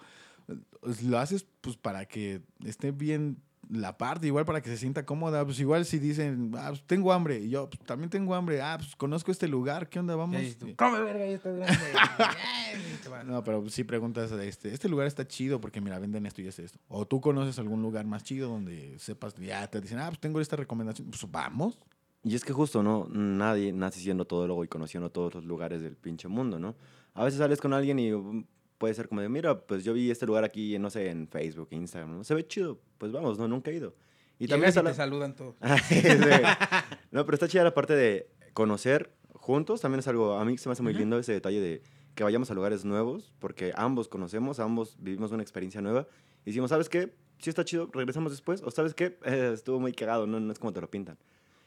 Lo 1.03 1.19
haces 1.19 1.45
pues 1.61 1.77
para 1.77 2.07
que 2.07 2.41
esté 2.65 2.93
bien 2.93 3.43
la 3.71 3.97
parte, 3.99 4.27
igual 4.27 4.45
para 4.45 4.61
que 4.61 4.71
se 4.71 4.77
sienta 4.77 5.05
cómoda. 5.05 5.45
Pues 5.45 5.61
igual 5.61 5.85
si 5.85 5.99
dicen, 5.99 6.53
ah, 6.57 6.69
pues, 6.71 6.83
tengo 6.85 7.13
hambre, 7.13 7.39
y 7.41 7.51
yo 7.51 7.69
pues, 7.69 7.81
también 7.81 8.11
tengo 8.11 8.35
hambre. 8.35 8.61
Ah, 8.63 8.77
pues 8.79 8.97
conozco 8.97 9.31
este 9.31 9.49
lugar, 9.49 9.89
¿qué 9.89 9.99
onda? 9.99 10.17
Vamos. 10.17 10.41
Tú, 10.59 10.75
Come 10.77 11.01
verga, 11.01 11.27
ya 11.27 11.33
estás 11.33 11.57
grande. 11.57 11.79
No, 13.27 13.45
pero 13.45 13.69
si 13.69 13.85
preguntas, 13.85 14.31
este, 14.33 14.73
este 14.73 14.89
lugar 14.89 15.07
está 15.07 15.27
chido 15.27 15.61
porque 15.61 15.81
mira, 15.81 15.99
venden 15.99 16.27
esto 16.27 16.43
y 16.43 16.49
hace 16.49 16.65
esto. 16.65 16.79
O 16.89 17.07
tú 17.07 17.21
conoces 17.21 17.59
algún 17.59 17.83
lugar 17.83 18.07
más 18.07 18.23
chido 18.23 18.49
donde 18.49 18.99
sepas, 18.99 19.35
ya 19.35 19.67
te 19.69 19.81
dicen, 19.81 19.99
ah, 19.99 20.09
pues 20.09 20.21
tengo 20.21 20.41
esta 20.41 20.57
recomendación. 20.57 21.09
Pues 21.11 21.31
vamos. 21.31 21.79
Y 22.25 22.35
es 22.35 22.45
que 22.45 22.53
justo, 22.53 22.83
¿no? 22.83 23.07
Nadie 23.11 23.73
nace 23.73 24.01
siendo 24.01 24.25
todólogo 24.25 24.65
y 24.65 24.69
conociendo 24.69 25.11
todos 25.11 25.35
los 25.35 25.45
lugares 25.45 25.83
del 25.83 25.97
pinche 25.97 26.29
mundo, 26.29 26.59
¿no? 26.59 26.75
A 27.15 27.25
veces 27.25 27.39
sales 27.39 27.61
con 27.61 27.73
alguien 27.73 27.99
y 27.99 28.11
puede 28.79 28.95
ser 28.95 29.09
como 29.09 29.21
de, 29.21 29.29
mira, 29.29 29.61
pues 29.61 29.85
yo 29.85 29.93
vi 29.93 30.11
este 30.11 30.25
lugar 30.27 30.45
aquí, 30.45 30.79
no 30.79 30.89
sé, 30.91 31.11
en 31.11 31.29
Facebook, 31.29 31.69
Instagram, 31.73 32.19
¿no? 32.19 32.25
Se 32.25 32.35
ve 32.35 32.47
chido, 32.47 32.81
pues 32.99 33.13
vamos, 33.13 33.39
¿no? 33.39 33.47
Nunca 33.49 33.71
he 33.71 33.75
ido. 33.75 33.95
Y 34.39 34.47
también 34.47 34.73
y 34.73 34.75
la- 34.77 34.91
te 34.91 34.95
saludan 34.97 35.35
todos. 35.35 35.57
Sí. 35.89 36.01
No, 37.11 37.25
pero 37.25 37.35
está 37.35 37.49
chida 37.49 37.65
la 37.65 37.75
parte 37.75 37.95
de 37.95 38.29
conocer 38.53 39.13
juntos. 39.35 39.81
También 39.81 40.01
es 40.01 40.09
algo, 40.09 40.35
a 40.35 40.45
mí 40.45 40.57
se 40.59 40.69
me 40.69 40.75
hace 40.75 40.83
muy 40.83 40.93
Ujú. 40.93 41.01
lindo 41.01 41.19
ese 41.19 41.33
detalle 41.33 41.61
de 41.61 41.83
que 42.15 42.23
vayamos 42.25 42.51
a 42.51 42.55
lugares 42.55 42.85
nuevos, 42.85 43.33
porque 43.39 43.73
ambos 43.77 44.09
conocemos, 44.09 44.59
ambos 44.61 44.97
vivimos 45.01 45.33
una 45.33 45.43
experiencia 45.43 45.81
nueva. 45.81 46.07
Y 46.45 46.51
decimos, 46.51 46.71
¿sabes 46.71 46.89
qué? 46.89 47.15
Sí 47.39 47.49
está 47.51 47.65
chido, 47.65 47.89
regresamos 47.93 48.33
después. 48.33 48.63
O 48.63 48.71
¿sabes 48.71 48.95
qué? 48.95 49.19
Eh, 49.25 49.51
estuvo 49.55 49.81
muy 49.81 49.93
cagado, 49.93 50.27
no, 50.27 50.39
no 50.39 50.53
es 50.53 50.59
como 50.59 50.73
te 50.73 50.81
lo 50.81 50.91
pintan. 50.91 51.17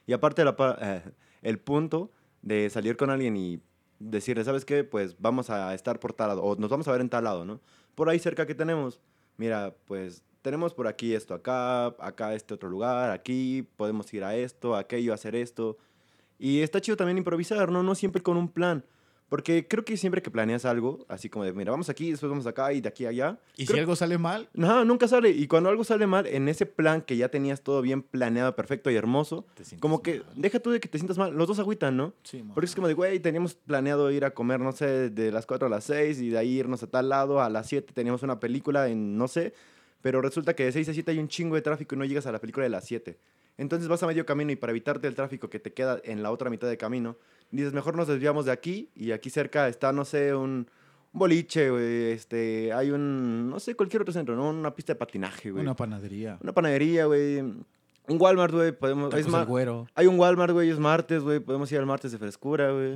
Y 0.06 0.14
aparte, 0.14 0.44
la, 0.46 0.56
eh, 0.82 1.12
el 1.42 1.60
punto 1.60 2.12
de 2.42 2.70
salir 2.70 2.98
con 2.98 3.10
alguien 3.10 3.36
y 3.38 3.60
decirle, 4.02 4.44
¿sabes 4.44 4.66
qué? 4.66 4.84
Pues 4.84 5.16
vamos 5.20 5.50
a 5.50 5.74
estar 5.74 6.00
por 6.00 6.14
tal 6.14 6.30
lado, 6.30 6.44
o 6.44 6.56
nos 6.56 6.70
vamos 6.70 6.88
a 6.88 6.92
ver 6.92 7.02
en 7.02 7.10
tal 7.10 7.24
lado, 7.24 7.46
¿no? 7.46 7.60
Por 7.96 8.10
ahí 8.10 8.20
cerca 8.20 8.46
que 8.46 8.56
tenemos, 8.56 9.00
mira, 9.38 9.76
pues 9.86 10.24
tenemos 10.42 10.74
por 10.74 10.88
aquí 10.88 11.14
esto, 11.14 11.34
acá, 11.34 11.88
acá 12.00 12.34
este 12.34 12.54
otro 12.54 12.70
lugar, 12.70 13.12
aquí 13.12 13.68
podemos 13.78 14.12
ir 14.14 14.24
a 14.24 14.36
esto, 14.36 14.76
aquello, 14.76 15.14
hacer 15.14 15.36
esto. 15.36 15.78
Y 16.40 16.62
está 16.62 16.82
chido 16.82 16.98
también 16.98 17.20
improvisar, 17.20 17.72
¿no? 17.72 17.84
No 17.84 17.94
siempre 17.94 18.24
con 18.24 18.38
un 18.38 18.50
plan. 18.50 18.84
Porque 19.32 19.66
creo 19.66 19.86
que 19.86 19.96
siempre 19.96 20.22
que 20.22 20.30
planeas 20.30 20.66
algo, 20.66 21.06
así 21.08 21.30
como 21.30 21.46
de, 21.46 21.54
mira, 21.54 21.72
vamos 21.72 21.88
aquí, 21.88 22.12
después 22.12 22.30
vamos 22.30 22.46
acá 22.48 22.74
y 22.74 22.82
de 22.82 22.90
aquí 22.90 23.06
a 23.06 23.10
allá. 23.10 23.40
Y 23.56 23.66
creo- 23.66 23.76
si 23.76 23.80
algo 23.80 23.96
sale 23.96 24.18
mal, 24.18 24.50
No, 24.54 24.84
nunca 24.84 25.08
sale. 25.08 25.30
Y 25.30 25.48
cuando 25.48 25.70
algo 25.70 25.86
sale 25.86 26.06
mal, 26.06 26.28
en 26.28 26.50
ese 26.50 26.66
plan 26.66 27.02
que 27.02 27.16
ya 27.16 27.30
tenías 27.30 27.62
todo 27.62 27.82
bien 27.82 28.02
planeado, 28.02 28.54
perfecto 28.58 28.92
y 28.92 28.96
hermoso, 28.98 29.46
te 29.56 29.64
como 29.80 30.02
que, 30.02 30.16
mal. 30.20 30.34
deja 30.36 30.60
tú 30.60 30.72
de 30.72 30.82
que 30.82 30.90
te 30.90 30.98
sientas 30.98 31.18
mal, 31.18 31.34
los 31.34 31.48
dos 31.48 31.60
agüitan, 31.60 31.96
¿no? 31.96 32.14
Sí. 32.24 32.44
Porque 32.54 32.66
es 32.66 32.76
como 32.76 32.90
de, 32.90 32.94
güey, 32.94 33.22
teníamos 33.22 33.56
planeado 33.56 34.12
ir 34.12 34.26
a 34.26 34.32
comer, 34.32 34.60
no 34.60 34.74
sé, 34.74 35.10
de 35.10 35.32
las 35.32 35.46
4 35.46 35.68
a 35.68 35.70
las 35.70 35.86
6 35.86 36.20
y 36.20 36.28
de 36.28 36.38
ahí 36.38 36.60
irnos 36.60 36.84
a 36.84 36.88
tal 36.88 37.08
lado, 37.08 37.40
a 37.40 37.50
las 37.50 37.68
7 37.68 37.94
teníamos 37.94 38.24
una 38.24 38.38
película 38.38 38.90
en, 38.90 39.18
no 39.18 39.30
sé, 39.30 39.54
pero 40.02 40.22
resulta 40.22 40.56
que 40.58 40.66
de 40.66 40.74
6 40.74 40.90
a 40.90 40.94
7 40.94 41.10
hay 41.12 41.20
un 41.20 41.30
chingo 41.30 41.56
de 41.56 41.62
tráfico 41.62 41.96
y 41.96 41.98
no 41.98 42.04
llegas 42.04 42.26
a 42.26 42.34
la 42.34 42.40
película 42.40 42.66
de 42.66 42.70
las 42.70 42.84
7. 42.84 43.18
Entonces 43.58 43.88
vas 43.88 44.04
a 44.04 44.08
medio 44.08 44.26
camino 44.26 44.52
y 44.52 44.58
para 44.58 44.72
evitarte 44.72 45.08
el 45.08 45.16
tráfico 45.16 45.50
que 45.50 45.60
te 45.60 45.72
queda 45.72 46.02
en 46.04 46.22
la 46.22 46.32
otra 46.32 46.50
mitad 46.50 46.68
de 46.68 46.78
camino, 46.78 47.16
dices, 47.52 47.74
mejor 47.74 47.96
nos 47.96 48.08
desviamos 48.08 48.46
de 48.46 48.52
aquí 48.52 48.90
y 48.96 49.12
aquí 49.12 49.30
cerca 49.30 49.68
está, 49.68 49.92
no 49.94 50.06
sé, 50.06 50.34
un, 50.34 50.68
un 51.14 51.20
boliche, 51.20 51.70
güey, 51.70 52.12
este, 52.12 52.72
hay 52.74 52.92
un, 52.92 53.50
no 53.50 53.60
sé, 53.60 53.76
cualquier 53.76 54.02
otro 54.04 54.14
centro, 54.14 54.36
¿no? 54.36 54.50
Una 54.50 54.74
pista 54.74 54.94
de 54.94 55.00
patinaje, 55.00 55.52
güey. 55.52 55.64
Una 55.64 55.76
panadería. 55.76 56.38
Una 56.42 56.54
panadería, 56.54 57.06
güey. 57.06 57.40
Un 58.08 58.18
Walmart, 58.20 58.52
güey, 58.54 58.72
podemos... 58.72 59.14
Es 59.14 59.28
ma- 59.28 59.46
güero. 59.46 59.88
hay 59.94 60.08
un 60.08 60.20
Walmart, 60.20 60.52
güey, 60.52 60.70
es 60.70 60.80
martes, 60.80 61.22
güey, 61.22 61.40
podemos 61.40 61.72
ir 61.72 61.78
al 61.78 61.86
martes 61.86 62.12
de 62.12 62.18
frescura, 62.18 62.72
güey. 62.72 62.94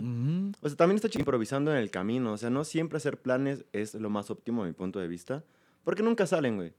O 0.62 0.68
sea, 0.68 0.76
también 0.76 0.96
está 0.96 1.10
chido 1.10 1.22
improvisando 1.22 1.72
en 1.72 1.78
el 1.78 1.92
camino. 1.92 2.34
O 2.34 2.38
sea, 2.38 2.50
no 2.50 2.64
siempre 2.64 2.98
hacer 2.98 3.22
planes 3.22 3.66
es 3.72 3.94
lo 3.94 4.10
más 4.10 4.32
óptimo 4.32 4.64
a 4.64 4.66
mi 4.66 4.74
punto 4.74 5.00
de 5.00 5.08
vista. 5.08 5.44
Porque 5.84 6.02
nunca 6.02 6.26
salen, 6.26 6.56
güey. 6.58 6.74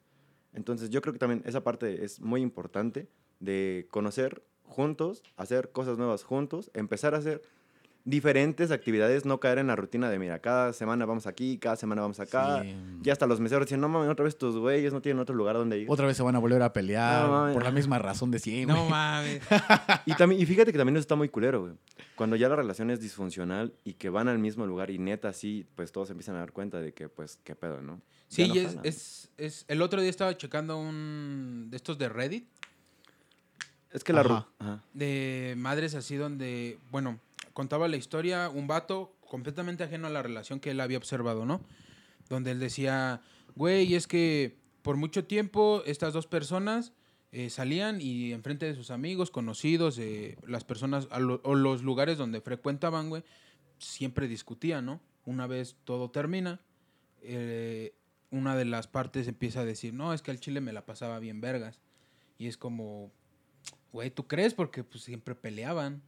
Entonces, 0.55 0.91
yo 0.91 1.01
creo 1.03 1.13
que 1.13 1.21
también 1.21 1.43
esa 1.47 1.63
parte 1.63 2.05
es 2.05 2.21
muy 2.21 2.41
importante 2.43 3.09
de 3.39 3.87
conocer 3.91 4.43
juntos, 4.65 5.23
hacer 5.37 5.71
cosas 5.71 5.97
nuevas 5.97 6.25
juntos, 6.25 6.71
empezar 6.75 7.15
a 7.15 7.19
hacer 7.19 7.43
diferentes 8.07 8.71
actividades, 8.71 9.25
no 9.25 9.41
caer 9.41 9.59
en 9.59 9.67
la 9.67 9.75
rutina 9.77 10.09
de, 10.09 10.19
mira, 10.19 10.39
cada 10.39 10.73
semana 10.73 11.05
vamos 11.05 11.27
aquí, 11.27 11.59
cada 11.59 11.75
semana 11.75 12.03
vamos 12.03 12.21
acá. 12.21 12.63
Sí. 12.63 12.75
Ya 13.03 13.13
hasta 13.13 13.27
los 13.27 13.41
meseros 13.41 13.67
dicen, 13.67 13.81
no 13.81 13.89
mames, 13.89 14.09
otra 14.09 14.25
vez 14.25 14.39
tus 14.39 14.57
güeyes 14.57 14.93
no 14.93 15.03
tienen 15.03 15.21
otro 15.21 15.35
lugar 15.35 15.57
donde 15.57 15.81
ir. 15.81 15.87
Otra 15.91 16.07
vez 16.07 16.17
se 16.17 16.23
van 16.23 16.37
a 16.37 16.39
volver 16.39 16.63
a 16.63 16.73
pelear 16.73 17.29
No, 17.29 17.53
por 17.53 17.65
la 17.65 17.73
misma 17.73 17.99
razón 17.99 18.31
de 18.31 18.39
siempre. 18.39 18.75
No 18.75 18.89
mames. 18.89 19.43
Y, 20.07 20.15
también, 20.15 20.41
y 20.41 20.47
fíjate 20.47 20.71
que 20.71 20.79
también 20.79 20.97
eso 20.97 21.01
está 21.03 21.17
muy 21.17 21.29
culero, 21.29 21.63
güey. 21.63 21.73
Cuando 22.15 22.37
ya 22.37 22.49
la 22.49 22.55
relación 22.57 22.91
es 22.91 23.01
disfuncional 23.01 23.75
y 23.85 23.95
que 23.95 24.09
van 24.09 24.29
al 24.29 24.39
mismo 24.39 24.65
lugar 24.67 24.91
y 24.91 24.99
neta 24.99 25.33
sí, 25.33 25.67
pues 25.75 25.91
todos 25.91 26.09
empiezan 26.11 26.37
a 26.37 26.39
dar 26.39 26.53
cuenta 26.53 26.81
de 26.81 26.95
que, 26.95 27.09
pues, 27.09 27.39
qué 27.43 27.57
pedo, 27.57 27.83
¿no? 27.83 28.01
Sí, 28.29 28.47
no 28.47 28.55
y 28.55 28.59
es, 28.61 28.79
es, 28.85 29.31
es- 29.37 29.65
El 29.67 29.83
otro 29.83 30.01
día 30.01 30.11
estaba 30.11 30.37
checando 30.37 30.79
un. 30.79 31.67
de 31.71 31.77
estos 31.77 31.99
de 31.99 32.09
Reddit. 32.09 32.47
Es 33.91 34.05
que 34.05 34.13
la... 34.13 34.47
Ajá. 34.59 34.83
de 34.95 35.55
madres 35.57 35.95
así 35.95 36.17
donde, 36.17 36.79
bueno, 36.91 37.19
contaba 37.57 37.89
la 37.89 37.97
historia 37.97 38.51
un 38.51 38.67
vato 38.67 39.17
completamente 39.27 39.83
ajeno 39.83 40.07
a 40.07 40.11
la 40.11 40.23
relación 40.23 40.61
que 40.61 40.73
él 40.73 40.81
había 40.81 40.99
observado, 40.99 41.47
¿no? 41.47 41.63
Donde 42.29 42.51
él 42.51 42.61
decía, 42.61 43.23
güey, 43.55 43.95
es 43.95 44.07
que 44.07 44.59
por 44.83 44.99
mucho 44.99 45.25
tiempo 45.25 45.83
estas 45.87 46.13
dos 46.13 46.27
personas 46.27 46.93
eh, 47.33 47.49
salían 47.49 48.03
y 48.03 48.35
enfrente 48.35 48.67
de 48.67 48.75
sus 48.75 48.91
amigos, 48.91 49.31
conocidos, 49.31 49.99
eh, 49.99 50.37
las 50.47 50.65
personas 50.65 51.09
o 51.11 51.55
los 51.55 51.83
lugares 51.83 52.19
donde 52.19 52.43
frecuentaban, 52.43 53.09
güey, 53.09 53.25
siempre 53.79 54.29
discutían, 54.29 54.85
¿no? 54.85 55.01
Una 55.25 55.47
vez 55.47 55.79
todo 55.85 56.11
termina, 56.11 56.61
eh, 57.23 57.95
una 58.31 58.55
de 58.55 58.67
las 58.67 58.87
partes 58.87 59.29
empieza 59.29 59.61
a 59.61 59.65
decir, 59.65 59.95
no, 59.95 60.13
es 60.13 60.21
que 60.21 60.31
al 60.31 60.41
chile 60.41 60.61
me 60.61 60.75
la 60.75 60.85
pasaba 60.85 61.21
bien 61.21 61.41
vergas. 61.41 61.81
Y 62.37 62.49
es 62.49 62.59
como, 62.59 63.11
güey, 63.93 64.11
¿tú 64.11 64.27
crees? 64.27 64.53
Porque 64.53 64.85
pues 64.85 65.05
siempre 65.05 65.35
peleaban, 65.35 66.03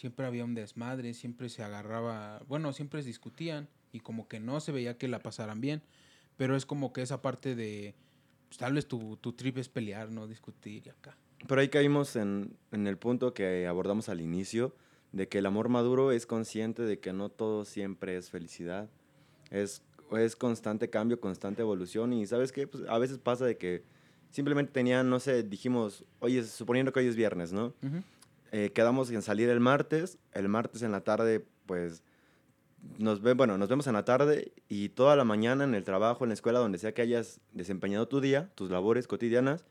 siempre 0.00 0.24
había 0.24 0.46
un 0.46 0.54
desmadre, 0.54 1.12
siempre 1.12 1.50
se 1.50 1.62
agarraba, 1.62 2.42
bueno, 2.48 2.72
siempre 2.72 3.02
discutían 3.02 3.68
y 3.92 4.00
como 4.00 4.28
que 4.28 4.40
no 4.40 4.58
se 4.60 4.72
veía 4.72 4.96
que 4.96 5.08
la 5.08 5.18
pasaran 5.18 5.60
bien. 5.60 5.82
Pero 6.38 6.56
es 6.56 6.64
como 6.64 6.94
que 6.94 7.02
esa 7.02 7.20
parte 7.20 7.54
de, 7.54 7.94
pues, 8.48 8.56
tal 8.56 8.72
vez 8.72 8.86
tu, 8.86 9.18
tu 9.18 9.34
trip 9.34 9.58
es 9.58 9.68
pelear, 9.68 10.10
no 10.10 10.26
discutir 10.26 10.86
y 10.86 10.88
acá. 10.88 11.18
Pero 11.46 11.60
ahí 11.60 11.68
caímos 11.68 12.16
en, 12.16 12.56
en 12.72 12.86
el 12.86 12.96
punto 12.96 13.34
que 13.34 13.66
abordamos 13.66 14.08
al 14.08 14.22
inicio, 14.22 14.74
de 15.12 15.28
que 15.28 15.38
el 15.38 15.46
amor 15.46 15.68
maduro 15.68 16.12
es 16.12 16.24
consciente 16.24 16.82
de 16.82 16.98
que 16.98 17.12
no 17.12 17.28
todo 17.28 17.66
siempre 17.66 18.16
es 18.16 18.30
felicidad. 18.30 18.88
Es, 19.50 19.82
es 20.16 20.34
constante 20.34 20.88
cambio, 20.88 21.20
constante 21.20 21.60
evolución. 21.60 22.14
Y 22.14 22.26
¿sabes 22.26 22.52
qué? 22.52 22.66
Pues 22.66 22.84
a 22.88 22.96
veces 22.96 23.18
pasa 23.18 23.44
de 23.44 23.58
que 23.58 23.82
simplemente 24.30 24.72
tenían, 24.72 25.10
no 25.10 25.20
sé, 25.20 25.42
dijimos, 25.42 26.06
oye, 26.20 26.42
suponiendo 26.44 26.90
que 26.90 27.00
hoy 27.00 27.06
es 27.06 27.16
viernes, 27.16 27.52
¿no? 27.52 27.74
Ujú. 27.82 28.02
Eh, 28.52 28.70
quedamos 28.74 29.10
en 29.10 29.22
salir 29.22 29.48
el 29.48 29.60
martes. 29.60 30.18
El 30.32 30.48
martes 30.48 30.82
en 30.82 30.92
la 30.92 31.02
tarde, 31.02 31.46
pues, 31.66 32.02
nos, 32.98 33.20
ve, 33.20 33.34
bueno, 33.34 33.58
nos 33.58 33.68
vemos 33.68 33.86
en 33.86 33.94
la 33.94 34.04
tarde 34.04 34.52
y 34.68 34.90
toda 34.90 35.16
la 35.16 35.24
mañana 35.24 35.64
en 35.64 35.74
el 35.74 35.84
trabajo, 35.84 36.24
en 36.24 36.28
la 36.28 36.34
escuela, 36.34 36.58
donde 36.58 36.78
sea 36.78 36.92
que 36.92 37.02
hayas 37.02 37.40
desempeñado 37.52 38.08
tu 38.08 38.20
día, 38.20 38.50
tus 38.54 38.70
labores 38.70 39.06
cotidianas, 39.06 39.64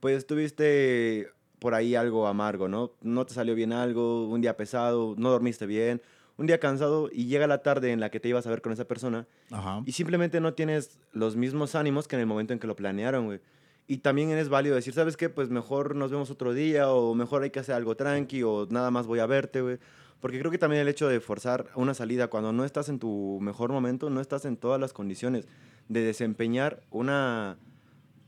pues 0.00 0.26
tuviste 0.26 1.30
por 1.58 1.74
ahí 1.74 1.94
algo 1.94 2.26
amargo, 2.26 2.68
¿no? 2.68 2.92
No 3.00 3.26
te 3.26 3.34
salió 3.34 3.54
bien 3.54 3.72
algo, 3.72 4.28
un 4.28 4.40
día 4.40 4.56
pesado, 4.56 5.14
no 5.16 5.30
dormiste 5.30 5.66
bien, 5.66 6.02
un 6.36 6.46
día 6.46 6.60
cansado 6.60 7.08
y 7.10 7.26
llega 7.26 7.46
la 7.46 7.62
tarde 7.62 7.92
en 7.92 8.00
la 8.00 8.10
que 8.10 8.20
te 8.20 8.28
ibas 8.28 8.46
a 8.46 8.50
ver 8.50 8.60
con 8.60 8.72
esa 8.72 8.84
persona 8.84 9.26
Ajá. 9.50 9.82
y 9.86 9.92
simplemente 9.92 10.40
no 10.40 10.52
tienes 10.52 10.98
los 11.12 11.34
mismos 11.34 11.74
ánimos 11.74 12.08
que 12.08 12.16
en 12.16 12.20
el 12.20 12.26
momento 12.26 12.52
en 12.52 12.58
que 12.58 12.66
lo 12.66 12.76
planearon, 12.76 13.26
güey. 13.26 13.40
Y 13.88 13.98
también 13.98 14.30
es 14.30 14.48
válido 14.48 14.74
decir, 14.74 14.94
¿sabes 14.94 15.16
qué? 15.16 15.28
Pues 15.28 15.48
mejor 15.48 15.94
nos 15.94 16.10
vemos 16.10 16.30
otro 16.30 16.52
día 16.52 16.90
o 16.90 17.14
mejor 17.14 17.42
hay 17.42 17.50
que 17.50 17.60
hacer 17.60 17.74
algo 17.74 17.94
tranqui 17.96 18.42
o 18.42 18.66
nada 18.68 18.90
más 18.90 19.06
voy 19.06 19.20
a 19.20 19.26
verte, 19.26 19.60
güey. 19.60 19.78
Porque 20.20 20.38
creo 20.40 20.50
que 20.50 20.58
también 20.58 20.82
el 20.82 20.88
hecho 20.88 21.08
de 21.08 21.20
forzar 21.20 21.66
una 21.76 21.94
salida 21.94 22.28
cuando 22.28 22.52
no 22.52 22.64
estás 22.64 22.88
en 22.88 22.98
tu 22.98 23.38
mejor 23.40 23.70
momento, 23.70 24.10
no 24.10 24.20
estás 24.20 24.44
en 24.44 24.56
todas 24.56 24.80
las 24.80 24.92
condiciones 24.92 25.46
de 25.88 26.00
desempeñar 26.00 26.80
una, 26.90 27.58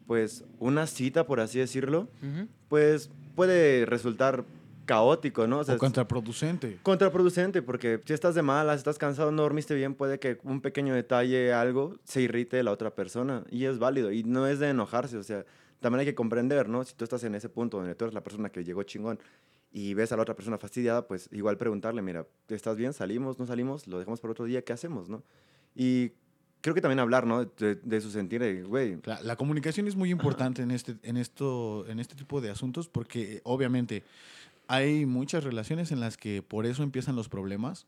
pues, 0.07 0.45
una 0.61 0.87
cita, 0.87 1.27
por 1.27 1.41
así 1.41 1.59
decirlo, 1.59 2.09
Ujú. 2.23 2.47
pues 2.69 3.11
puede 3.35 3.85
resultar 3.87 4.45
caótico, 4.89 5.47
¿no? 5.47 5.59
O 5.61 5.65
sea, 5.65 5.77
O 5.77 5.79
contraproducente. 5.79 6.79
contraproducente, 6.83 7.63
porque 7.63 8.01
si 8.05 8.13
estás 8.15 8.35
de 8.35 8.43
malas, 8.43 8.79
estás 8.79 8.99
cansado, 8.99 9.31
no 9.31 9.43
dormiste 9.43 9.75
bien, 9.77 9.95
puede 9.95 10.19
que 10.19 10.39
un 10.43 10.61
pequeño 10.61 10.95
detalle, 10.95 11.53
algo, 11.53 11.95
se 12.05 12.23
irrite 12.23 12.57
de 12.57 12.63
la 12.65 12.73
otra 12.73 12.95
persona. 12.95 13.45
Y 13.51 13.67
es 13.67 13.79
válido. 13.79 14.11
Y 14.11 14.25
no 14.25 14.47
es 14.49 14.59
de 14.59 14.71
enojarse, 14.71 15.17
o 15.19 15.23
sea, 15.23 15.45
también 15.81 16.01
hay 16.01 16.07
que 16.07 16.15
comprender, 16.17 16.69
¿no? 16.69 16.83
Si 16.83 16.95
tú 16.95 17.05
estás 17.05 17.23
en 17.23 17.35
ese 17.37 17.49
punto 17.49 17.77
donde 17.77 17.95
tú 17.95 18.07
eres 18.07 18.15
la 18.15 18.23
persona 18.25 18.49
que 18.51 18.65
llegó 18.65 18.83
chingón 18.83 19.21
y 19.71 19.93
ves 19.95 20.11
a 20.11 20.17
la 20.17 20.23
otra 20.23 20.35
persona 20.35 20.57
fastidiada, 20.59 21.07
pues 21.07 21.29
igual 21.31 21.59
preguntarle, 21.59 22.01
mira, 22.03 22.27
¿estás 22.49 22.77
bien? 22.77 22.93
¿Salimos? 22.95 23.39
¿No 23.39 23.47
salimos? 23.47 23.87
¿Lo 23.87 23.99
dejamos 23.99 24.21
para 24.21 24.33
otro 24.33 24.47
día? 24.47 24.63
¿Qué 24.63 24.73
hacemos, 24.73 25.09
no? 25.11 25.23
Y 25.75 26.13
creo 26.63 26.75
que 26.75 26.81
también 26.81 26.99
hablar, 26.99 27.27
¿no? 27.27 27.45
De, 27.45 27.77
de 27.77 28.01
su 28.01 28.11
sentir, 28.11 28.65
güey, 28.67 28.99
La, 29.05 29.23
la 29.23 29.37
comunicación 29.37 29.87
es 29.87 29.95
muy 29.95 30.11
importante 30.11 30.63
en 30.63 30.71
este, 30.73 30.97
en, 31.03 31.17
esto, 31.17 31.87
en 31.87 32.01
este 32.01 32.17
tipo 32.17 32.41
de 32.41 32.51
asuntos 32.51 32.89
porque 32.89 33.41
obviamente 33.45 34.03
hay 34.69 35.05
muchas 35.07 35.43
relaciones 35.45 35.91
en 35.93 36.01
las 36.01 36.17
que 36.17 36.43
por 36.43 36.65
eso 36.67 36.83
empiezan 36.83 37.17
los 37.17 37.29
problemas 37.29 37.87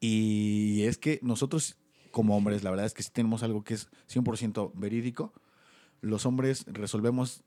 y 0.00 0.82
es 0.84 0.98
que 0.98 1.20
nosotros 1.22 1.76
como 2.10 2.36
hombres, 2.36 2.62
la 2.62 2.70
verdad 2.70 2.86
es 2.86 2.92
que 2.94 3.02
sí 3.02 3.10
tenemos 3.10 3.42
algo 3.42 3.64
que 3.64 3.74
es 3.74 3.88
100% 4.12 4.72
verídico. 4.74 5.32
Los 6.02 6.26
hombres 6.26 6.64
resolvemos 6.66 7.42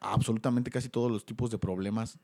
absolutamente 0.00 0.70
casi 0.70 0.88
todos 0.90 1.10
los 1.10 1.24
tipos 1.24 1.50
de 1.50 1.56
problemas 1.58 2.18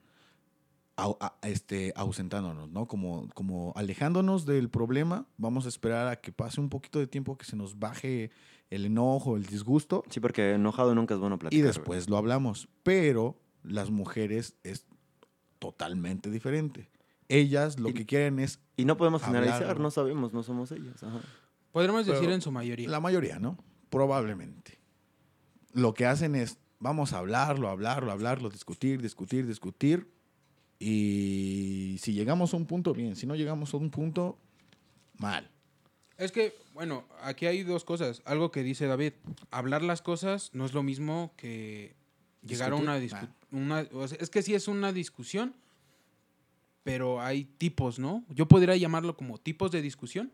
au- 0.96 1.16
a- 1.20 1.38
este, 1.42 1.92
ausentándonos, 1.96 2.68
¿no? 2.70 2.87
Como, 2.87 3.28
como 3.35 3.72
alejándonos 3.74 4.44
del 4.44 4.68
problema, 4.68 5.26
vamos 5.38 5.64
a 5.64 5.68
esperar 5.70 6.09
a 6.09 6.20
que 6.20 6.31
pase 6.33 6.61
un 6.61 6.68
poquito 6.68 6.98
de 6.98 7.07
tiempo, 7.07 7.38
que 7.38 7.46
se 7.46 7.57
nos 7.57 7.78
baje 7.78 8.31
el 8.68 8.85
enojo, 8.85 9.37
el 9.37 9.46
disgusto, 9.46 10.02
sí, 10.10 10.21
porque 10.21 10.52
enojado 10.52 10.94
nunca 10.94 11.14
es 11.14 11.21
bueno 11.21 11.38
platicar. 11.38 11.58
y 11.58 11.67
después 11.67 12.10
lo 12.10 12.19
hablamos. 12.19 12.69
Pero 12.83 13.38
las 13.62 13.90
mujeres 13.90 14.56
es 14.62 14.85
totalmente 15.63 16.29
diferente. 16.29 16.90
Ellas 17.29 17.79
lo 17.79 17.90
Y- 17.90 17.94
que 17.94 18.04
quieren 18.04 18.40
es 18.40 18.58
Y 18.77 18.85
no 18.85 18.96
podemos 18.96 19.23
Hablar, 19.23 19.44
generalizar, 19.44 19.79
¿no? 19.79 19.92
sabemos, 19.92 20.33
no 20.33 20.42
somos 20.42 20.73
ellas. 20.73 21.00
Ajá. 21.04 21.21
Podríamos 21.71 22.04
decir 22.04 22.21
Pero 22.21 22.35
en 22.35 22.40
su 22.42 22.50
mayoría. 22.50 22.88
la 22.88 22.98
mayoría, 22.98 23.38
¿no? 23.38 23.56
Probablemente. 23.90 24.81
Lo 25.73 25.94
que 25.94 26.04
hacen 26.04 26.35
es, 26.35 26.58
vamos 26.81 27.13
a 27.13 27.19
hablarlo, 27.19 27.69
hablarlo, 27.69 28.10
hablarlo, 28.10 28.50
discutir, 28.50 29.00
discutir, 29.00 29.46
discutir. 29.46 30.10
Y 30.81 31.96
si 32.00 32.13
llegamos 32.13 32.52
a 32.52 32.56
un 32.56 32.67
punto, 32.67 32.92
bien. 32.92 33.15
Si 33.15 33.25
no 33.27 33.37
llegamos 33.37 33.73
a 33.73 33.77
un 33.77 33.90
punto, 33.90 34.37
mal. 35.19 35.48
Es 36.19 36.33
que, 36.33 36.54
bueno, 36.75 37.04
aquí 37.23 37.46
hay 37.46 37.63
dos 37.63 37.85
cosas. 37.85 38.21
Algo 38.25 38.50
que 38.50 38.63
dice 38.65 38.87
David, 38.87 39.13
hablar 39.52 39.83
las 39.83 40.02
cosas 40.02 40.50
no 40.54 40.65
es 40.67 40.73
lo 40.75 40.83
mismo 40.83 41.33
que 41.37 41.94
llegar 42.47 42.73
a 42.73 42.77
una 42.77 42.99
discusión. 42.99 43.35
es 44.21 44.31
que 44.31 44.43
sí 44.43 44.55
es 44.55 44.69
una 44.69 44.93
discusión, 44.93 45.55
pero 46.85 47.21
hay 47.21 47.45
tipos, 47.45 47.99
¿no? 47.99 48.25
Yo 48.29 48.47
podría 48.49 48.77
llamarlo 48.77 49.17
como 49.17 49.38
tipos 49.38 49.71
de 49.71 49.83
discusión, 49.83 50.33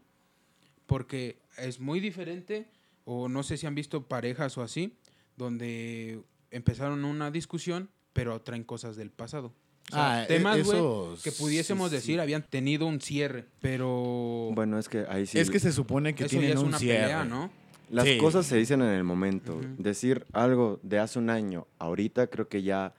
porque 0.87 1.39
es 1.59 1.81
muy 1.81 2.01
diferente, 2.01 2.67
o 3.05 3.29
no 3.29 3.43
sé 3.43 3.57
si 3.57 3.67
han 3.67 3.75
visto 3.75 4.07
parejas 4.09 4.57
o 4.59 4.63
así, 4.63 4.97
donde 5.37 6.21
empezaron 6.51 7.05
una 7.05 7.31
discusión, 7.31 7.91
pero 8.13 8.41
traen 8.41 8.65
cosas 8.65 8.97
del 8.97 9.11
pasado. 9.11 9.49
O 9.91 9.95
Ah, 9.97 10.17
sea, 10.17 10.25
e- 10.25 10.27
temas, 10.27 10.63
güey, 10.65 10.81
que 11.23 11.33
pudiésemos 11.33 11.91
sí, 11.91 11.97
sí. 11.97 12.01
decir 12.01 12.21
habían 12.21 12.43
tenido 12.43 12.87
un 12.87 13.01
cierre, 13.01 13.47
pero 13.61 14.51
Bueno, 14.55 14.79
es 14.79 14.89
que 14.89 15.07
ahí 15.09 15.27
sí. 15.27 15.39
Es 15.39 15.51
que 15.51 15.61
se 15.61 15.73
supone 15.73 16.15
que 16.15 16.27
tienen 16.27 16.53
es 16.53 16.59
un 16.59 16.67
una 16.69 16.79
cierre. 16.79 17.01
pelea, 17.03 17.25
¿no? 17.25 17.51
Las 17.91 18.05
Sí. 18.07 18.19
cosas 18.19 18.47
se 18.47 18.57
dicen 18.57 18.83
en 18.83 18.89
el 18.91 19.05
momento. 19.05 19.61
Decir 19.79 20.27
algo 20.33 20.79
de 20.83 20.99
hace 20.99 21.19
un 21.19 21.31
año, 21.31 21.67
ahorita 21.79 22.27
creo 22.29 22.49
que 22.49 22.63
ya 22.63 22.95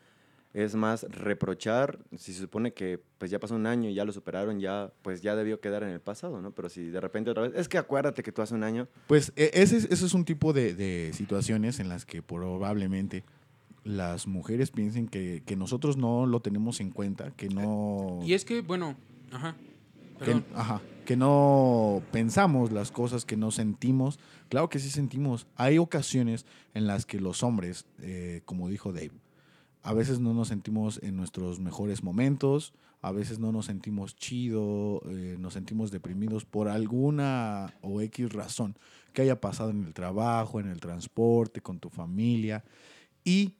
es 0.53 0.73
más 0.75 1.03
reprochar. 1.03 1.99
Si 2.17 2.33
se 2.33 2.41
supone 2.41 2.73
que 2.73 2.99
pues 3.19 3.29
ya 3.29 3.39
pasó 3.39 3.55
un 3.55 3.67
año 3.67 3.89
y 3.89 3.93
ya 3.93 4.03
lo 4.05 4.11
superaron, 4.11 4.59
ya 4.59 4.91
pues 5.03 5.21
ya 5.21 5.35
debió 5.35 5.59
quedar 5.59 5.83
en 5.83 5.89
el 5.89 5.99
pasado, 5.99 6.41
¿no? 6.41 6.51
Pero 6.51 6.69
si 6.69 6.89
de 6.89 6.99
repente 6.99 7.29
otra 7.29 7.43
vez, 7.43 7.51
es 7.55 7.69
que 7.69 7.77
acuérdate 7.77 8.23
que 8.23 8.31
tú 8.31 8.41
hace 8.41 8.55
un 8.55 8.63
año, 8.63 8.87
Pues 9.07 9.31
e- 9.35 9.51
ese, 9.53 9.77
es- 9.77 9.85
ese 9.91 10.05
es 10.05 10.13
un 10.13 10.25
tipo 10.25 10.51
de, 10.53 10.73
de 10.73 11.11
situaciones 11.13 11.79
en 11.79 11.87
las 11.89 12.05
que 12.05 12.21
probablemente 12.23 13.23
las 13.83 14.25
mujeres 14.27 14.71
piensen 14.71 15.07
que, 15.07 15.43
que 15.45 15.55
nosotros 15.55 15.97
no 15.97 16.25
lo 16.25 16.41
tenemos 16.41 16.79
en 16.81 16.89
cuenta, 16.91 17.31
que 17.31 17.47
no... 17.49 18.19
Y 18.23 18.33
es 18.33 18.43
que, 18.43 18.61
bueno, 18.61 18.95
ajá. 19.31 19.55
Que, 20.19 20.25
Perdón. 20.25 20.45
ajá, 20.55 20.81
que 21.05 21.17
no 21.17 22.03
pensamos 22.11 22.71
las 22.71 22.91
cosas, 22.91 23.25
que 23.25 23.37
no 23.37 23.51
sentimos. 23.51 24.19
Claro 24.49 24.69
que 24.69 24.79
sí 24.79 24.89
sentimos. 24.89 25.47
Hay 25.55 25.77
ocasiones 25.77 26.45
en 26.73 26.87
las 26.87 27.05
que 27.05 27.19
los 27.19 27.41
hombres, 27.41 27.85
eh, 27.99 28.41
como 28.45 28.69
dijo 28.69 28.93
Dave, 28.93 29.11
a 29.81 29.93
veces 29.93 30.19
no 30.19 30.33
nos 30.33 30.49
sentimos 30.49 30.99
en 31.01 31.15
nuestros 31.15 31.59
mejores 31.59 32.03
momentos, 32.03 32.73
a 33.01 33.11
veces 33.11 33.39
no 33.39 33.51
nos 33.51 33.65
sentimos 33.65 34.15
chido, 34.15 35.01
eh, 35.07 35.37
nos 35.39 35.53
sentimos 35.53 35.89
deprimidos 35.89 36.45
por 36.45 36.67
alguna 36.67 37.73
o 37.81 38.01
X 38.01 38.33
razón 38.33 38.77
que 39.13 39.21
haya 39.21 39.39
pasado 39.39 39.69
en 39.69 39.85
el 39.85 39.93
trabajo, 39.93 40.59
en 40.59 40.67
el 40.67 40.79
transporte, 40.79 41.61
con 41.61 41.79
tu 41.79 41.89
familia. 41.89 42.63
Y 43.23 43.55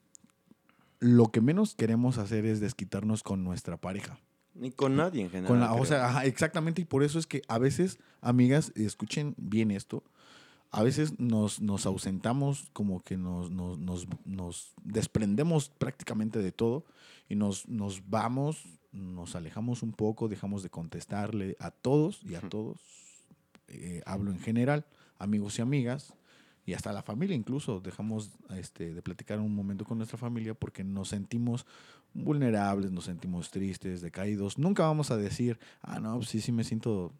lo 1.00 1.28
que 1.32 1.40
menos 1.40 1.74
queremos 1.74 2.18
hacer 2.18 2.44
es 2.44 2.60
desquitarnos 2.60 3.22
con 3.22 3.42
nuestra 3.42 3.78
pareja. 3.78 4.18
Ni 4.60 4.70
con 4.70 4.94
nadie 4.96 5.22
en 5.22 5.30
general. 5.30 5.48
Con 5.48 5.60
la- 5.60 5.72
o 5.72 5.84
sea, 5.84 6.06
ajá, 6.08 6.24
exactamente, 6.26 6.82
y 6.82 6.84
por 6.84 7.02
eso 7.02 7.18
es 7.18 7.26
que 7.26 7.42
a 7.48 7.58
veces, 7.58 7.98
amigas, 8.20 8.72
escuchen 8.76 9.34
bien 9.38 9.70
esto, 9.70 10.04
a 10.70 10.82
veces 10.84 11.18
nos, 11.18 11.60
nos 11.60 11.84
ausentamos, 11.86 12.68
como 12.72 13.00
que 13.00 13.16
nos, 13.16 13.50
nos, 13.50 13.78
nos- 13.78 14.06
nos 14.24 14.72
desprendemos 14.84 15.68
prácticamente 15.70 16.38
de 16.38 16.52
todo 16.52 16.84
y 17.28 17.34
nos, 17.34 17.66
nos 17.68 18.08
vamos, 18.08 18.64
nos 18.92 19.34
alejamos 19.34 19.82
un 19.82 19.92
poco, 19.92 20.28
dejamos 20.28 20.62
de 20.62 20.70
contestarle 20.70 21.56
a 21.58 21.70
todos 21.70 22.20
y 22.24 22.34
a 22.36 22.40
todos, 22.40 22.78
eh, 23.68 24.02
hablo 24.06 24.30
en 24.30 24.38
general, 24.40 24.84
amigos 25.18 25.58
y 25.58 25.62
amigas, 25.62 26.14
y 26.70 26.74
hasta 26.74 26.92
la 26.92 27.02
familia 27.02 27.34
incluso, 27.34 27.80
dejamos 27.80 28.30
este, 28.56 28.94
de 28.94 29.02
platicar 29.02 29.40
un 29.40 29.52
momento 29.52 29.84
con 29.84 29.98
nuestra 29.98 30.16
familia 30.16 30.54
porque 30.54 30.84
nos 30.84 31.08
sentimos 31.08 31.66
vulnerables, 32.14 32.92
nos 32.92 33.06
sentimos 33.06 33.50
tristes, 33.50 34.02
decaídos. 34.02 34.56
Nunca 34.56 34.84
vamos 34.84 35.10
a 35.10 35.16
decir, 35.16 35.58
ah, 35.82 35.98
no, 35.98 36.18
pues 36.18 36.28
sí, 36.28 36.40
sí 36.40 36.52
me 36.52 36.62
siento 36.62 37.12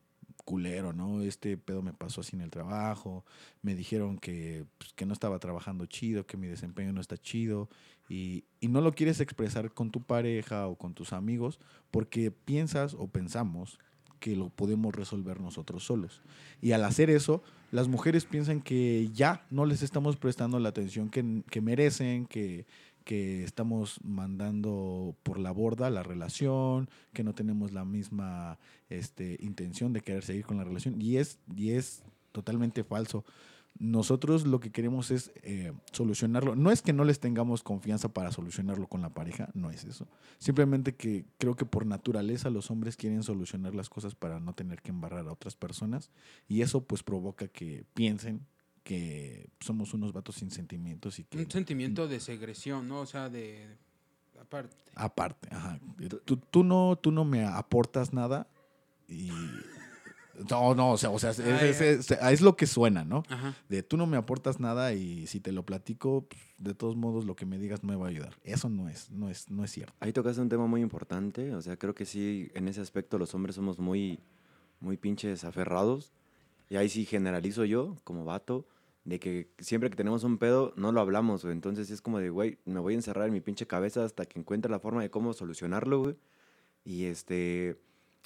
culero, 0.44 0.92
¿no? 0.92 1.20
Este 1.22 1.57
pedo 1.57 1.82
me 1.82 1.92
pasó 1.92 2.20
así 2.20 2.36
en 2.36 2.42
el 2.42 2.51
trabajo, 2.53 3.24
me 3.61 3.74
dijeron 3.74 4.18
que, 4.18 4.66
pues, 4.78 4.92
que 4.92 5.05
no 5.05 5.14
estaba 5.14 5.40
trabajando 5.40 5.84
chido, 5.86 6.26
que 6.26 6.36
mi 6.36 6.46
desempeño 6.46 6.92
no 6.92 7.01
está 7.01 7.18
chido, 7.18 7.68
y, 8.09 8.44
y 8.61 8.68
no 8.68 8.80
lo 8.80 8.92
quieres 8.92 9.18
expresar 9.18 9.72
con 9.72 9.90
tu 9.90 10.01
pareja 10.01 10.68
o 10.68 10.76
con 10.76 10.94
tus 10.94 11.12
amigos 11.12 11.59
porque 11.90 12.30
piensas 12.30 12.94
o 12.94 13.09
pensamos 13.09 13.80
que 14.20 14.36
lo 14.36 14.50
podemos 14.50 14.94
resolver 14.94 15.40
nosotros 15.40 15.84
solos. 15.84 16.22
Y 16.60 16.72
al 16.72 16.84
hacer 16.84 17.10
eso, 17.10 17.42
las 17.72 17.88
mujeres 17.88 18.26
piensan 18.26 18.60
que 18.60 19.10
ya 19.12 19.46
no 19.50 19.66
les 19.66 19.82
estamos 19.82 20.16
prestando 20.16 20.58
la 20.60 20.68
atención 20.68 21.08
que, 21.08 21.42
que 21.50 21.60
merecen, 21.60 22.26
que, 22.26 22.66
que 23.04 23.42
estamos 23.42 23.98
mandando 24.04 25.16
por 25.22 25.38
la 25.38 25.50
borda 25.50 25.90
la 25.90 26.02
relación, 26.02 26.88
que 27.12 27.24
no 27.24 27.34
tenemos 27.34 27.72
la 27.72 27.84
misma 27.84 28.58
este, 28.88 29.36
intención 29.40 29.92
de 29.92 30.02
querer 30.02 30.22
seguir 30.22 30.44
con 30.44 30.58
la 30.58 30.64
relación. 30.64 31.00
Y 31.00 31.16
es, 31.16 31.38
y 31.56 31.72
es 31.72 32.02
totalmente 32.32 32.84
falso. 32.84 33.24
Nosotros 33.81 34.47
lo 34.47 34.61
que 34.61 34.70
queremos 34.70 35.11
es 35.11 35.33
eh, 35.37 35.72
solucionarlo. 35.91 36.55
No 36.55 36.70
es 36.70 36.83
que 36.83 36.93
no 36.93 37.03
les 37.03 37.18
tengamos 37.18 37.62
confianza 37.62 38.11
para 38.11 38.31
solucionarlo 38.31 38.87
con 38.87 39.01
la 39.01 39.14
pareja, 39.14 39.49
no 39.55 39.70
es 39.70 39.85
eso. 39.85 40.07
Simplemente 40.39 40.95
que 40.95 41.24
creo 41.39 41.57
que 41.57 41.64
por 41.64 41.87
naturaleza 41.87 42.51
los 42.51 42.70
hombres 42.70 42.99
quieren 42.99 43.22
solucionar 43.22 43.74
las 43.74 43.89
cosas 43.89 44.14
para 44.14 44.39
no 44.39 44.53
tener 44.53 44.83
que 44.83 44.91
embarrar 44.91 45.26
a 45.26 45.33
otras 45.33 45.57
personas 45.57 46.11
y 46.47 46.61
eso 46.61 46.85
pues 46.85 47.03
provoca 47.03 47.49
que 47.49 47.87
piensen 47.95 48.47
que 48.83 49.49
somos 49.61 49.95
unos 49.95 50.12
vatos 50.12 50.35
sin 50.35 50.51
sentimientos 50.51 51.18
y 51.18 51.24
que 51.24 51.39
Un 51.39 51.51
sentimiento 51.51 52.07
de 52.07 52.20
segresión, 52.20 52.87
¿no? 52.87 53.01
O 53.01 53.07
sea, 53.07 53.31
de... 53.31 53.78
Aparte. 54.39 54.76
aparte, 54.95 55.49
ajá. 55.55 55.81
Tú, 56.26 56.37
tú 56.37 56.64
no 56.64 56.99
tú 57.01 57.12
no 57.12 57.24
me 57.24 57.45
aportas 57.45 58.12
nada 58.12 58.47
y 59.09 59.31
no, 60.49 60.74
no, 60.74 60.93
o 60.93 60.97
sea, 60.97 61.11
o 61.11 61.18
sea, 61.18 61.30
es, 61.30 61.41
Ah, 61.41 61.64
es- 61.66 61.80
es- 61.80 62.11
es 62.11 62.41
lo 62.41 62.57
que 62.57 62.66
suena, 62.66 63.05
¿no? 63.05 63.22
Ajá. 63.28 63.55
de 63.68 63.82
tú 63.82 63.97
no 63.97 64.07
me 64.07 64.16
aportas 64.16 64.61
nada 64.61 64.93
y 64.95 65.26
si 65.26 65.41
te 65.41 65.53
lo 65.53 65.64
platico, 65.64 66.26
pues, 66.28 66.41
de 66.59 66.74
todos 66.74 66.97
modos 66.97 67.24
lo 67.24 67.36
que 67.36 67.47
me 67.47 67.59
digas 67.59 67.82
no 67.82 67.91
me 67.91 67.97
va 67.97 68.07
a 68.07 68.11
ayudar. 68.11 68.36
Eso 68.45 68.68
no 68.68 68.88
es, 68.88 69.11
no 69.11 69.28
es, 69.28 69.51
no 69.51 69.64
es 69.64 69.70
cierto. 69.72 69.93
Ahí 70.01 70.12
tocaste 70.12 70.41
un 70.41 70.49
tema 70.49 70.66
muy 70.66 70.80
importante, 70.82 71.55
o 71.55 71.61
sea, 71.62 71.76
creo 71.76 71.95
que 71.95 72.05
sí, 72.07 72.51
en 72.55 72.68
ese 72.68 72.80
aspecto 72.80 73.18
los 73.18 73.34
hombres 73.34 73.55
somos 73.57 73.78
muy, 73.78 74.20
muy 74.80 74.97
pinches 74.97 75.45
aferrados, 75.45 76.12
y 76.68 76.76
ahí 76.76 76.88
sí 76.88 77.05
generalizo 77.05 77.64
yo, 77.64 77.97
como 78.05 78.24
vato, 78.24 78.66
de 79.05 79.18
que 79.18 79.51
siempre 79.59 79.91
que 79.91 79.97
tenemos 79.97 80.24
un 80.24 80.38
pedo, 80.38 80.72
no 80.76 80.93
lo 80.93 81.01
hablamos, 81.01 81.43
güey, 81.43 81.53
entonces 81.55 81.91
es 81.91 82.01
como 82.03 82.18
de, 82.18 82.30
güey, 82.30 82.59
me 82.64 82.78
voy 82.80 82.93
a 82.95 82.97
encerrar 82.97 83.26
en 83.26 83.32
mi 83.32 83.41
pinche 83.41 83.66
cabeza 83.66 84.05
hasta 84.05 84.26
que 84.26 84.38
encuentre 84.38 84.70
la 84.70 84.78
forma 84.78 85.03
de 85.03 85.11
cómo 85.11 85.32
solucionarlo, 85.32 86.01
güey, 86.03 86.16
y 86.84 87.05
este, 87.07 87.76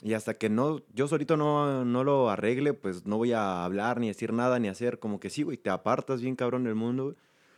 y 0.03 0.15
hasta 0.15 0.35
que 0.35 0.49
no, 0.49 0.81
yo 0.93 1.09
solito 1.09 1.37
no, 1.37 1.85
no 1.85 2.05
lo 2.05 2.31
arregle, 2.31 2.75
pues 2.75 3.07
no 3.07 3.17
voy 3.17 3.33
a 3.33 3.65
hablar, 3.65 4.01
ni 4.01 4.09
decir 4.09 4.33
nada, 4.33 4.59
ni 4.59 4.69
hacer, 4.69 4.99
como 4.99 5.21
que 5.21 5.31
sí, 5.31 5.43
güey, 5.43 5.57
te 5.57 5.71
apartas 5.71 6.21
bien 6.21 6.37
cabrón 6.37 6.65
del 6.65 6.75
mundo. 6.75 7.17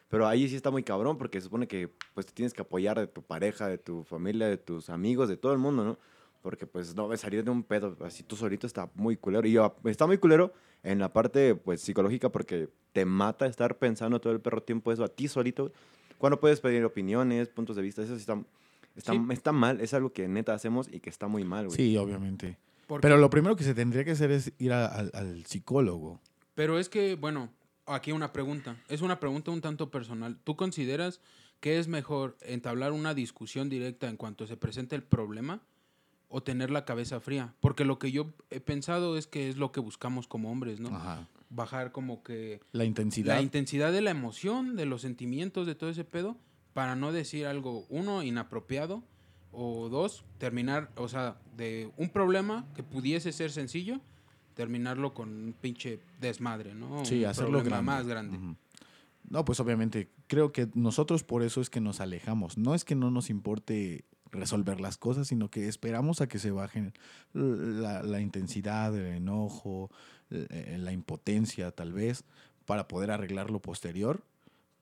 Pero 0.09 0.29
ahí 0.29 0.49
sí 0.49 0.55
está 0.55 0.71
muy 0.71 0.85
cabrón 0.85 1.19
porque 1.19 1.41
se 1.41 1.45
supone 1.45 1.67
que 1.67 1.91
pues 2.15 2.27
te 2.27 2.33
tienes 2.33 2.55
que 2.55 2.63
apoyar 2.63 2.99
de 2.99 3.09
tu 3.09 3.23
pareja, 3.23 3.67
de 3.67 3.79
tu 3.79 4.05
familia, 4.05 4.47
de 4.47 4.57
tus 4.57 4.89
amigos, 4.89 5.29
de 5.29 5.37
todo 5.37 5.53
el 5.53 5.59
mundo, 5.59 5.85
¿no? 5.85 5.99
Porque 6.43 6.67
pues 6.67 6.95
no, 6.95 7.15
salir 7.17 7.43
de 7.43 7.51
un 7.51 7.65
pedo 7.65 7.97
así 8.05 8.23
tú 8.23 8.37
solito 8.37 8.69
está 8.69 8.89
muy 8.95 9.17
culero. 9.17 9.49
Y 9.49 9.53
yo, 9.53 9.75
está 9.85 10.07
muy 10.07 10.19
culero 10.19 10.53
en 10.85 11.01
la 11.01 11.13
parte 11.13 11.57
pues 11.57 11.81
psicológica 11.81 12.29
porque 12.29 12.69
te 12.93 13.05
mata 13.05 13.47
estar 13.47 13.79
pensando 13.79 14.21
todo 14.21 14.33
el 14.33 14.41
perro 14.41 14.63
tiempo 14.63 14.93
eso 14.93 15.03
a 15.03 15.09
ti 15.09 15.27
solito. 15.27 15.73
Cuando 16.19 16.39
puedes 16.39 16.61
pedir 16.61 16.85
opiniones, 16.85 17.49
puntos 17.49 17.75
de 17.75 17.83
vista, 17.83 18.03
eso 18.03 18.15
sí 18.15 18.21
está, 18.21 18.41
está, 18.97 19.13
Sí. 19.13 19.21
está 19.31 19.53
mal. 19.53 19.81
Es 19.81 19.95
algo 19.95 20.13
que 20.13 20.27
neta 20.29 20.55
hacemos 20.55 20.89
y 20.93 21.01
que 21.01 21.11
está 21.11 21.29
muy 21.29 21.45
mal, 21.45 21.67
güey. 21.67 21.77
Sí, 21.77 21.97
obviamente. 21.97 22.59
Pero 23.01 23.17
lo 23.17 23.31
primero 23.31 23.57
que 23.57 23.65
se 23.65 23.75
tendría 23.75 24.05
que 24.05 24.13
hacer 24.13 24.31
es 24.31 24.53
ir 24.59 24.73
a- 24.73 24.87
al- 24.87 25.11
al 25.15 25.45
psicólogo. 25.47 26.21
Pero 26.55 26.79
es 26.79 26.89
que, 26.89 27.17
bueno, 27.17 27.51
aquí 27.87 28.13
una 28.13 28.33
pregunta. 28.33 28.77
Es 28.89 29.03
una 29.03 29.19
pregunta 29.21 29.51
un 29.51 29.61
tanto 29.61 29.91
personal. 29.91 30.39
¿Tú 30.45 30.57
consideras 30.57 31.21
que 31.61 31.79
es 31.79 31.89
mejor 31.89 32.37
entablar 32.43 32.93
una 32.93 33.13
discusión 33.15 33.69
directa 33.69 34.09
en 34.09 34.17
cuanto 34.17 34.47
se 34.47 34.57
presente 34.57 34.95
el 34.95 35.03
problema 35.03 35.61
o 36.29 36.43
tener 36.43 36.71
la 36.71 36.85
cabeza 36.85 37.19
fría? 37.21 37.55
Porque 37.61 37.85
lo 37.85 37.99
que 37.99 38.13
yo 38.13 38.33
he 38.51 38.61
pensado 38.61 39.17
es 39.19 39.27
que 39.27 39.49
es 39.49 39.57
lo 39.57 39.73
que 39.73 39.81
buscamos 39.81 40.29
como 40.29 40.51
hombres, 40.53 40.79
¿no? 40.81 40.95
Ajá. 40.95 41.27
Bajar 41.51 41.93
como 41.93 42.23
que 42.23 42.61
La 42.73 42.85
intensidad. 42.85 43.35
la 43.37 43.43
intensidad 43.43 43.93
de 43.93 44.01
la 44.01 44.11
emoción, 44.11 44.77
de 44.77 44.87
los 44.87 45.03
sentimientos, 45.03 45.67
de 45.67 45.75
todo 45.75 45.91
ese 45.91 46.05
pedo, 46.05 46.37
para 46.77 46.95
no 46.95 47.11
decir 47.11 47.47
algo, 47.47 47.87
uno, 47.89 48.23
inapropiado, 48.23 49.03
o 49.51 49.89
dos, 49.89 50.27
terminar, 50.37 50.91
o 50.97 51.09
sea, 51.09 51.39
de 51.57 51.91
un 51.97 52.11
problema 52.11 52.67
que 52.75 52.83
pudiese 52.83 53.33
ser 53.33 53.51
sencillo, 53.51 53.99
terminarlo 54.53 55.15
con 55.15 55.31
un 55.31 55.55
pinche 55.59 56.01
desmadre, 56.21 56.75
¿no? 56.75 57.03
sí, 57.07 57.25
un 57.25 57.31
hacerlo 57.31 57.65
grande. 57.65 57.83
más 57.83 58.07
grande. 58.07 58.39
No, 59.31 59.47
pues 59.47 59.59
obviamente, 59.59 60.11
creo 60.27 60.53
que 60.53 60.69
nosotros 60.75 61.25
por 61.25 61.43
eso 61.43 61.63
es 61.63 61.71
que 61.71 61.81
nos 61.81 62.01
alejamos. 62.01 62.59
No 62.59 62.75
es 62.75 62.85
que 62.85 62.95
no 62.95 63.11
nos 63.11 63.31
importe 63.31 64.05
resolver 64.31 64.79
las 64.79 64.99
cosas, 64.99 65.29
sino 65.29 65.51
que 65.51 65.69
esperamos 65.69 66.21
a 66.21 66.29
que 66.29 66.39
se 66.39 66.51
bajen 66.51 66.93
la, 67.33 68.03
la 68.03 68.21
intensidad, 68.21 68.95
el 68.95 69.17
enojo, 69.17 69.91
eh, 70.31 70.77
la 70.79 70.93
impotencia 70.93 71.71
tal 71.71 71.95
vez, 71.95 72.25
para 72.67 72.87
poder 72.87 73.13
arreglar 73.13 73.51
lo 73.51 73.63
posterior. 73.63 74.25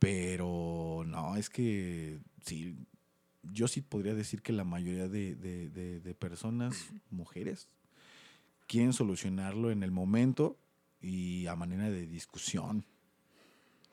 Pero 0.04 1.02
no, 1.06 1.36
es 1.36 1.48
que 1.48 2.18
sí, 2.44 2.76
yo 3.42 3.68
sí 3.68 3.80
podría 3.80 4.14
decir 4.14 4.42
que 4.42 4.52
la 4.52 4.64
mayoría 4.64 5.08
de, 5.08 5.34
de- 5.34 5.70
de- 5.70 6.00
de 6.00 6.14
personas, 6.14 6.92
mujeres, 7.10 7.68
quieren 8.66 8.92
solucionarlo 8.92 9.70
en 9.70 9.82
el 9.82 9.90
momento 9.90 10.58
y 11.00 11.46
a 11.46 11.56
manera 11.56 11.88
de 11.88 12.06
discusión. 12.06 12.84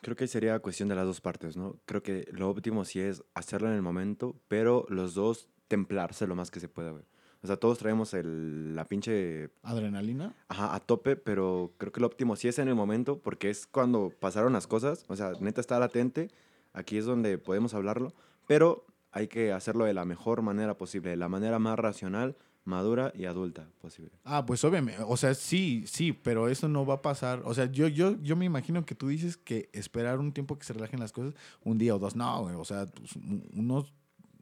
Creo 0.01 0.17
que 0.17 0.27
sería 0.27 0.59
cuestión 0.59 0.89
de 0.89 0.95
las 0.95 1.05
dos 1.05 1.21
partes, 1.21 1.55
¿no? 1.55 1.79
Creo 1.85 2.03
que 2.03 2.27
lo 2.33 2.49
óptimo 2.49 2.83
sí 2.83 2.99
es 2.99 3.23
hacerlo 3.33 3.69
en 3.69 3.75
el 3.75 3.81
momento, 3.81 4.35
pero 4.49 4.85
los 4.89 5.13
dos 5.13 5.47
templarse 5.69 6.27
lo 6.27 6.35
más 6.35 6.51
que 6.51 6.59
se 6.59 6.67
pueda, 6.67 6.91
güey. 6.91 7.05
O 7.43 7.47
sea, 7.47 7.57
todos 7.57 7.77
traemos 7.79 8.13
el, 8.13 8.75
la 8.75 8.85
pinche 8.85 9.49
¿Adrenalina? 9.63 10.35
Ajá, 10.47 10.75
a 10.75 10.79
tope, 10.79 11.15
pero 11.15 11.73
creo 11.77 11.91
que 11.91 11.99
lo 11.99 12.07
óptimo 12.07 12.35
sí 12.35 12.47
es 12.47 12.59
en 12.59 12.67
el 12.67 12.75
momento, 12.75 13.19
porque 13.19 13.49
es 13.49 13.65
cuando 13.65 14.11
pasaron 14.19 14.53
las 14.53 14.67
cosas, 14.67 15.05
o 15.07 15.15
sea, 15.15 15.31
neta 15.39 15.59
está 15.61 15.79
latente, 15.79 16.29
aquí 16.73 16.97
es 16.97 17.05
donde 17.05 17.37
podemos 17.39 17.73
hablarlo, 17.73 18.13
pero 18.47 18.85
hay 19.11 19.27
que 19.27 19.51
hacerlo 19.51 19.85
de 19.85 19.93
la 19.93 20.05
mejor 20.05 20.41
manera 20.43 20.77
posible, 20.77 21.09
de 21.09 21.17
la 21.17 21.29
manera 21.29 21.57
más 21.59 21.77
racional, 21.79 22.37
madura 22.63 23.11
y 23.15 23.25
adulta 23.25 23.67
posible. 23.81 24.11
Ah, 24.23 24.45
pues 24.45 24.63
obviamente, 24.63 25.01
o 25.07 25.17
sea, 25.17 25.33
sí, 25.33 25.83
sí, 25.87 26.13
pero 26.13 26.47
eso 26.47 26.67
no 26.69 26.85
va 26.85 26.93
a 26.95 27.01
pasar. 27.01 27.41
O 27.45 27.55
sea, 27.55 27.65
yo, 27.65 27.87
yo, 27.87 28.21
yo 28.21 28.35
me 28.35 28.45
imagino 28.45 28.85
que 28.85 28.93
tú 28.93 29.07
dices 29.07 29.35
que 29.35 29.67
esperar 29.73 30.19
un 30.19 30.31
tiempo 30.31 30.59
que 30.59 30.63
se 30.65 30.73
relajen 30.73 30.99
las 30.99 31.11
cosas, 31.11 31.33
un 31.63 31.79
día 31.79 31.95
o 31.95 31.99
dos, 31.99 32.15
no, 32.15 32.39
o 32.43 32.65
sea, 32.65 32.85
pues, 32.85 33.15
un- 33.15 33.49
unos, 33.55 33.91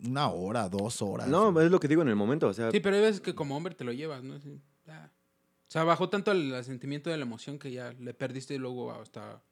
una 0.06 0.30
hora, 0.30 0.70
dos 0.70 1.02
horas. 1.02 1.28
No, 1.28 1.60
es 1.62 1.72
lo 1.72 1.80
que 1.80 1.88
digo 1.88 2.02
en 2.02 2.10
el 2.10 2.16
momento, 2.16 2.48
o 2.48 2.54
sea, 2.54 2.72
Sí, 2.72 2.80
pero 2.80 2.96
hay 2.96 3.02
veces 3.02 3.22
que 3.22 3.36
como 3.36 3.56
hombre 3.56 3.76
te 3.76 3.84
lo 3.84 3.92
llevas, 3.92 4.24
¿no? 4.24 4.36
O 4.36 5.72
sea, 5.72 5.84
bajó 5.84 6.10
tanto 6.10 6.32
el, 6.32 6.52
el 6.52 6.64
sentimiento 6.64 7.10
de 7.10 7.18
la 7.18 7.24
emoción 7.24 7.60
que 7.60 7.72
ya 7.72 7.94
le 8.00 8.14
perdiste 8.16 8.58
luego 8.58 8.92
hasta 8.92 9.44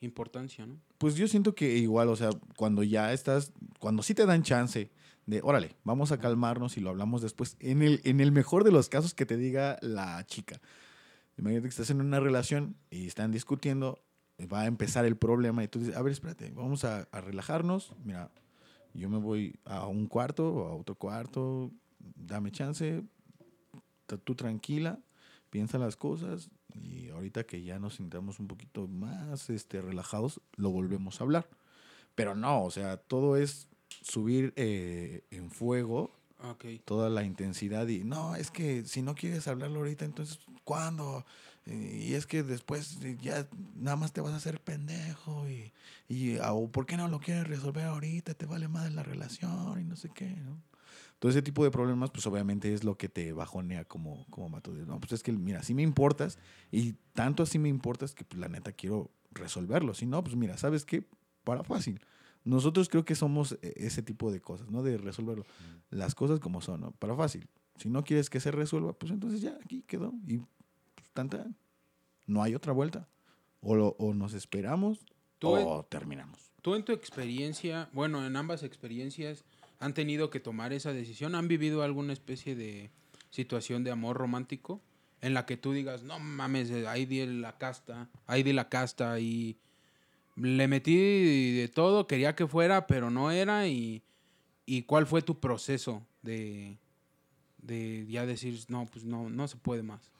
importancia, 0.00 0.64
¿no? 0.64 0.80
Pues 0.96 1.14
yo 1.16 1.28
siento 1.28 1.54
que 1.54 1.76
igual, 1.76 2.08
o 2.08 2.16
sea, 2.16 2.30
cuando 2.56 2.82
ya 2.82 3.12
estás, 3.12 3.52
cuando 3.78 4.02
sí 4.02 4.14
te 4.14 4.24
dan 4.24 4.42
chance 4.42 4.90
de, 5.26 5.40
órale, 5.42 5.76
vamos 5.84 6.10
a 6.10 6.18
calmarnos 6.18 6.78
y 6.78 6.80
lo 6.80 6.90
hablamos 6.90 7.20
después, 7.20 7.56
en 7.60 7.82
el, 7.82 8.00
en 8.04 8.20
el 8.20 8.32
mejor 8.32 8.64
de 8.64 8.72
los 8.72 8.88
casos 8.88 9.12
que 9.12 9.26
te 9.26 9.36
diga 9.36 9.78
la 9.82 10.24
chica. 10.26 10.60
Imagínate 11.36 11.64
que 11.64 11.68
estás 11.70 11.90
en 11.90 12.00
una 12.00 12.18
relación 12.18 12.76
y 12.90 13.06
están 13.06 13.30
discutiendo, 13.30 14.02
va 14.52 14.62
a 14.62 14.66
empezar 14.66 15.04
el 15.04 15.16
problema 15.16 15.62
y 15.62 15.68
tú 15.68 15.80
dices, 15.80 15.96
a 15.96 16.02
ver, 16.02 16.12
espérate, 16.12 16.50
vamos 16.54 16.84
a, 16.84 17.08
a 17.12 17.20
relajarnos, 17.20 17.92
mira, 18.04 18.30
yo 18.98 19.08
me 19.08 19.18
voy 19.18 19.58
a 19.64 19.86
un 19.86 20.06
cuarto 20.06 20.52
o 20.52 20.66
a 20.68 20.74
otro 20.74 20.94
cuarto, 20.94 21.70
dame 21.98 22.50
chance, 22.50 23.02
tú 24.24 24.34
tranquila, 24.34 24.98
piensa 25.50 25.78
las 25.78 25.96
cosas 25.96 26.50
y 26.74 27.08
ahorita 27.08 27.44
que 27.44 27.62
ya 27.62 27.78
nos 27.78 27.94
sintamos 27.94 28.40
un 28.40 28.48
poquito 28.48 28.86
más 28.88 29.50
este, 29.50 29.80
relajados, 29.80 30.40
lo 30.56 30.70
volvemos 30.70 31.20
a 31.20 31.24
hablar. 31.24 31.48
Pero 32.14 32.34
no, 32.34 32.64
o 32.64 32.70
sea, 32.70 32.96
todo 32.96 33.36
es 33.36 33.68
subir 34.02 34.52
eh, 34.56 35.24
en 35.30 35.50
fuego 35.50 36.12
toda 36.84 37.10
la 37.10 37.24
intensidad 37.24 37.88
y 37.88 38.04
no, 38.04 38.36
es 38.36 38.50
que 38.50 38.84
si 38.84 39.02
no 39.02 39.14
quieres 39.14 39.48
hablarlo 39.48 39.80
ahorita, 39.80 40.04
entonces 40.04 40.38
¿cuándo? 40.64 41.24
Y 41.70 42.14
es 42.14 42.26
que 42.26 42.42
después 42.42 42.98
eh, 43.02 43.18
ya 43.20 43.46
nada 43.76 43.96
más 43.96 44.12
te 44.12 44.20
vas 44.20 44.32
a 44.32 44.36
hacer 44.36 44.60
pendejo 44.60 45.48
y, 45.48 45.72
y 46.08 46.38
ah, 46.38 46.52
o 46.52 46.70
¿por 46.70 46.86
qué 46.86 46.96
no 46.96 47.08
lo 47.08 47.20
quieres 47.20 47.46
resolver 47.46 47.84
ahorita? 47.84 48.34
Te 48.34 48.46
vale 48.46 48.68
más 48.68 48.92
la 48.92 49.02
relación 49.02 49.80
y 49.80 49.84
no 49.84 49.96
sé 49.96 50.08
qué, 50.14 50.30
¿no? 50.30 50.62
Todo 51.18 51.30
ese 51.30 51.42
tipo 51.42 51.64
de 51.64 51.70
problemas, 51.70 52.10
pues 52.10 52.26
obviamente 52.26 52.72
es 52.72 52.84
lo 52.84 52.96
que 52.96 53.08
te 53.08 53.32
bajonea 53.32 53.84
como, 53.84 54.24
como 54.30 54.48
mato. 54.48 54.72
No, 54.72 55.00
pues 55.00 55.12
es 55.12 55.22
que, 55.22 55.32
mira, 55.32 55.62
sí 55.64 55.74
me 55.74 55.82
importas 55.82 56.38
y 56.70 56.92
tanto 57.12 57.42
así 57.42 57.58
me 57.58 57.68
importas 57.68 58.14
que 58.14 58.24
pues, 58.24 58.38
la 58.38 58.48
neta 58.48 58.72
quiero 58.72 59.10
resolverlo. 59.32 59.94
Si 59.94 60.06
no, 60.06 60.22
pues 60.22 60.36
mira, 60.36 60.56
¿sabes 60.56 60.84
qué? 60.84 61.04
Para 61.42 61.64
fácil. 61.64 62.00
Nosotros 62.44 62.88
creo 62.88 63.04
que 63.04 63.16
somos 63.16 63.58
eh, 63.62 63.74
ese 63.76 64.02
tipo 64.02 64.30
de 64.30 64.40
cosas, 64.40 64.70
¿no? 64.70 64.82
De 64.84 64.96
resolverlo. 64.96 65.44
Las 65.90 66.14
cosas 66.14 66.38
como 66.38 66.60
son, 66.60 66.80
¿no? 66.82 66.92
Para 66.92 67.16
fácil. 67.16 67.48
Si 67.76 67.88
no 67.88 68.04
quieres 68.04 68.30
que 68.30 68.38
se 68.38 68.52
resuelva, 68.52 68.92
pues 68.92 69.10
entonces 69.10 69.40
ya 69.40 69.58
aquí 69.62 69.82
quedó. 69.82 70.14
Y 70.26 70.40
tan, 71.18 71.28
tan. 71.30 71.56
No 72.26 72.42
hay 72.44 72.54
otra 72.54 72.72
vuelta. 72.72 73.08
O, 73.60 73.74
lo- 73.74 73.96
o 73.98 74.14
nos 74.14 74.34
esperamos 74.34 75.04
o 75.48 75.84
terminamos. 75.84 76.52
Tú 76.62 76.76
en 76.76 76.84
tu 76.84 76.92
experiencia, 76.92 77.88
bueno, 77.92 78.24
en 78.24 78.36
ambas 78.36 78.62
experiencias, 78.62 79.44
¿han 79.80 79.94
tenido 79.94 80.30
que 80.30 80.38
tomar 80.38 80.72
esa 80.72 80.92
decisión? 80.92 81.34
¿Han 81.34 81.48
vivido 81.48 81.82
alguna 81.82 82.12
especie 82.12 82.54
de 82.54 82.90
situación 83.30 83.82
de 83.82 83.90
amor 83.90 84.16
romántico 84.16 84.80
en 85.20 85.34
la 85.34 85.44
que 85.44 85.56
tú 85.56 85.72
digas, 85.72 86.04
no 86.04 86.20
mames, 86.20 86.70
ahí 86.86 87.04
di 87.04 87.26
la 87.26 87.58
casta, 87.58 88.08
ahí 88.26 88.44
di 88.44 88.52
la 88.52 88.68
casta 88.68 89.18
y 89.18 89.56
le 90.36 90.68
metí 90.68 91.56
de 91.56 91.66
todo, 91.68 92.06
quería 92.06 92.36
que 92.36 92.46
fuera, 92.46 92.86
pero 92.86 93.10
no 93.10 93.32
era 93.32 93.66
y, 93.66 94.02
y 94.66 94.82
cuál 94.82 95.06
fue 95.08 95.22
tu 95.22 95.40
proceso 95.40 96.06
de, 96.22 96.78
de 97.60 98.06
ya 98.08 98.24
decir, 98.24 98.56
no, 98.68 98.86
pues 98.86 99.04
no, 99.04 99.28
no 99.28 99.48
se 99.48 99.56
puede 99.56 99.82
más? 99.82 100.12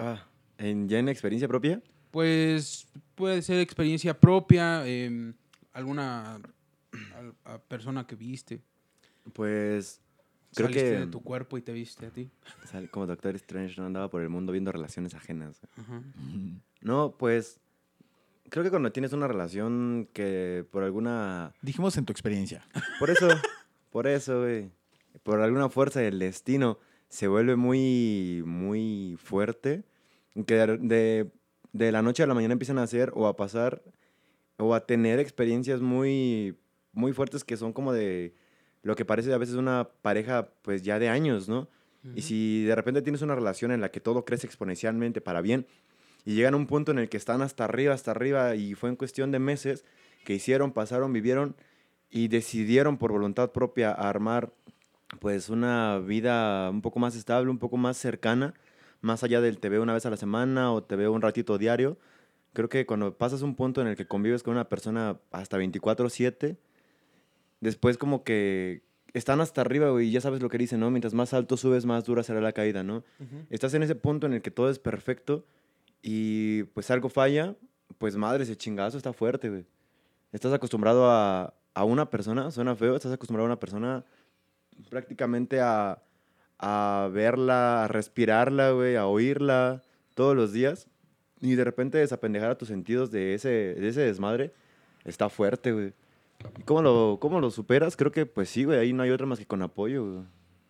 Ah, 0.00 0.26
¿en, 0.58 0.88
¿ya 0.88 0.98
en 0.98 1.08
experiencia 1.08 1.48
propia? 1.48 1.82
Pues 2.10 2.88
puede 3.14 3.42
ser 3.42 3.60
experiencia 3.60 4.18
propia, 4.18 4.86
em, 4.86 5.34
alguna 5.72 6.40
a 7.44 7.58
persona 7.58 8.06
que 8.06 8.16
viste. 8.16 8.60
Pues 9.32 10.00
creo 10.54 10.68
Saliste 10.68 10.90
que 10.90 10.98
de 10.98 11.06
tu 11.06 11.22
cuerpo 11.22 11.58
y 11.58 11.62
te 11.62 11.72
viste 11.72 12.06
a 12.06 12.10
ti. 12.10 12.30
como 12.90 13.06
Doctor 13.06 13.34
Strange 13.36 13.80
no 13.80 13.86
andaba 13.86 14.10
por 14.10 14.22
el 14.22 14.28
mundo 14.28 14.52
viendo 14.52 14.72
relaciones 14.72 15.14
ajenas. 15.14 15.60
Ajá. 15.76 16.02
No, 16.82 17.14
pues 17.18 17.60
creo 18.48 18.64
que 18.64 18.70
cuando 18.70 18.90
tienes 18.90 19.12
una 19.12 19.28
relación 19.28 20.08
que 20.14 20.66
por 20.70 20.82
alguna 20.82 21.52
Dijimos 21.60 21.96
en 21.98 22.06
tu 22.06 22.12
experiencia. 22.12 22.64
Por 22.98 23.10
eso, 23.10 23.28
por 23.90 24.06
eso, 24.06 24.40
güey. 24.40 24.70
Por 25.22 25.40
alguna 25.40 25.68
fuerza 25.68 26.00
del 26.00 26.18
destino 26.18 26.78
se 27.08 27.28
vuelve 27.28 27.56
muy, 27.56 28.42
muy 28.46 29.18
fuerte. 29.22 29.84
Que 30.44 30.54
de, 30.54 31.30
de- 31.72 31.92
la 31.92 32.02
noche 32.02 32.22
a 32.22 32.26
la 32.26 32.34
mañana 32.34 32.52
empiezan 32.52 32.78
a 32.78 32.82
hacer 32.82 33.12
o 33.14 33.26
a 33.26 33.36
pasar 33.36 33.82
o 34.58 34.74
a 34.74 34.86
tener 34.86 35.18
experiencias 35.18 35.80
muy, 35.80 36.56
muy 36.92 37.12
fuertes 37.12 37.44
que 37.44 37.56
son 37.56 37.72
como 37.72 37.92
de 37.92 38.34
lo 38.82 38.94
que 38.96 39.04
parece 39.04 39.32
a 39.32 39.38
veces 39.38 39.54
una 39.56 39.88
pareja 40.02 40.50
pues 40.62 40.82
ya 40.82 40.98
de 40.98 41.08
años, 41.08 41.48
¿no? 41.48 41.68
Y 42.14 42.22
si 42.22 42.64
de 42.64 42.74
repente 42.74 43.02
tienes 43.02 43.20
una 43.20 43.34
relación 43.34 43.72
en 43.72 43.80
la 43.82 43.90
que 43.90 44.00
todo 44.00 44.24
crece 44.24 44.46
exponencialmente 44.46 45.20
para 45.20 45.42
bien 45.42 45.66
y 46.24 46.34
llegan 46.34 46.54
a 46.54 46.56
un 46.56 46.66
punto 46.66 46.92
en 46.92 46.98
el 46.98 47.08
que 47.10 47.18
están 47.18 47.42
hasta 47.42 47.64
arriba, 47.64 47.92
hasta 47.92 48.10
arriba 48.10 48.54
y 48.54 48.74
fue 48.74 48.88
en 48.88 48.96
cuestión 48.96 49.30
de 49.32 49.38
meses 49.38 49.84
que 50.24 50.32
hicieron, 50.34 50.72
pasaron, 50.72 51.12
vivieron 51.12 51.56
y 52.10 52.28
decidieron 52.28 52.96
por 52.96 53.12
voluntad 53.12 53.52
propia 53.52 53.92
armar 53.92 54.50
pues 55.18 55.50
una 55.50 55.98
vida 55.98 56.70
un 56.70 56.80
poco 56.82 56.98
más 57.00 57.14
estable, 57.16 57.50
un 57.50 57.58
poco 57.58 57.76
más 57.76 57.96
cercana, 57.98 58.54
más 59.00 59.22
allá 59.22 59.40
del 59.40 59.58
te 59.58 59.68
veo 59.68 59.82
una 59.82 59.94
vez 59.94 60.06
a 60.06 60.10
la 60.10 60.16
semana 60.16 60.72
o 60.72 60.82
te 60.82 60.96
veo 60.96 61.12
un 61.12 61.22
ratito 61.22 61.58
diario. 61.58 61.98
Creo 62.52 62.68
que 62.68 62.86
cuando 62.86 63.16
pasas 63.16 63.42
un 63.42 63.54
punto 63.54 63.80
en 63.80 63.86
el 63.86 63.96
que 63.96 64.06
convives 64.06 64.42
con 64.42 64.52
una 64.52 64.68
persona 64.68 65.20
hasta 65.30 65.58
24/7, 65.58 66.56
después 67.60 67.96
como 67.96 68.24
que 68.24 68.82
están 69.12 69.40
hasta 69.40 69.60
arriba, 69.60 69.90
güey, 69.90 70.08
y 70.08 70.10
ya 70.10 70.20
sabes 70.20 70.42
lo 70.42 70.48
que 70.48 70.58
dicen, 70.58 70.80
¿no? 70.80 70.90
Mientras 70.90 71.14
más 71.14 71.32
alto 71.34 71.56
subes, 71.56 71.84
más 71.84 72.04
dura 72.04 72.22
será 72.22 72.40
la 72.40 72.52
caída, 72.52 72.82
¿no? 72.82 73.04
Estás 73.50 73.74
en 73.74 73.82
ese 73.82 73.94
punto 73.94 74.26
en 74.26 74.34
el 74.34 74.42
que 74.42 74.50
todo 74.50 74.70
es 74.70 74.78
perfecto 74.78 75.44
y 76.02 76.64
pues 76.64 76.90
algo 76.90 77.08
falla, 77.08 77.56
pues 77.98 78.16
madre, 78.16 78.44
ese 78.44 78.56
chingazo 78.56 78.96
está 78.96 79.12
fuerte, 79.12 79.48
güey. 79.48 79.66
Estás 80.32 80.52
acostumbrado 80.52 81.10
a, 81.10 81.54
a 81.74 81.84
una 81.84 82.08
persona, 82.08 82.50
suena 82.50 82.76
feo, 82.76 82.94
estás 82.94 83.12
acostumbrado 83.12 83.46
a 83.46 83.50
una 83.52 83.60
persona 83.60 84.04
prácticamente 84.88 85.60
a, 85.60 86.02
a 86.62 87.08
verla, 87.12 87.84
a 87.84 87.88
respirarla, 87.88 88.70
güey, 88.72 88.96
a 88.96 89.06
oírla 89.06 89.82
todos 90.14 90.36
los 90.36 90.52
días 90.52 90.86
y 91.40 91.54
de 91.54 91.64
repente 91.64 91.96
desapendejar 91.98 92.50
a 92.50 92.58
tus 92.58 92.68
sentidos 92.68 93.10
de 93.10 93.34
ese, 93.34 93.48
de 93.48 93.88
ese 93.88 94.00
desmadre 94.02 94.52
está 95.04 95.28
fuerte, 95.30 95.72
güey. 95.72 95.92
¿Y 96.58 96.62
cómo 96.62 96.82
lo, 96.82 97.18
cómo 97.20 97.40
lo 97.40 97.50
superas? 97.50 97.96
Creo 97.96 98.12
que 98.12 98.26
pues 98.26 98.48
sí, 98.50 98.64
güey, 98.64 98.78
ahí 98.78 98.92
no 98.92 99.02
hay 99.02 99.10
otra 99.10 99.26
más 99.26 99.38
que 99.38 99.46
con 99.46 99.62
apoyo, 99.62 100.04
güey. 100.12 100.24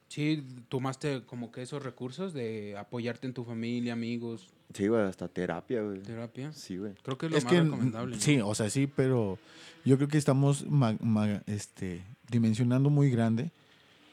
Sí, 0.08 0.44
tomaste 0.68 1.22
como 1.24 1.52
que 1.52 1.62
esos 1.62 1.82
recursos 1.84 2.32
de 2.32 2.76
apoyarte 2.76 3.26
en 3.28 3.34
tu 3.34 3.44
familia, 3.44 3.92
amigos, 3.92 4.48
Sí, 4.74 4.86
güey, 4.86 5.02
hasta 5.02 5.26
terapia, 5.28 5.82
güey. 5.82 6.00
terapia. 6.00 6.52
Sí, 6.52 6.76
güey. 6.76 6.92
Creo 7.02 7.18
que 7.18 7.26
es 7.26 7.32
lo 7.32 7.38
Es 7.38 7.44
más 7.44 7.52
que, 7.52 7.60
recomendable. 7.62 8.14
¿no? 8.16 8.22
sí, 8.22 8.40
o 8.40 8.54
sea, 8.54 8.70
sí, 8.70 8.86
pero 8.86 9.38
yo 9.84 9.96
creo 9.96 10.08
que 10.08 10.18
estamos 10.18 10.64
ma- 10.68 10.96
ma- 11.00 11.42
este, 11.46 12.02
dimensionando 12.30 12.88
muy 12.90 13.10
grande 13.10 13.50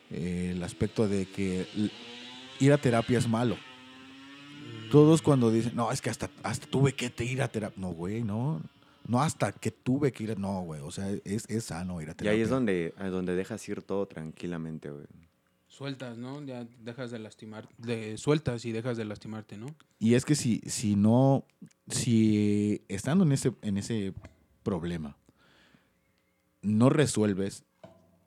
eh, 0.10 0.54
el 0.56 0.64
aspecto 0.64 1.08
de 1.08 1.26
que 1.26 1.68
ir 2.60 2.74
a 2.74 2.78
terapia 2.78 3.18
es 3.18 3.28
malo. 3.28 3.58
Todos 4.92 5.22
cuando 5.22 5.52
dicen, 5.52 5.76
no, 5.76 5.92
es 5.92 6.02
que 6.02 6.10
hasta, 6.10 6.30
hasta 6.44 6.68
tuve 6.68 6.94
que 6.94 7.10
te 7.10 7.26
ir 7.26 7.42
a 7.42 7.48
terapia. 7.50 7.80
No, 7.82 7.92
güey, 7.92 8.24
no. 8.24 8.62
No 9.06 9.22
hasta 9.22 9.54
que 9.54 9.72
tuve 9.72 10.12
que 10.12 10.24
ir 10.26 10.32
a... 10.32 10.36
No, 10.36 10.62
güey, 10.64 10.82
o 10.82 10.92
sea, 10.92 11.10
es, 11.24 11.46
es 11.50 11.64
sano 11.66 12.02
ir 12.02 12.10
a 12.10 12.12
Y 12.12 12.16
terapia. 12.16 12.32
ahí 12.32 12.42
es 12.42 12.50
donde, 12.50 12.94
donde 12.98 13.36
dejas 13.36 13.68
ir 13.70 13.82
todo 13.82 14.06
tranquilamente, 14.06 14.90
güey. 14.90 15.06
Sueltas, 15.68 16.18
¿no? 16.18 16.44
Ya 16.44 16.66
dejas 16.80 17.12
de 17.12 17.20
lastimar, 17.20 17.70
de, 17.78 18.18
sueltas 18.18 18.66
y 18.66 18.72
dejas 18.72 18.98
de 18.98 19.06
lastimarte, 19.06 19.58
¿no? 19.58 19.68
Y 20.00 20.16
es 20.16 20.26
que 20.26 20.34
si, 20.36 20.60
si 20.66 20.96
no, 20.96 21.46
si 21.88 22.82
estando 22.88 23.24
en 23.26 23.32
ese, 23.34 23.54
en 23.62 23.78
ese 23.78 24.14
problema, 24.64 25.18
no 26.62 26.90
resuelves 26.90 27.64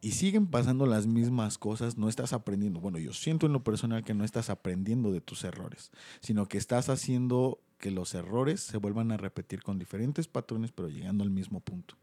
y 0.00 0.12
siguen 0.12 0.46
pasando 0.46 0.86
las 0.86 1.06
mismas 1.06 1.58
cosas, 1.58 1.98
no 1.98 2.08
estás 2.08 2.32
aprendiendo. 2.32 2.80
Bueno, 2.80 2.98
yo 2.98 3.12
siento 3.12 3.46
en 3.46 3.52
lo 3.52 3.62
personal 3.62 4.02
que 4.02 4.14
no 4.14 4.24
estás 4.24 4.48
aprendiendo 4.48 5.12
de 5.12 5.20
tus 5.20 5.44
errores, 5.44 5.90
sino 6.20 6.46
que 6.46 6.58
estás 6.58 6.88
haciendo 6.88 7.60
que 7.78 7.90
los 7.90 8.14
errores 8.14 8.60
se 8.60 8.78
vuelvan 8.78 9.12
a 9.12 9.16
repetir 9.16 9.62
con 9.62 9.78
diferentes 9.78 10.26
patrones, 10.28 10.72
pero 10.72 10.88
llegando 10.88 11.24
al 11.24 11.30
mismo 11.30 11.60
punto. 11.60 11.96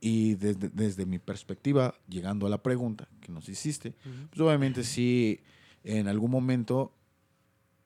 Y 0.00 0.34
desde, 0.34 0.68
desde 0.70 1.06
mi 1.06 1.18
perspectiva, 1.18 1.94
llegando 2.08 2.46
a 2.46 2.50
la 2.50 2.62
pregunta 2.62 3.08
que 3.20 3.32
nos 3.32 3.48
hiciste, 3.48 3.94
pues 4.30 4.40
obviamente 4.40 4.84
sí, 4.84 5.40
en 5.84 6.08
algún 6.08 6.30
momento 6.30 6.94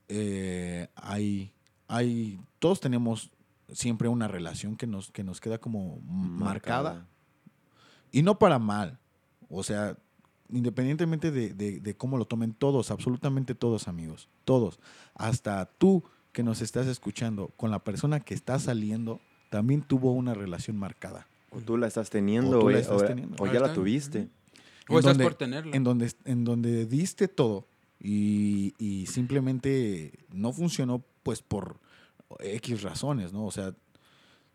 eh, 0.08 0.88
hay, 0.94 1.52
hay, 1.88 2.40
todos 2.58 2.80
tenemos 2.80 3.32
siempre 3.72 4.08
una 4.08 4.28
relación 4.28 4.76
que 4.76 4.86
nos, 4.86 5.10
que 5.10 5.24
nos 5.24 5.40
queda 5.40 5.58
como 5.58 6.00
marcada. 6.00 6.44
Marcada. 6.44 7.08
Y 8.12 8.22
no 8.22 8.38
para 8.38 8.60
mal. 8.60 9.00
O 9.54 9.62
sea, 9.62 9.96
independientemente 10.50 11.30
de, 11.30 11.54
de- 11.54 11.80
de 11.80 11.96
cómo 11.96 12.18
lo 12.18 12.24
tomen 12.26 12.52
todos, 12.52 12.90
absolutamente 12.90 13.54
todos, 13.54 13.88
amigos. 13.88 14.28
Todos. 14.44 14.78
Hasta 15.14 15.64
tú 15.78 16.04
que 16.32 16.42
nos 16.42 16.60
estás 16.60 16.86
escuchando 16.86 17.48
con 17.56 17.70
la 17.70 17.78
persona 17.84 18.20
que 18.20 18.34
está 18.34 18.58
saliendo, 18.58 19.20
también 19.50 19.82
tuvo 19.82 20.12
una 20.12 20.34
relación 20.34 20.76
marcada. 20.76 21.26
O 21.50 21.60
tú 21.60 21.76
la 21.76 21.86
estás 21.86 22.10
teniendo, 22.10 22.58
O 22.58 22.60
tú 22.62 22.70
la 22.70 22.78
o- 22.78 22.80
estás 22.80 23.02
o- 23.02 23.06
teniendo. 23.06 23.36
o 23.42 23.46
Ahí 23.46 23.52
ya 23.54 23.60
la 23.60 23.72
tuviste. 23.72 24.28
O 24.88 24.98
estás 24.98 25.12
donde- 25.12 25.24
por 25.24 25.34
tenerla. 25.34 25.74
En 25.76 25.84
donde, 25.84 26.12
en 26.24 26.44
donde 26.44 26.86
diste 26.86 27.28
todo 27.28 27.66
y, 28.00 28.74
y 28.78 29.06
simplemente 29.06 30.12
no 30.32 30.52
funcionó, 30.52 31.02
pues 31.22 31.40
por 31.40 31.78
X 32.40 32.82
razones, 32.82 33.32
¿no? 33.32 33.46
O 33.46 33.50
sea, 33.52 33.74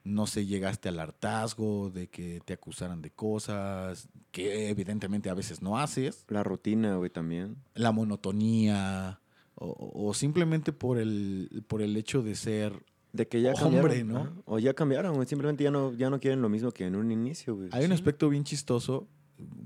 no 0.04 0.28
sé, 0.28 0.46
llegaste 0.46 0.90
al 0.90 1.00
hartazgo 1.00 1.90
de 1.90 2.08
que 2.08 2.42
te 2.46 2.54
acusaran 2.54 3.02
de 3.02 3.12
cosas 3.12 4.10
que 4.32 4.70
evidentemente 4.70 5.30
a 5.30 5.34
veces 5.34 5.62
no 5.62 5.78
haces, 5.78 6.26
La 6.30 6.44
rutina, 6.44 6.96
güey, 6.96 7.10
también. 7.10 7.58
la 7.76 7.92
monotonía, 7.92 9.20
o, 9.56 9.92
o 9.94 10.14
simplemente 10.14 10.72
por 10.72 10.98
el, 10.98 11.64
por 11.68 11.82
el 11.82 11.96
hecho 11.98 12.22
de 12.22 12.36
ser 12.36 12.84
De 13.12 13.28
que 13.28 13.42
ya 13.42 13.54
Hombre, 13.62 13.82
cambiaron. 14.00 14.08
¿no? 14.36 14.44
O 14.46 14.60
ya 14.60 14.74
cambiaron, 14.74 15.16
güey. 15.16 15.28
Simplemente 15.28 15.64
ya 15.64 15.72
no, 15.72 15.94
ya 15.94 16.10
no 16.10 16.20
quieren 16.20 16.42
lo 16.42 16.50
mismo 16.50 16.72
que 16.72 16.86
en 16.86 16.96
un 16.96 17.12
inicio, 17.12 17.56
güey. 17.56 17.70
Hay 17.74 17.86
un 17.86 17.92
aspecto 17.92 18.30
bien 18.30 18.44
chistoso, 18.44 19.08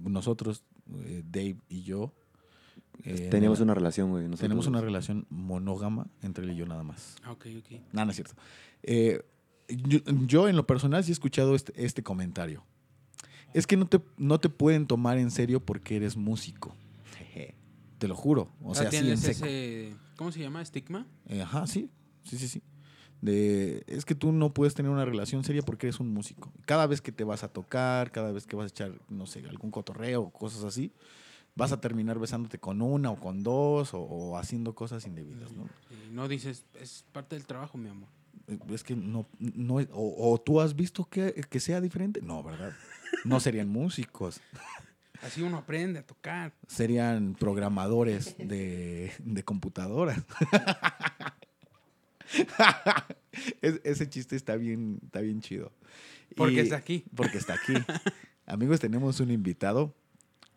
nosotros, 0.03 0.63
eh, 1.05 1.23
Dave 1.25 1.57
y 1.69 1.83
yo, 1.83 2.13
eh, 3.03 3.27
Teníamos 3.29 3.59
una 3.59 3.73
relación, 3.73 4.11
güey. 4.11 4.29
tenemos 4.37 4.67
una 4.67 4.79
relación 4.79 5.25
monógama 5.29 6.07
entre 6.21 6.45
él 6.45 6.51
y 6.51 6.55
yo 6.55 6.65
nada 6.65 6.83
más. 6.83 7.15
Ah, 7.23 7.31
Ok, 7.31 7.47
ok. 7.57 7.81
Nada, 7.91 8.05
no 8.05 8.11
es 8.11 8.15
cierto. 8.15 8.35
Eh, 8.83 9.21
yo, 9.77 9.99
yo, 10.27 10.47
en 10.47 10.55
lo 10.55 10.65
personal 10.67 11.03
sí 11.03 11.11
he 11.11 11.13
escuchado 11.13 11.55
este, 11.55 11.73
este 11.85 12.03
comentario. 12.03 12.63
Es 13.53 13.67
que 13.67 13.77
no 13.77 13.85
te, 13.87 14.01
no 14.17 14.39
te 14.39 14.49
pueden 14.49 14.87
tomar 14.87 15.17
en 15.17 15.29
serio 15.31 15.59
porque 15.59 15.95
eres 15.95 16.17
músico. 16.17 16.75
Te 17.99 18.07
lo 18.09 18.15
juro. 18.15 18.49
O 18.61 18.71
Ah, 18.71 18.75
sea, 18.75 18.89
sí 18.91 18.97
en 18.97 19.03
tienes 19.03 19.19
seco. 19.21 19.45
ese, 19.45 19.95
¿cómo 20.17 20.31
se 20.31 20.39
llama? 20.41 20.61
¿Estigma? 20.61 21.07
Eh, 21.27 21.41
ajá, 21.41 21.65
sí. 21.67 21.89
Sí, 22.23 22.37
sí, 22.37 22.47
sí. 22.49 22.61
De, 23.21 23.83
es 23.87 24.03
que 24.03 24.15
tú 24.15 24.33
no 24.33 24.53
puedes 24.53 24.73
tener 24.73 24.91
una 24.91 25.05
relación 25.05 25.45
seria 25.45 25.61
porque 25.61 25.87
eres 25.87 26.01
un 26.01 26.13
músico. 26.13 26.51
Cada 26.65 26.85
vez 26.87 26.99
que 27.01 27.13
te 27.13 27.23
vas 27.23 27.43
a 27.43 27.47
tocar, 27.47 28.11
cada 28.11 28.33
vez 28.33 28.45
que 28.45 28.57
vas 28.57 28.65
a 28.65 28.67
echar, 28.67 28.91
no 29.07 29.25
sé, 29.25 29.45
algún 29.47 29.71
cotorreo 29.71 30.23
o 30.23 30.29
cosas 30.31 30.65
así, 30.65 30.91
vas 31.55 31.71
a 31.71 31.79
terminar 31.79 32.19
besándote 32.19 32.57
con 32.59 32.81
una 32.81 33.11
o 33.11 33.15
con 33.19 33.41
dos 33.41 33.93
o, 33.93 33.99
o 34.01 34.37
haciendo 34.37 34.75
cosas 34.75 35.05
indebidas, 35.07 35.53
¿no? 35.53 35.69
Y 35.89 36.11
no 36.11 36.27
dices, 36.27 36.65
es 36.81 37.05
parte 37.13 37.37
del 37.37 37.45
trabajo, 37.45 37.77
mi 37.77 37.87
amor. 37.87 38.09
Es 38.71 38.83
que 38.83 38.95
no, 38.95 39.25
no 39.39 39.79
es- 39.79 39.87
o, 39.93 40.31
o 40.33 40.39
tú 40.41 40.59
has 40.61 40.75
visto 40.75 41.05
que, 41.09 41.33
que 41.49 41.59
sea 41.59 41.79
diferente. 41.81 42.21
No, 42.21 42.43
¿verdad? 42.43 42.73
No 43.25 43.39
serían 43.39 43.69
músicos, 43.69 44.41
Así 45.21 45.41
uno 45.41 45.57
aprende 45.59 45.99
a 45.99 46.03
tocar. 46.05 46.51
serían 46.67 47.35
programadores 47.35 48.35
de, 48.37 49.13
de 49.19 49.43
computadoras. 49.43 50.21
Es- 53.61 53.81
ese 53.83 54.09
chiste 54.09 54.35
está 54.35 54.55
bien, 54.55 54.99
está 55.05 55.19
bien 55.21 55.41
chido. 55.41 55.71
Porque 56.35 56.55
Y- 56.55 56.59
está 56.59 56.75
aquí. 56.77 57.03
Porque 57.15 57.37
está 57.37 57.53
aquí. 57.55 57.73
Amigos, 58.45 58.79
tenemos 58.79 59.19
un 59.19 59.31
invitado 59.31 59.93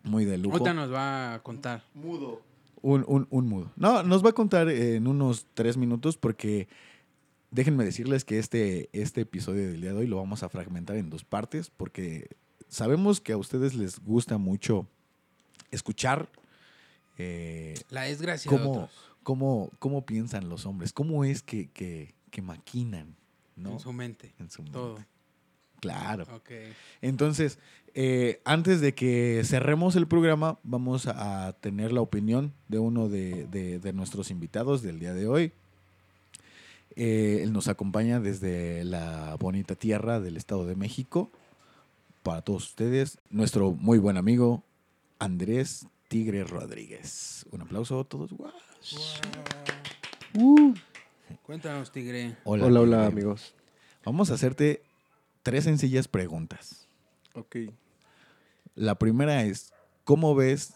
muy 0.03 0.25
de 0.25 0.39
lujo. 0.39 0.55
Ahorita 0.57 0.75
nos 0.75 0.93
va 0.93 1.35
a 1.35 1.43
contar. 1.43 1.85
Un, 1.95 3.05
un, 3.07 3.27
un 3.31 3.49
mudo. 3.49 3.73
No, 3.77 4.03
nos 4.03 4.25
va 4.25 4.31
a 4.31 4.35
contar 4.35 4.69
en 4.69 5.07
unos 5.07 5.47
tres 5.55 5.77
minutos 5.77 6.17
porque 6.17 6.69
déjenme 7.57 7.85
decirles 7.85 8.25
que 8.25 8.39
este, 8.39 8.89
este 8.93 9.23
episodio 9.23 9.67
del 9.69 9.81
día 9.81 9.93
de 9.93 9.99
hoy 10.01 10.07
lo 10.07 10.17
vamos 10.19 10.43
a 10.43 10.49
fragmentar 10.51 10.97
en 10.97 11.09
dos 11.11 11.25
partes 11.25 11.71
porque 11.71 12.29
sabemos 12.69 13.21
que 13.21 13.33
a 13.33 13.37
ustedes 13.39 13.75
les 13.75 13.99
gusta 13.99 14.37
mucho 14.39 14.87
escuchar 15.71 16.29
eh, 17.19 17.75
La 17.91 18.03
desgracia 18.03 18.51
de 18.51 18.57
cómo, 18.59 18.73
otros. 18.73 18.91
cómo, 19.23 19.71
cómo 19.79 20.05
piensan 20.07 20.49
los 20.49 20.67
hombres, 20.67 20.93
cómo 20.93 21.25
es 21.25 21.43
que, 21.43 21.69
que, 21.71 22.15
que 22.31 22.43
maquinan 22.43 23.17
¿no? 23.57 23.73
En 23.73 23.81
su 23.81 23.93
mente. 23.93 24.35
En 24.39 24.51
su 24.51 24.63
Todo. 24.65 24.95
mente. 24.97 25.09
Claro. 25.81 26.27
Entonces, 27.01 27.59
eh, 27.95 28.41
antes 28.45 28.81
de 28.83 28.95
que 28.95 29.41
cerremos 29.45 29.97
el 29.97 30.07
programa, 30.07 30.59
vamos 30.63 31.07
a, 31.07 31.47
a 31.47 31.53
tener 31.55 31.93
la 31.93 32.03
opinión 32.03 32.53
de 32.69 32.79
uno 32.79 33.09
de, 33.09 33.47
de- 33.47 33.79
de 33.79 33.93
nuestros 33.95 34.31
invitados 34.31 34.83
del 34.83 34.99
día 34.99 35.15
de 35.15 35.27
hoy. 35.27 35.53
Eh, 36.95 37.41
él 37.43 37.53
nos 37.53 37.69
acompaña 37.69 38.21
desde 38.21 38.85
la 38.85 39.37
bonita 39.37 39.75
tierra 39.75 40.21
del 40.21 40.37
Estado 40.37 40.67
de 40.67 40.77
México. 40.77 41.31
Para 42.23 42.43
todos 42.43 42.65
ustedes, 42.65 43.19
nuestro 43.31 43.73
muy 43.73 43.99
buen 43.99 44.17
amigo 44.17 44.63
Andrés 45.19 45.87
Tigre 46.09 46.45
Rodríguez. 46.45 47.47
Un 47.51 47.63
aplauso 47.63 48.01
a 48.01 48.05
todos. 48.05 48.33
¡Guau! 48.33 48.53
Cuéntanos, 51.43 51.91
Tigre. 51.93 52.37
Hola, 52.45 52.67
hola, 52.67 53.07
amigos. 53.07 53.55
Vamos 54.05 54.31
a 54.31 54.35
hacerte 54.35 54.83
tres 55.43 55.65
sencillas 55.65 56.09
preguntas. 56.09 56.87
Ok. 57.35 57.57
La 58.75 58.97
primera 58.97 59.43
es, 59.45 59.73
¿cómo 60.05 60.35
ves 60.35 60.75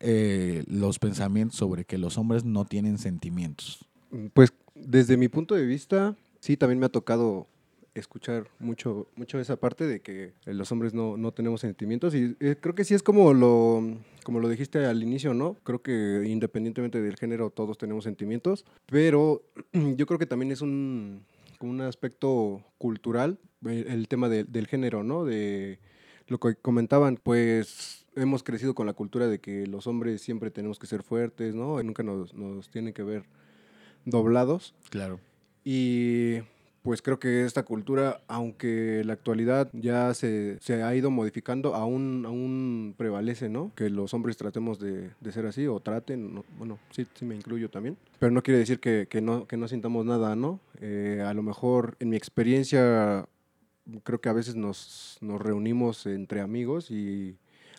eh, 0.00 0.64
los 0.66 0.98
pensamientos 0.98 1.56
sobre 1.56 1.84
que 1.84 1.98
los 1.98 2.18
hombres 2.18 2.44
no 2.44 2.64
tienen 2.64 2.98
sentimientos? 2.98 3.84
Pues 4.32 4.52
desde 4.74 5.16
mi 5.16 5.28
punto 5.28 5.54
de 5.54 5.64
vista, 5.66 6.16
sí, 6.40 6.56
también 6.56 6.78
me 6.78 6.86
ha 6.86 6.90
tocado 6.90 7.46
escuchar 7.94 8.48
mucho, 8.58 9.06
mucho 9.14 9.38
esa 9.38 9.56
parte 9.56 9.86
de 9.86 10.00
que 10.00 10.32
eh, 10.46 10.54
los 10.54 10.72
hombres 10.72 10.94
no, 10.94 11.16
no 11.16 11.32
tenemos 11.32 11.60
sentimientos 11.60 12.12
y 12.14 12.36
eh, 12.40 12.56
creo 12.60 12.74
que 12.74 12.84
sí 12.84 12.92
es 12.92 13.04
como 13.04 13.32
lo, 13.32 13.82
como 14.24 14.40
lo 14.40 14.48
dijiste 14.48 14.84
al 14.84 15.00
inicio, 15.02 15.32
¿no? 15.32 15.54
Creo 15.62 15.80
que 15.80 16.24
independientemente 16.26 17.00
del 17.00 17.16
género 17.16 17.50
todos 17.50 17.78
tenemos 17.78 18.02
sentimientos, 18.04 18.64
pero 18.86 19.42
yo 19.96 20.06
creo 20.06 20.18
que 20.18 20.26
también 20.26 20.50
es 20.50 20.60
un, 20.60 21.24
un 21.60 21.80
aspecto 21.82 22.64
cultural 22.78 23.38
el, 23.64 23.86
el 23.86 24.08
tema 24.08 24.28
de- 24.28 24.42
del 24.44 24.66
género, 24.66 25.04
¿no? 25.04 25.24
De 25.24 25.78
lo 26.26 26.38
que 26.40 26.56
comentaban, 26.56 27.16
pues 27.22 28.06
hemos 28.16 28.42
crecido 28.42 28.74
con 28.74 28.86
la 28.86 28.92
cultura 28.94 29.28
de 29.28 29.38
que 29.40 29.66
los 29.68 29.86
hombres 29.86 30.20
siempre 30.20 30.50
tenemos 30.50 30.80
que 30.80 30.86
ser 30.88 31.04
fuertes, 31.04 31.54
¿no? 31.54 31.80
Nunca 31.82 32.02
nos, 32.02 32.34
nos 32.34 32.70
tienen 32.70 32.92
que 32.92 33.02
ver 33.04 33.24
doblados. 34.04 34.74
Claro. 34.90 35.20
Y 35.64 36.38
pues 36.82 37.00
creo 37.00 37.18
que 37.18 37.46
esta 37.46 37.62
cultura, 37.62 38.20
aunque 38.28 39.02
la 39.06 39.14
actualidad 39.14 39.70
ya 39.72 40.12
se, 40.12 40.58
se 40.60 40.82
ha 40.82 40.94
ido 40.94 41.10
modificando, 41.10 41.74
aún, 41.74 42.24
aún 42.26 42.94
prevalece, 42.98 43.48
¿no? 43.48 43.72
Que 43.74 43.88
los 43.88 44.12
hombres 44.12 44.36
tratemos 44.36 44.78
de, 44.78 45.10
de 45.18 45.32
ser 45.32 45.46
así 45.46 45.66
o 45.66 45.80
traten, 45.80 46.34
no- 46.34 46.44
bueno, 46.58 46.78
sí, 46.90 47.06
sí 47.14 47.24
me 47.24 47.34
incluyo 47.36 47.70
también. 47.70 47.96
Pero 48.18 48.32
no 48.32 48.42
quiere 48.42 48.58
decir 48.58 48.80
que, 48.80 49.06
que 49.08 49.22
no, 49.22 49.46
que 49.46 49.56
no 49.56 49.66
sintamos 49.66 50.04
nada, 50.04 50.36
¿no? 50.36 50.60
Eh, 50.82 51.24
a 51.26 51.32
lo 51.32 51.42
mejor 51.42 51.96
en 52.00 52.10
mi 52.10 52.16
experiencia 52.18 53.26
creo 54.02 54.20
que 54.20 54.28
a 54.28 54.34
veces 54.34 54.54
nos, 54.54 55.16
nos 55.22 55.40
reunimos 55.40 56.04
entre 56.04 56.42
amigos 56.42 56.90
y 56.90 57.36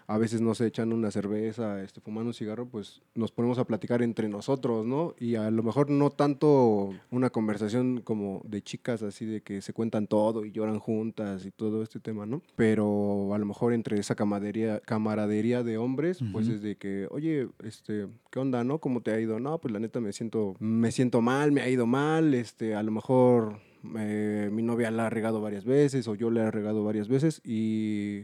a 0.08 0.18
veces 0.18 0.42
nos 0.42 0.62
echan 0.62 0.94
una 0.94 1.10
cerveza, 1.10 1.82
este, 1.84 2.00
fumando 2.00 2.30
un 2.30 2.34
cigarro, 2.34 2.68
pues 2.68 3.02
nos 3.16 3.32
ponemos 3.32 3.58
a 3.58 3.66
platicar 3.66 4.04
entre 4.04 4.30
nosotros, 4.30 4.86
¿no? 4.86 5.16
Y 5.20 5.36
a 5.36 5.50
lo 5.50 5.64
mejor 5.64 5.90
no 5.90 6.12
tanto 6.12 6.94
una 7.10 7.32
conversación 7.32 8.02
como 8.02 8.42
de 8.46 8.62
chicas, 8.62 9.02
así 9.02 9.26
de 9.26 9.42
que 9.42 9.62
se 9.62 9.74
cuentan 9.74 10.08
todo 10.08 10.46
y 10.46 10.52
lloran 10.52 10.80
juntas 10.80 11.46
y 11.46 11.52
todo 11.52 11.82
este 11.82 12.00
tema, 12.00 12.26
¿no? 12.26 12.42
Pero 12.56 13.34
a 13.34 13.38
lo 13.38 13.46
mejor 13.46 13.74
entre 13.74 14.00
esa 14.00 14.16
camaradería, 14.16 14.80
camaradería 14.82 15.64
de 15.64 15.78
hombres, 15.78 16.20
pues 16.32 16.48
es 16.48 16.62
de 16.62 16.76
que, 16.76 17.08
oye, 17.10 17.48
este, 17.64 18.08
¿qué 18.30 18.40
onda, 18.40 18.64
no? 18.64 18.80
¿Cómo 18.80 19.02
te 19.02 19.12
ha 19.12 19.20
ido? 19.20 19.40
No, 19.40 19.58
pues 19.60 19.74
la 19.74 19.80
neta 19.80 20.00
me 20.00 20.14
siento, 20.14 20.56
me 20.60 20.92
siento 20.92 21.22
mal, 21.22 21.52
me 21.52 21.62
ha 21.62 21.70
ido 21.70 21.88
mal, 21.88 22.34
este, 22.36 22.76
a 22.76 22.84
lo 22.84 22.92
mejor 22.92 23.60
eh, 23.98 24.50
mi 24.52 24.62
novia 24.62 24.92
la 24.92 25.08
ha 25.08 25.10
regado 25.10 25.42
varias 25.42 25.66
veces 25.66 26.08
o 26.08 26.16
yo 26.16 26.30
le 26.30 26.42
he 26.42 26.52
regado 26.52 26.84
varias 26.84 27.08
veces 27.08 27.42
y, 27.44 28.22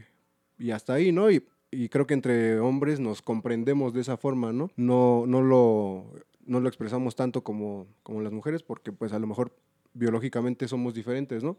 y 0.60 0.72
hasta 0.72 0.94
ahí, 0.94 1.12
¿no? 1.12 1.32
Y, 1.32 1.44
y 1.72 1.90
creo 1.90 2.06
que 2.06 2.14
entre 2.14 2.60
hombres 2.60 3.00
nos 3.00 3.22
comprendemos 3.22 3.94
de 3.94 4.02
esa 4.02 4.18
forma, 4.18 4.52
¿no? 4.52 4.70
No, 4.76 5.26
no, 5.26 5.42
lo, 5.42 6.14
no 6.46 6.60
lo 6.60 6.68
expresamos 6.68 7.16
tanto 7.16 7.44
como, 7.44 7.88
como 8.04 8.22
las 8.22 8.34
mujeres 8.34 8.62
porque 8.64 8.92
pues 8.92 9.14
a 9.14 9.20
lo 9.20 9.28
mejor 9.28 9.56
biológicamente 9.94 10.68
somos 10.68 10.94
diferentes, 10.94 11.44
¿no? 11.44 11.58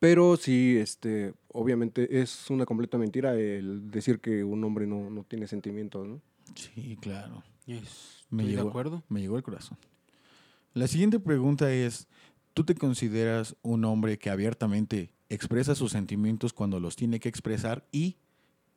Pero 0.00 0.36
sí, 0.36 0.76
este, 0.78 1.34
obviamente 1.48 2.20
es 2.20 2.48
una 2.50 2.64
completa 2.66 2.96
mentira 2.98 3.34
el 3.34 3.90
decir 3.90 4.20
que 4.20 4.42
un 4.44 4.62
hombre 4.64 4.86
no, 4.86 5.10
no 5.10 5.24
tiene 5.24 5.46
sentimientos, 5.46 6.06
¿no? 6.06 6.20
Sí, 6.54 6.96
claro. 7.00 7.42
Yes, 7.66 8.24
Me 8.30 8.42
Estoy 8.42 8.52
de 8.54 8.56
llegó. 8.58 8.68
acuerdo. 8.68 9.02
Me 9.08 9.20
llegó 9.20 9.36
el 9.36 9.42
corazón. 9.42 9.78
La 10.74 10.86
siguiente 10.86 11.20
pregunta 11.20 11.72
es, 11.72 12.08
¿tú 12.52 12.64
te 12.64 12.74
consideras 12.74 13.56
un 13.62 13.84
hombre 13.84 14.18
que 14.18 14.30
abiertamente 14.30 15.12
expresa 15.28 15.74
sus 15.74 15.92
sentimientos 15.92 16.52
cuando 16.52 16.80
los 16.80 16.96
tiene 16.96 17.20
que 17.20 17.28
expresar? 17.28 17.86
¿Y 17.92 18.16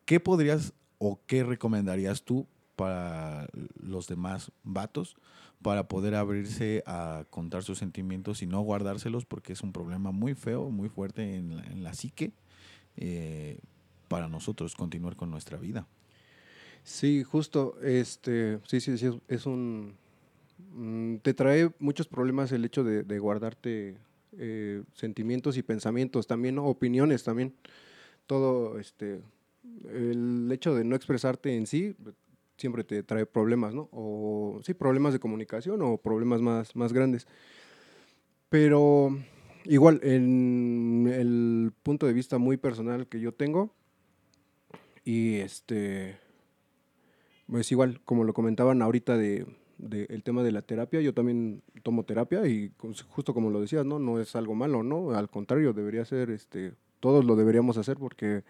qué 0.08 0.20
podrías 0.22 0.74
o 0.98 1.20
qué 1.28 1.44
recomendarías 1.44 2.24
tú 2.24 2.48
para 2.78 3.48
los 3.84 4.08
demás 4.08 4.52
vatos 4.64 5.18
para 5.62 5.88
poder 5.88 6.16
abrirse 6.16 6.82
a 6.86 7.26
contar 7.30 7.64
sus 7.64 7.78
sentimientos 7.80 8.42
y 8.42 8.48
no 8.48 8.62
guardárselos 8.62 9.26
porque 9.26 9.54
es 9.54 9.62
un 9.62 9.74
problema 9.74 10.12
muy 10.12 10.34
feo, 10.34 10.70
muy 10.70 10.88
fuerte 10.88 11.36
en 11.36 11.58
la, 11.58 11.64
en 11.66 11.84
la 11.84 11.94
psique 11.94 12.32
eh, 12.96 13.60
para 14.08 14.30
nosotros 14.30 14.76
continuar 14.76 15.18
con 15.18 15.30
nuestra 15.30 15.58
vida. 15.58 15.88
Sí, 16.84 17.24
justo, 17.24 17.76
este, 17.84 18.60
sí, 18.66 18.80
sí, 18.80 18.98
sí, 18.98 19.10
es- 19.28 19.46
un, 19.46 19.96
mm, 20.74 21.18
te 21.18 21.34
trae 21.34 21.70
muchos 21.80 22.08
problemas 22.08 22.54
el 22.54 22.64
hecho 22.64 22.86
de, 22.86 23.20
guardarte 23.20 23.98
eh, 24.38 24.84
sentimientos 24.94 25.58
y 25.58 25.64
pensamientos, 25.64 26.28
también 26.28 26.60
opiniones 26.60 27.24
también, 27.24 27.54
todo, 28.28 28.80
este, 28.80 29.22
el 29.90 30.50
hecho 30.52 30.76
de 30.76 30.84
no 30.84 30.96
expresarte 30.96 31.56
en 31.56 31.68
sí 31.68 31.96
siempre 32.58 32.84
te 32.84 33.04
trae 33.04 33.26
problemas, 33.26 33.74
¿no? 33.74 33.90
O 33.92 34.60
sí, 34.64 34.74
problemas 34.74 35.14
de 35.14 35.20
comunicación 35.20 35.82
o 35.82 35.98
problemas 35.98 36.42
más, 36.42 36.76
más 36.76 36.92
grandes. 36.92 37.28
Pero 38.50 39.16
igual, 39.66 40.00
en 40.04 41.08
el 41.12 41.72
punto 41.84 42.08
de 42.08 42.14
vista 42.14 42.38
muy 42.38 42.58
personal 42.58 43.08
que 43.08 43.20
yo 43.20 43.34
tengo, 43.34 43.74
y 45.04 45.36
este, 45.36 46.18
pues 47.48 47.72
igual, 47.72 48.02
como 48.04 48.24
lo 48.24 48.34
comentaban 48.34 48.82
ahorita 48.82 49.18
de, 49.18 49.46
de 49.78 50.06
el 50.10 50.24
tema 50.24 50.44
de 50.44 50.52
la 50.52 50.62
terapia, 50.62 51.02
yo 51.02 51.14
también 51.14 51.62
tomo 51.84 52.04
terapia 52.04 52.46
y 52.48 52.72
justo 53.10 53.34
como 53.34 53.50
lo 53.50 53.62
decías, 53.62 53.86
¿no? 53.86 54.00
No 54.00 54.20
es 54.20 54.36
algo 54.36 54.56
malo, 54.56 54.84
¿no? 54.84 55.12
Al 55.12 55.30
contrario, 55.30 55.74
debería 55.74 56.06
ser, 56.06 56.30
este, 56.32 56.74
todos 57.00 57.24
lo 57.24 57.36
deberíamos 57.36 57.78
hacer 57.78 57.98
porque 57.98 58.44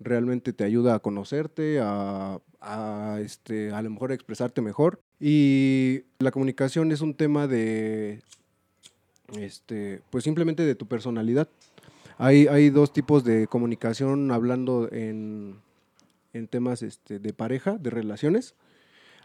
realmente 0.00 0.52
te 0.52 0.64
ayuda 0.64 0.94
a 0.94 1.00
conocerte, 1.00 1.80
a, 1.80 2.40
a, 2.60 3.18
este, 3.20 3.72
a 3.72 3.82
lo 3.82 3.90
mejor 3.90 4.12
expresarte 4.12 4.60
mejor. 4.60 5.00
Y 5.20 6.02
la 6.18 6.30
comunicación 6.30 6.92
es 6.92 7.00
un 7.00 7.14
tema 7.14 7.46
de, 7.46 8.22
este, 9.36 10.00
pues 10.10 10.24
simplemente 10.24 10.64
de 10.64 10.74
tu 10.74 10.86
personalidad. 10.86 11.48
Hay, 12.16 12.46
hay 12.48 12.70
dos 12.70 12.92
tipos 12.92 13.24
de 13.24 13.46
comunicación 13.46 14.30
hablando 14.32 14.88
en, 14.90 15.56
en 16.32 16.48
temas 16.48 16.82
este, 16.82 17.18
de 17.18 17.32
pareja, 17.32 17.78
de 17.78 17.90
relaciones. 17.90 18.54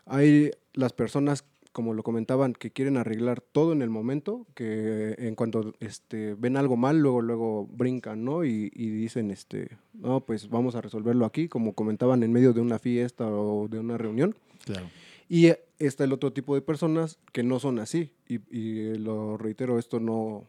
Hay 0.06 0.52
las 0.74 0.94
personas, 0.94 1.46
como 1.74 1.94
lo 1.94 2.04
comentaban, 2.04 2.54
que 2.54 2.72
quieren 2.72 2.96
arreglar 2.98 3.42
todo 3.42 3.74
en 3.74 3.82
el 3.82 3.90
momento, 3.90 4.46
que 4.54 5.16
en 5.18 5.36
cuanto 5.36 5.74
este, 5.82 6.36
ven 6.36 6.56
algo 6.56 6.78
mal, 6.78 7.00
luego, 7.00 7.22
luego 7.22 7.68
brincan, 7.68 8.24
¿no? 8.24 8.46
Y, 8.46 8.72
y 8.74 8.90
dicen, 8.90 9.32
este, 9.32 9.78
no, 9.94 10.22
pues 10.22 10.50
vamos 10.50 10.76
a 10.76 10.82
resolverlo 10.82 11.26
aquí, 11.26 11.50
como 11.50 11.74
comentaban 11.74 12.24
en 12.24 12.32
medio 12.32 12.54
de 12.54 12.62
una 12.62 12.80
fiesta 12.80 13.28
o 13.28 13.68
de 13.68 13.80
una 13.80 13.98
reunión. 13.98 14.36
Claro. 14.64 14.88
Y 15.28 15.52
está 15.80 16.04
el 16.04 16.14
otro 16.14 16.32
tipo 16.32 16.56
de 16.56 16.62
personas 16.62 17.18
que 17.32 17.44
no 17.44 17.60
son 17.60 17.80
así. 17.80 18.12
Y, 18.28 18.40
y 18.56 18.94
lo 18.96 19.38
reitero, 19.38 19.80
esto 19.80 20.00
no, 20.00 20.46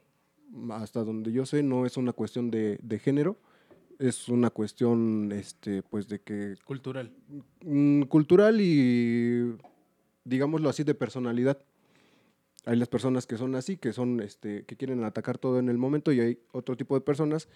hasta 0.70 1.02
donde 1.04 1.32
yo 1.32 1.46
sé, 1.46 1.62
no 1.62 1.86
es 1.86 1.96
una 1.96 2.12
cuestión 2.12 2.50
de, 2.50 2.78
de 2.82 2.98
género, 2.98 3.38
es 3.98 4.28
una 4.28 4.50
cuestión, 4.50 5.32
este, 5.32 5.82
pues, 5.82 6.08
de 6.08 6.20
que 6.20 6.56
Cultural. 6.66 7.12
mm, 7.64 8.02
cultural 8.02 8.60
y, 8.60 9.54
digámoslo 10.24 10.68
así, 10.68 10.84
de 10.84 10.94
personalidad. 10.94 11.58
Hay 12.66 12.76
las 12.76 12.88
personas 12.88 13.26
que 13.26 13.36
son 13.36 13.54
así, 13.54 13.76
que 13.76 13.92
son, 13.92 14.20
este, 14.20 14.64
que 14.64 14.76
quieren 14.76 15.04
atacar 15.04 15.38
todo 15.38 15.58
en 15.58 15.68
el 15.68 15.78
momento, 15.78 16.12
y 16.12 16.20
hay 16.20 16.38
otro 16.52 16.76
tipo 16.76 16.94
de 16.94 17.02
personas 17.02 17.48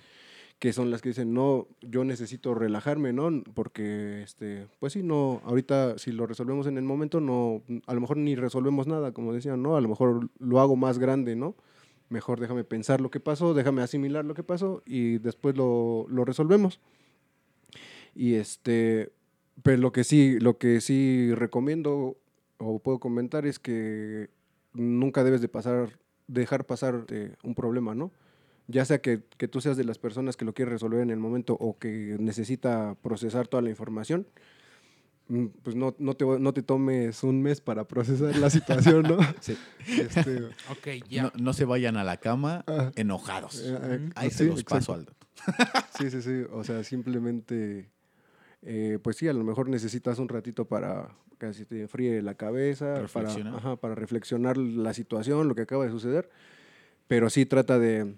que 0.59 0.73
son 0.73 0.91
las 0.91 1.03
que 1.03 1.11
dicen, 1.11 1.33
no, 1.33 1.69
yo 1.83 2.05
necesito 2.05 2.53
relajarme, 2.55 3.13
¿no? 3.13 3.31
Porque, 3.55 4.23
este, 4.23 4.67
pues 4.81 4.93
sí, 4.93 5.03
no, 5.03 5.41
ahorita 5.45 5.99
si 5.99 6.11
lo 6.11 6.27
resolvemos 6.27 6.67
en 6.67 6.79
el 6.79 6.85
momento, 6.85 7.21
no, 7.21 7.63
a 7.87 7.95
lo 7.95 8.01
mejor 8.01 8.17
ni 8.17 8.35
resolvemos 8.35 8.87
nada, 8.89 9.13
como 9.13 9.33
decían, 9.33 9.63
¿no? 9.63 9.77
A 9.77 9.81
lo 9.81 9.89
mejor 9.89 10.31
lo 10.39 10.61
hago 10.61 10.75
más 10.75 10.99
grande, 10.99 11.37
¿no? 11.37 11.55
Mejor 12.09 12.41
déjame 12.41 12.65
pensar 12.65 13.01
lo 13.01 13.11
que 13.11 13.21
pasó, 13.21 13.55
déjame 13.55 13.83
asimilar 13.83 14.25
lo 14.25 14.35
que 14.35 14.43
pasó 14.43 14.83
y 14.85 15.19
después 15.19 15.57
lo, 15.57 16.07
lo 16.09 16.25
resolvemos. 16.25 16.81
Y 18.15 18.35
este, 18.35 19.13
pero 19.63 19.77
lo 19.77 19.93
que 19.93 20.03
sí, 20.03 20.41
lo 20.41 20.59
que 20.59 20.81
sí 20.81 21.33
recomiendo 21.35 22.17
o 22.59 22.79
puedo 22.79 22.99
comentar 23.01 23.47
es 23.47 23.59
que 23.59 24.31
nunca 24.75 25.25
debes 25.25 25.41
de 25.41 25.49
pasar, 25.49 25.99
dejar 26.27 26.65
pasar 26.67 27.05
eh, 27.09 27.35
un 27.43 27.55
problema, 27.55 27.95
¿no? 27.95 28.13
Ya 28.67 28.85
sea 28.85 29.01
que, 29.01 29.23
que 29.39 29.49
tú 29.49 29.61
seas 29.63 29.77
de 29.79 29.85
las 29.85 29.99
personas 29.99 30.37
que 30.37 30.45
lo 30.45 30.53
quiere 30.53 30.71
resolver 30.73 31.01
en 31.01 31.11
el 31.11 31.19
momento 31.19 31.57
o 31.59 31.79
que 31.79 32.17
necesita 32.21 32.95
procesar 33.03 33.49
toda 33.49 33.63
la 33.63 33.71
información, 33.71 34.27
mm, 35.29 35.47
pues 35.63 35.75
no, 35.75 35.95
no, 35.99 36.15
te, 36.15 36.27
no 36.27 36.53
te 36.53 36.63
tomes 36.63 37.23
un 37.23 37.41
mes 37.41 37.63
para 37.63 37.89
procesar 37.89 38.37
la 38.37 38.51
situación, 38.51 39.05
¿no? 39.05 39.17
Sí. 39.41 39.57
Este, 39.89 40.43
Ok, 40.71 41.09
ya. 41.09 41.23
No, 41.25 41.33
no 41.39 41.53
se 41.55 41.65
vayan 41.65 41.97
a 41.97 42.05
la 42.05 42.19
cama 42.19 42.63
Ah. 42.67 42.93
enojados. 42.97 43.59
eh, 43.65 43.79
eh, 43.83 44.11
Ahí 44.17 44.31
sí, 44.31 44.37
se 44.39 44.45
los 44.45 44.61
exacto. 44.61 44.75
paso, 44.75 44.93
Aldo. 44.95 45.13
Sí, 45.99 46.11
sí, 46.11 46.21
sí. 46.21 46.43
O 46.53 46.63
sea, 46.63 46.85
simplemente, 46.85 47.89
eh, 48.63 48.99
pues 49.03 49.17
sí, 49.17 49.29
a 49.29 49.33
lo 49.33 49.45
mejor 49.45 49.69
necesitas 49.69 50.19
un 50.19 50.29
ratito 50.29 50.65
para 50.67 51.11
que 51.39 51.53
se 51.55 51.65
te 51.65 51.81
enfríe 51.83 52.21
la 52.23 52.35
cabeza, 52.35 52.95
para, 53.13 53.29
ajá, 53.57 53.77
para 53.77 53.95
reflexionar 53.95 54.57
la 54.57 54.93
situación, 54.95 55.47
lo 55.49 55.55
que 55.55 55.63
acaba 55.63 55.85
de 55.85 55.91
suceder. 55.91 56.29
Pero 57.07 57.31
sí 57.31 57.47
trata 57.47 57.79
de, 57.79 58.15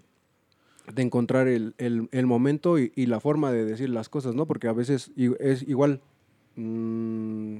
de 0.93 1.01
encontrar 1.01 1.47
el, 1.47 1.75
el- 1.77 2.09
el 2.11 2.25
momento 2.25 2.79
y, 2.79 2.91
y 2.95 3.05
la 3.05 3.19
forma 3.19 3.51
de 3.51 3.63
decir 3.65 3.89
las 3.89 4.09
cosas, 4.09 4.33
¿no? 4.35 4.47
Porque 4.47 4.67
a 4.67 4.73
veces 4.73 5.11
es 5.39 5.61
igual, 5.67 6.01
mm, 6.55 7.57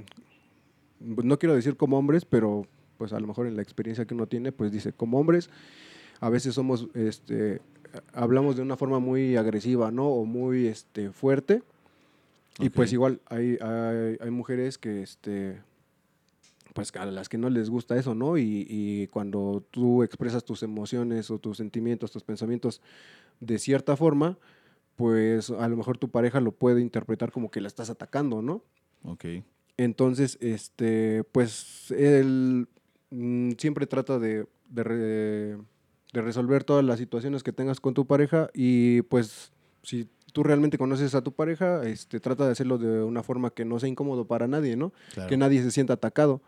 no 1.00 1.40
quiero 1.40 1.56
decir 1.56 1.78
como 1.78 1.98
hombres, 1.98 2.26
pero 2.26 2.66
pues 2.98 3.14
a 3.14 3.20
lo 3.20 3.28
mejor 3.28 3.48
en 3.48 3.56
la 3.56 3.62
experiencia 3.62 4.06
que 4.06 4.14
uno 4.14 4.28
tiene, 4.28 4.52
pues 4.52 4.72
dice, 4.72 4.94
como 4.94 5.20
hombres, 5.20 5.50
a 6.20 6.30
veces 6.30 6.54
somos, 6.54 6.88
este, 6.94 7.62
hablamos 8.14 8.56
de 8.56 8.62
una 8.62 8.78
forma 8.78 9.00
muy 9.00 9.36
agresiva, 9.38 9.92
¿no? 9.92 10.08
O 10.08 10.26
muy 10.26 10.68
este, 10.68 11.12
fuerte. 11.12 11.64
Y 12.60 12.70
pues 12.70 12.92
igual 12.94 13.22
hay, 13.28 13.58
hay, 13.62 14.18
hay 14.20 14.30
mujeres 14.32 14.78
que, 14.78 15.02
este, 15.02 15.62
pues 16.74 16.96
a 16.96 17.06
las 17.06 17.28
que 17.30 17.38
no 17.38 17.50
les 17.50 17.70
gusta 17.70 17.98
eso, 17.98 18.14
¿no? 18.16 18.38
Y, 18.38 18.66
y 18.70 19.08
cuando 19.08 19.64
tú 19.72 20.04
expresas 20.04 20.44
tus 20.44 20.64
emociones 20.64 21.32
o 21.32 21.40
tus 21.40 21.58
sentimientos, 21.58 22.12
tus 22.12 22.24
pensamientos 22.24 22.82
de 23.40 23.58
cierta 23.60 23.96
forma, 23.98 24.38
pues 24.96 25.50
a 25.50 25.68
lo 25.68 25.78
mejor 25.78 25.98
tu 25.98 26.10
pareja 26.10 26.40
lo 26.42 26.52
puede 26.52 26.82
interpretar 26.82 27.32
como 27.32 27.50
que 27.50 27.62
la 27.62 27.68
estás 27.68 27.90
atacando, 27.90 28.42
¿no? 28.42 28.64
Ok. 29.04 29.26
Entonces, 29.78 30.38
este, 30.42 31.24
pues 31.32 31.90
él 31.92 32.68
mm, 33.10 33.52
siempre 33.58 33.88
trata 33.88 34.20
de, 34.20 34.46
de, 34.70 34.84
re- 34.84 35.58
de 36.14 36.22
resolver 36.22 36.64
todas 36.64 36.86
las 36.86 37.00
situaciones 37.00 37.42
que 37.42 37.52
tengas 37.54 37.80
con 37.80 37.94
tu 37.96 38.06
pareja 38.06 38.50
y 38.54 39.02
pues 39.04 39.52
si 39.82 40.08
tú 40.32 40.44
realmente 40.44 40.78
conoces 40.78 41.14
a 41.16 41.22
tu 41.22 41.32
pareja, 41.34 41.84
este, 41.88 42.20
trata 42.20 42.46
de 42.46 42.52
hacerlo 42.52 42.78
de 42.78 43.04
una 43.04 43.24
forma 43.24 43.52
que 43.52 43.66
no 43.66 43.80
sea 43.80 43.90
incómodo 43.90 44.26
para 44.26 44.48
nadie, 44.48 44.76
¿no? 44.76 44.94
Claro. 45.14 45.30
Que 45.30 45.38
nadie 45.38 45.62
se 45.64 45.72
sienta 45.72 45.94
atacado. 45.94 46.42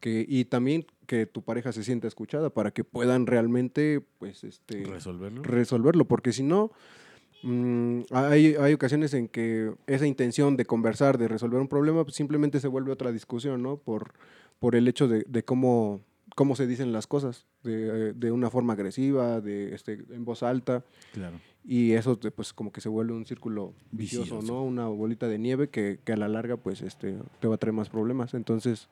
Que, 0.00 0.26
y 0.28 0.44
también 0.44 0.86
que 1.06 1.24
tu 1.26 1.42
pareja 1.42 1.72
se 1.72 1.82
sienta 1.82 2.06
escuchada 2.06 2.50
para 2.50 2.70
que 2.70 2.84
puedan 2.84 3.26
realmente, 3.26 4.02
pues, 4.18 4.44
este, 4.44 4.84
Resolverlo. 4.84 5.42
resolverlo, 5.42 6.04
porque 6.06 6.32
si 6.32 6.42
no, 6.42 6.70
mm, 7.42 8.00
hay, 8.10 8.56
hay 8.56 8.72
ocasiones 8.74 9.14
en 9.14 9.28
que 9.28 9.72
esa 9.86 10.06
intención 10.06 10.56
de 10.56 10.64
conversar, 10.66 11.16
de 11.18 11.28
resolver 11.28 11.60
un 11.60 11.68
problema, 11.68 12.04
pues 12.04 12.16
simplemente 12.16 12.60
se 12.60 12.68
vuelve 12.68 12.92
otra 12.92 13.12
discusión, 13.12 13.62
¿no? 13.62 13.78
Por, 13.78 14.12
por 14.58 14.74
el 14.74 14.86
hecho 14.88 15.08
de, 15.08 15.24
de 15.28 15.44
cómo, 15.44 16.02
cómo 16.34 16.56
se 16.56 16.66
dicen 16.66 16.92
las 16.92 17.06
cosas, 17.06 17.46
de, 17.62 18.12
de 18.12 18.30
una 18.32 18.50
forma 18.50 18.74
agresiva, 18.74 19.40
de, 19.40 19.74
este, 19.74 19.94
en 20.10 20.24
voz 20.24 20.42
alta, 20.42 20.84
Claro. 21.12 21.40
Y 21.66 21.92
eso 21.92 22.16
te- 22.16 22.30
pues 22.30 22.52
como 22.52 22.70
que 22.72 22.80
se 22.80 22.88
vuelve 22.88 23.12
un 23.12 23.26
círculo 23.26 23.74
vicioso, 23.90 24.36
Vicioso. 24.36 24.52
¿no? 24.52 24.62
Una 24.62 24.86
bolita 24.86 25.26
de 25.28 25.38
nieve 25.38 25.68
que, 25.68 25.98
que 26.04 26.12
a 26.12 26.16
la 26.16 26.28
larga 26.28 26.56
pues 26.56 26.80
este, 26.82 27.18
te 27.40 27.48
va 27.48 27.56
a 27.56 27.58
traer 27.58 27.72
más 27.74 27.88
problemas. 27.88 28.34
Entonces, 28.34 28.88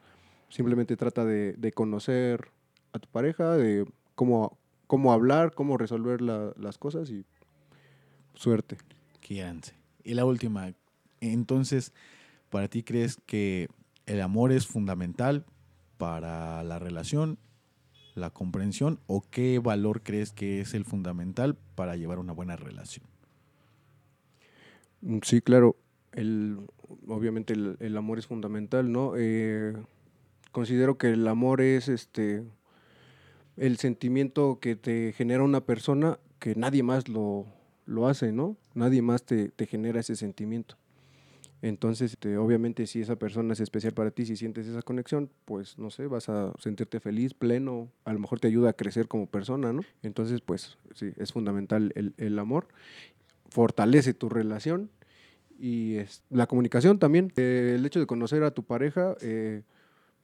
simplemente 0.49 0.97
trata 0.97 1.25
de, 1.25 1.53
de 1.55 1.72
conocer 1.72 2.49
a 2.93 2.99
tu 2.99 3.09
pareja, 3.09 3.57
de 3.57 3.87
cómo, 4.14 4.59
cómo 4.87 5.12
hablar, 5.12 5.53
cómo 5.55 5.77
resolver 5.79 6.20
la- 6.20 6.53
las 6.59 6.79
cosas 6.79 7.11
y 7.11 7.25
suerte. 8.35 8.77
Quiéranse. 9.20 9.75
Y 10.03 10.14
la 10.14 10.25
última. 10.25 10.72
Entonces, 11.20 11.93
¿para 12.51 12.68
ti 12.68 12.83
crees 12.83 13.18
que 13.27 13.68
el 14.07 14.20
amor 14.20 14.53
es 14.53 14.66
fundamental 14.66 15.45
para 15.97 16.62
la 16.64 16.79
relación, 16.79 17.39
la 18.15 18.31
comprensión, 18.31 19.01
o 19.07 19.25
qué 19.31 19.59
valor 19.59 20.03
crees 20.03 20.33
que 20.33 20.61
es 20.61 20.75
el 20.75 20.85
fundamental 20.85 21.57
para 21.75 21.97
llevar 21.97 22.19
una 22.19 22.33
buena 22.33 22.57
relación? 22.57 23.07
Mm, 25.01 25.19
Sí, 25.23 25.41
claro. 25.41 25.77
El, 26.12 26.59
obviamente 27.09 27.55
el, 27.55 27.97
amor 27.97 28.19
es 28.19 28.27
fundamental, 28.27 28.93
¿no? 28.93 29.15
Eh, 29.17 29.75
considero 30.53 30.97
que 30.97 31.11
el 31.11 31.27
amor 31.27 31.61
es 31.61 31.89
este 31.89 32.45
el 33.57 33.79
sentimiento 33.79 34.59
que 34.61 34.77
te 34.77 35.12
genera 35.12 35.43
una 35.43 35.61
persona 35.61 36.19
que 36.39 36.55
nadie 36.55 36.83
más 36.83 37.09
lo, 37.09 37.47
lo 37.87 38.09
hace, 38.09 38.33
¿no? 38.33 38.57
Nadie 38.75 39.03
más 39.03 39.25
te, 39.25 39.49
te 39.51 39.67
genera 39.67 40.01
ese 40.01 40.17
sentimiento. 40.17 40.77
Entonces, 41.65 42.12
este, 42.12 42.37
obviamente, 42.37 42.87
si 42.87 43.01
esa 43.01 43.17
persona 43.17 43.55
es 43.55 43.61
especial 43.61 43.95
para 43.95 44.11
ti, 44.11 44.27
si 44.27 44.37
sientes 44.37 44.67
esa 44.67 44.83
conexión, 44.83 45.31
pues, 45.47 45.79
no 45.79 45.91
sé, 45.91 46.07
vas 46.07 46.29
a 46.29 46.53
sentirte 46.59 47.01
feliz, 47.01 47.33
pleno, 47.33 47.89
a 48.05 48.12
lo 48.12 48.19
mejor 48.19 48.39
te 48.39 48.49
ayuda 48.49 48.69
a 48.69 48.73
crecer 48.75 49.09
como 49.09 49.27
persona, 49.27 49.73
¿no? 49.73 49.81
Entonces, 50.03 50.43
pues, 50.43 50.77
sí, 50.95 51.12
es 51.17 51.33
fundamental 51.33 51.91
el, 51.95 52.12
el 52.19 52.39
amor, 52.39 52.69
fortalece 53.49 54.12
tu 54.12 54.29
relación 54.29 54.91
y 55.59 55.95
es, 55.95 56.23
la 56.29 56.47
comunicación 56.47 56.99
también. 56.99 57.33
Eh, 57.37 57.77
el 57.77 57.87
hecho 57.87 57.99
de 57.99 58.07
conocer 58.07 58.43
a 58.43 58.51
tu 58.51 58.65
pareja 58.65 59.17
eh, 59.23 59.62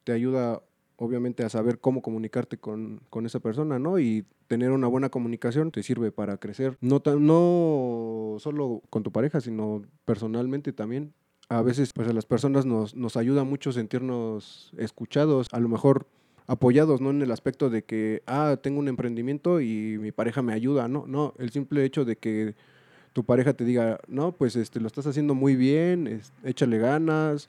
te 0.04 0.12
ayuda, 0.12 0.62
obviamente, 0.96 1.42
a 1.42 1.48
saber 1.48 1.78
cómo 1.78 2.02
comunicarte 2.02 2.58
con, 2.58 3.00
con 3.08 3.24
esa 3.24 3.40
persona, 3.40 3.78
¿no? 3.78 3.98
Y 3.98 4.26
tener 4.46 4.72
una 4.72 4.88
buena 4.88 5.08
comunicación 5.08 5.70
te 5.70 5.82
sirve 5.82 6.12
para 6.12 6.36
crecer, 6.36 6.76
no, 6.82 7.00
no 7.18 8.36
solo 8.40 8.82
con 8.90 9.02
tu 9.02 9.10
pareja, 9.10 9.40
sino 9.40 9.80
personalmente 10.04 10.74
también. 10.74 11.14
A 11.50 11.62
veces, 11.62 11.90
pues 11.92 12.06
a 12.06 12.12
las 12.12 12.26
personas 12.26 12.64
nos, 12.64 12.94
nos 12.94 13.16
ayuda 13.16 13.42
mucho 13.42 13.72
sentirnos 13.72 14.70
escuchados, 14.78 15.48
a 15.50 15.58
lo 15.58 15.68
mejor 15.68 16.06
apoyados, 16.46 17.00
no 17.00 17.10
en 17.10 17.22
el 17.22 17.32
aspecto 17.32 17.70
de 17.70 17.82
que, 17.82 18.22
ah, 18.26 18.56
tengo 18.62 18.78
un 18.78 18.86
emprendimiento 18.86 19.60
y 19.60 19.98
mi 20.00 20.12
pareja 20.12 20.42
me 20.42 20.52
ayuda, 20.52 20.86
no, 20.86 21.06
no, 21.08 21.34
el 21.38 21.50
simple 21.50 21.84
hecho 21.84 22.04
de 22.04 22.14
que 22.14 22.54
tu 23.12 23.24
pareja 23.24 23.52
te 23.52 23.64
diga, 23.64 23.98
no, 24.06 24.30
pues 24.30 24.54
este, 24.54 24.78
lo 24.78 24.86
estás 24.86 25.08
haciendo 25.08 25.34
muy 25.34 25.56
bien, 25.56 26.06
es- 26.06 26.32
échale 26.44 26.78
ganas. 26.78 27.48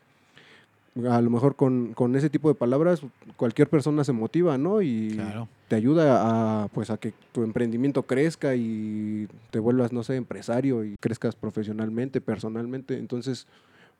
A 1.08 1.22
lo 1.22 1.30
mejor 1.30 1.56
con, 1.56 1.94
con 1.94 2.16
ese 2.16 2.32
tipo 2.32 2.50
de 2.50 2.56
palabras 2.56 3.02
cualquier 3.38 3.70
persona 3.70 4.04
se 4.04 4.14
motiva, 4.14 4.58
¿no? 4.58 4.82
Y 4.82 5.12
Claro. 5.12 5.48
te 5.68 5.76
ayuda 5.76 6.64
a, 6.64 6.68
pues, 6.70 6.90
a 6.90 6.98
que 6.98 7.14
tu 7.32 7.44
emprendimiento 7.44 8.02
crezca 8.04 8.56
y 8.56 9.28
te 9.52 9.60
vuelvas, 9.60 9.94
no 9.94 10.02
sé, 10.04 10.16
empresario 10.16 10.84
y 10.84 10.96
crezcas 11.00 11.36
profesionalmente, 11.36 12.20
personalmente. 12.20 12.98
Entonces, 12.98 13.48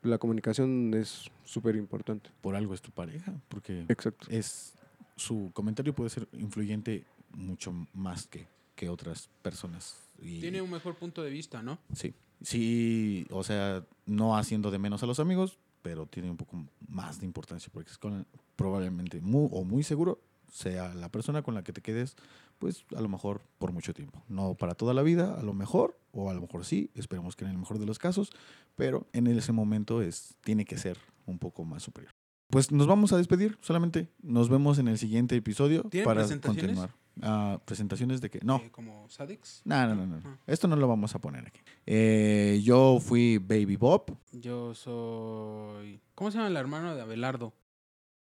la 0.02 0.18
comunicación 0.18 0.94
es 0.94 1.30
súper 1.44 1.76
importante. 1.76 2.30
Por 2.40 2.56
algo 2.56 2.74
es 2.74 2.82
tu 2.82 2.90
pareja, 2.90 3.34
porque 3.48 3.84
Exacto. 3.88 4.26
es 4.30 4.74
su 5.16 5.50
comentario 5.54 5.94
puede 5.94 6.10
ser 6.10 6.28
influyente 6.32 7.04
mucho 7.34 7.72
más 7.94 8.26
que, 8.26 8.46
que 8.74 8.88
otras 8.88 9.28
personas. 9.42 9.96
Y, 10.20 10.40
Tiene 10.40 10.62
un 10.62 10.70
mejor 10.70 10.96
punto 10.96 11.22
de 11.22 11.30
vista, 11.30 11.62
¿no? 11.62 11.78
Sí, 11.94 12.14
sí, 12.42 13.26
o 13.30 13.42
sea, 13.42 13.84
no 14.06 14.36
haciendo 14.36 14.70
de 14.70 14.78
menos 14.78 15.02
a 15.02 15.06
los 15.06 15.20
amigos, 15.20 15.58
pero 15.82 16.06
tiene 16.06 16.30
un 16.30 16.36
poco 16.36 16.64
más 16.88 17.20
de 17.20 17.26
importancia 17.26 17.70
porque 17.72 17.90
es 17.90 17.98
con, 17.98 18.26
probablemente 18.56 19.20
muy, 19.20 19.48
o 19.50 19.64
muy 19.64 19.82
seguro 19.82 20.20
sea 20.52 20.94
la 20.94 21.08
persona 21.08 21.42
con 21.42 21.54
la 21.54 21.64
que 21.64 21.72
te 21.72 21.80
quedes, 21.80 22.14
pues 22.58 22.84
a 22.94 23.00
lo 23.00 23.08
mejor 23.08 23.40
por 23.58 23.72
mucho 23.72 23.94
tiempo. 23.94 24.22
No 24.28 24.54
para 24.54 24.74
toda 24.74 24.94
la 24.94 25.02
vida, 25.02 25.34
a 25.38 25.42
lo 25.42 25.54
mejor, 25.54 25.96
o 26.12 26.30
a 26.30 26.34
lo 26.34 26.40
mejor 26.40 26.64
sí, 26.64 26.90
esperemos 26.94 27.36
que 27.36 27.44
en 27.44 27.50
el 27.50 27.58
mejor 27.58 27.78
de 27.78 27.86
los 27.86 27.98
casos, 27.98 28.30
pero 28.76 29.06
en 29.12 29.26
ese 29.26 29.52
momento 29.52 30.02
es, 30.02 30.36
tiene 30.42 30.64
que 30.64 30.76
ser 30.78 30.98
un 31.26 31.38
poco 31.38 31.64
más 31.64 31.82
superior. 31.82 32.12
Pues 32.48 32.70
nos 32.70 32.86
vamos 32.86 33.12
a 33.12 33.16
despedir, 33.16 33.58
solamente 33.62 34.08
nos 34.22 34.50
vemos 34.50 34.78
en 34.78 34.88
el 34.88 34.98
siguiente 34.98 35.34
episodio 35.36 35.84
¿Tienen 35.84 36.04
para 36.04 36.20
presentaciones? 36.20 36.76
continuar. 36.76 37.02
Ah, 37.20 37.60
presentaciones 37.64 38.20
de 38.20 38.30
que 38.30 38.40
no. 38.42 38.56
Eh, 38.56 38.70
como 38.70 39.08
Sadix. 39.08 39.62
No, 39.64 39.86
no, 39.86 39.94
no, 39.94 40.06
no. 40.06 40.22
Ah. 40.24 40.38
Esto 40.46 40.68
no 40.68 40.76
lo 40.76 40.88
vamos 40.88 41.14
a 41.14 41.18
poner 41.18 41.46
aquí. 41.46 41.60
Eh, 41.86 42.60
yo 42.62 42.98
fui 43.00 43.38
Baby 43.38 43.76
Bob. 43.76 44.16
Yo 44.32 44.74
soy. 44.74 46.00
¿Cómo 46.14 46.30
se 46.30 46.38
llama 46.38 46.48
el 46.48 46.56
hermano 46.56 46.94
de 46.94 47.02
Abelardo? 47.02 47.54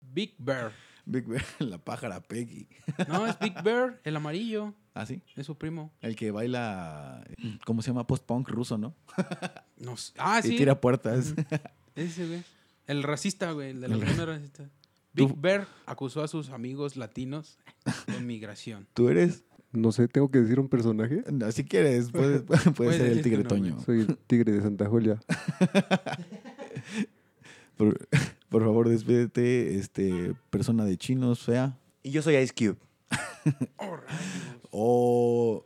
Big 0.01 0.35
Bear. 0.37 0.71
Big 1.05 1.25
Bear, 1.25 1.43
la 1.59 1.77
pájara 1.77 2.21
Peggy. 2.21 2.67
No, 3.07 3.25
es 3.27 3.37
Big 3.39 3.61
Bear, 3.63 3.99
el 4.03 4.15
amarillo. 4.15 4.73
¿Ah, 4.95 5.05
sí? 5.05 5.21
Es 5.35 5.45
su 5.47 5.57
primo. 5.57 5.91
El 6.01 6.15
que 6.15 6.29
baila, 6.31 7.23
¿cómo 7.65 7.81
se 7.81 7.89
llama? 7.89 8.05
Post-punk 8.05 8.49
ruso, 8.49 8.77
¿no? 8.77 8.93
No 9.77 9.97
sé. 9.97 10.13
Ah, 10.17 10.39
Y 10.43 10.49
sí. 10.49 10.55
tira 10.57 10.79
puertas. 10.79 11.33
Ese, 11.95 12.27
güey. 12.27 12.43
El 12.87 13.03
racista, 13.03 13.51
güey. 13.51 13.71
El 13.71 13.81
de 13.81 13.87
la 13.89 13.97
primera 13.97 14.25
racista. 14.25 14.63
Tú- 15.15 15.27
Big 15.27 15.35
Bear 15.41 15.67
acusó 15.85 16.23
a 16.23 16.27
sus 16.27 16.49
amigos 16.49 16.95
latinos 16.95 17.57
de 18.07 18.19
migración. 18.21 18.87
¿Tú 18.93 19.09
eres? 19.09 19.43
No 19.71 19.91
sé, 19.91 20.07
¿tengo 20.07 20.29
que 20.29 20.39
decir 20.39 20.59
un 20.59 20.69
personaje? 20.69 21.23
No, 21.31 21.51
si 21.51 21.63
quieres, 21.65 22.11
puede, 22.11 22.39
Puedes 22.75 22.97
ser 22.97 23.07
el 23.11 23.21
tigre. 23.23 23.43
Toño. 23.43 23.81
Soy 23.83 24.01
el 24.01 24.17
tigre 24.17 24.51
de 24.53 24.61
Santa 24.61 24.85
Julia. 24.87 25.19
Por, 27.77 28.07
por 28.49 28.61
favor, 28.63 28.87
despídete, 28.87 29.77
este, 29.79 30.35
persona 30.51 30.85
de 30.85 30.95
chinos, 30.97 31.39
fea. 31.43 31.75
Y 32.03 32.11
yo 32.11 32.21
soy 32.21 32.35
Ice 32.35 32.53
Cube. 32.53 32.77
Oh, 34.75 34.79
rayos. 34.81 34.81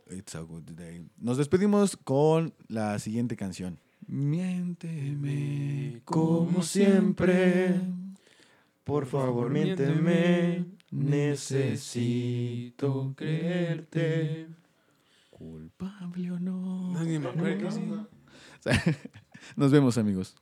it's 0.10 0.34
a 0.34 0.40
good 0.40 0.64
day. 0.76 1.02
Nos 1.18 1.38
despedimos 1.38 1.96
con 1.96 2.52
la 2.68 2.98
siguiente 2.98 3.36
canción. 3.36 3.78
Miénteme 4.06 6.02
como 6.04 6.62
siempre. 6.62 7.80
Por 8.84 9.06
favor, 9.06 9.48
miénteme. 9.50 10.66
Necesito 10.90 13.14
creerte. 13.16 14.48
Culpable 15.30 16.32
o 16.32 16.38
no. 16.38 16.92
Nadie 16.92 17.18
me 17.18 17.28
acuerda. 17.28 17.70
Nos 19.56 19.70
vemos, 19.70 19.96
amigos. 19.98 20.34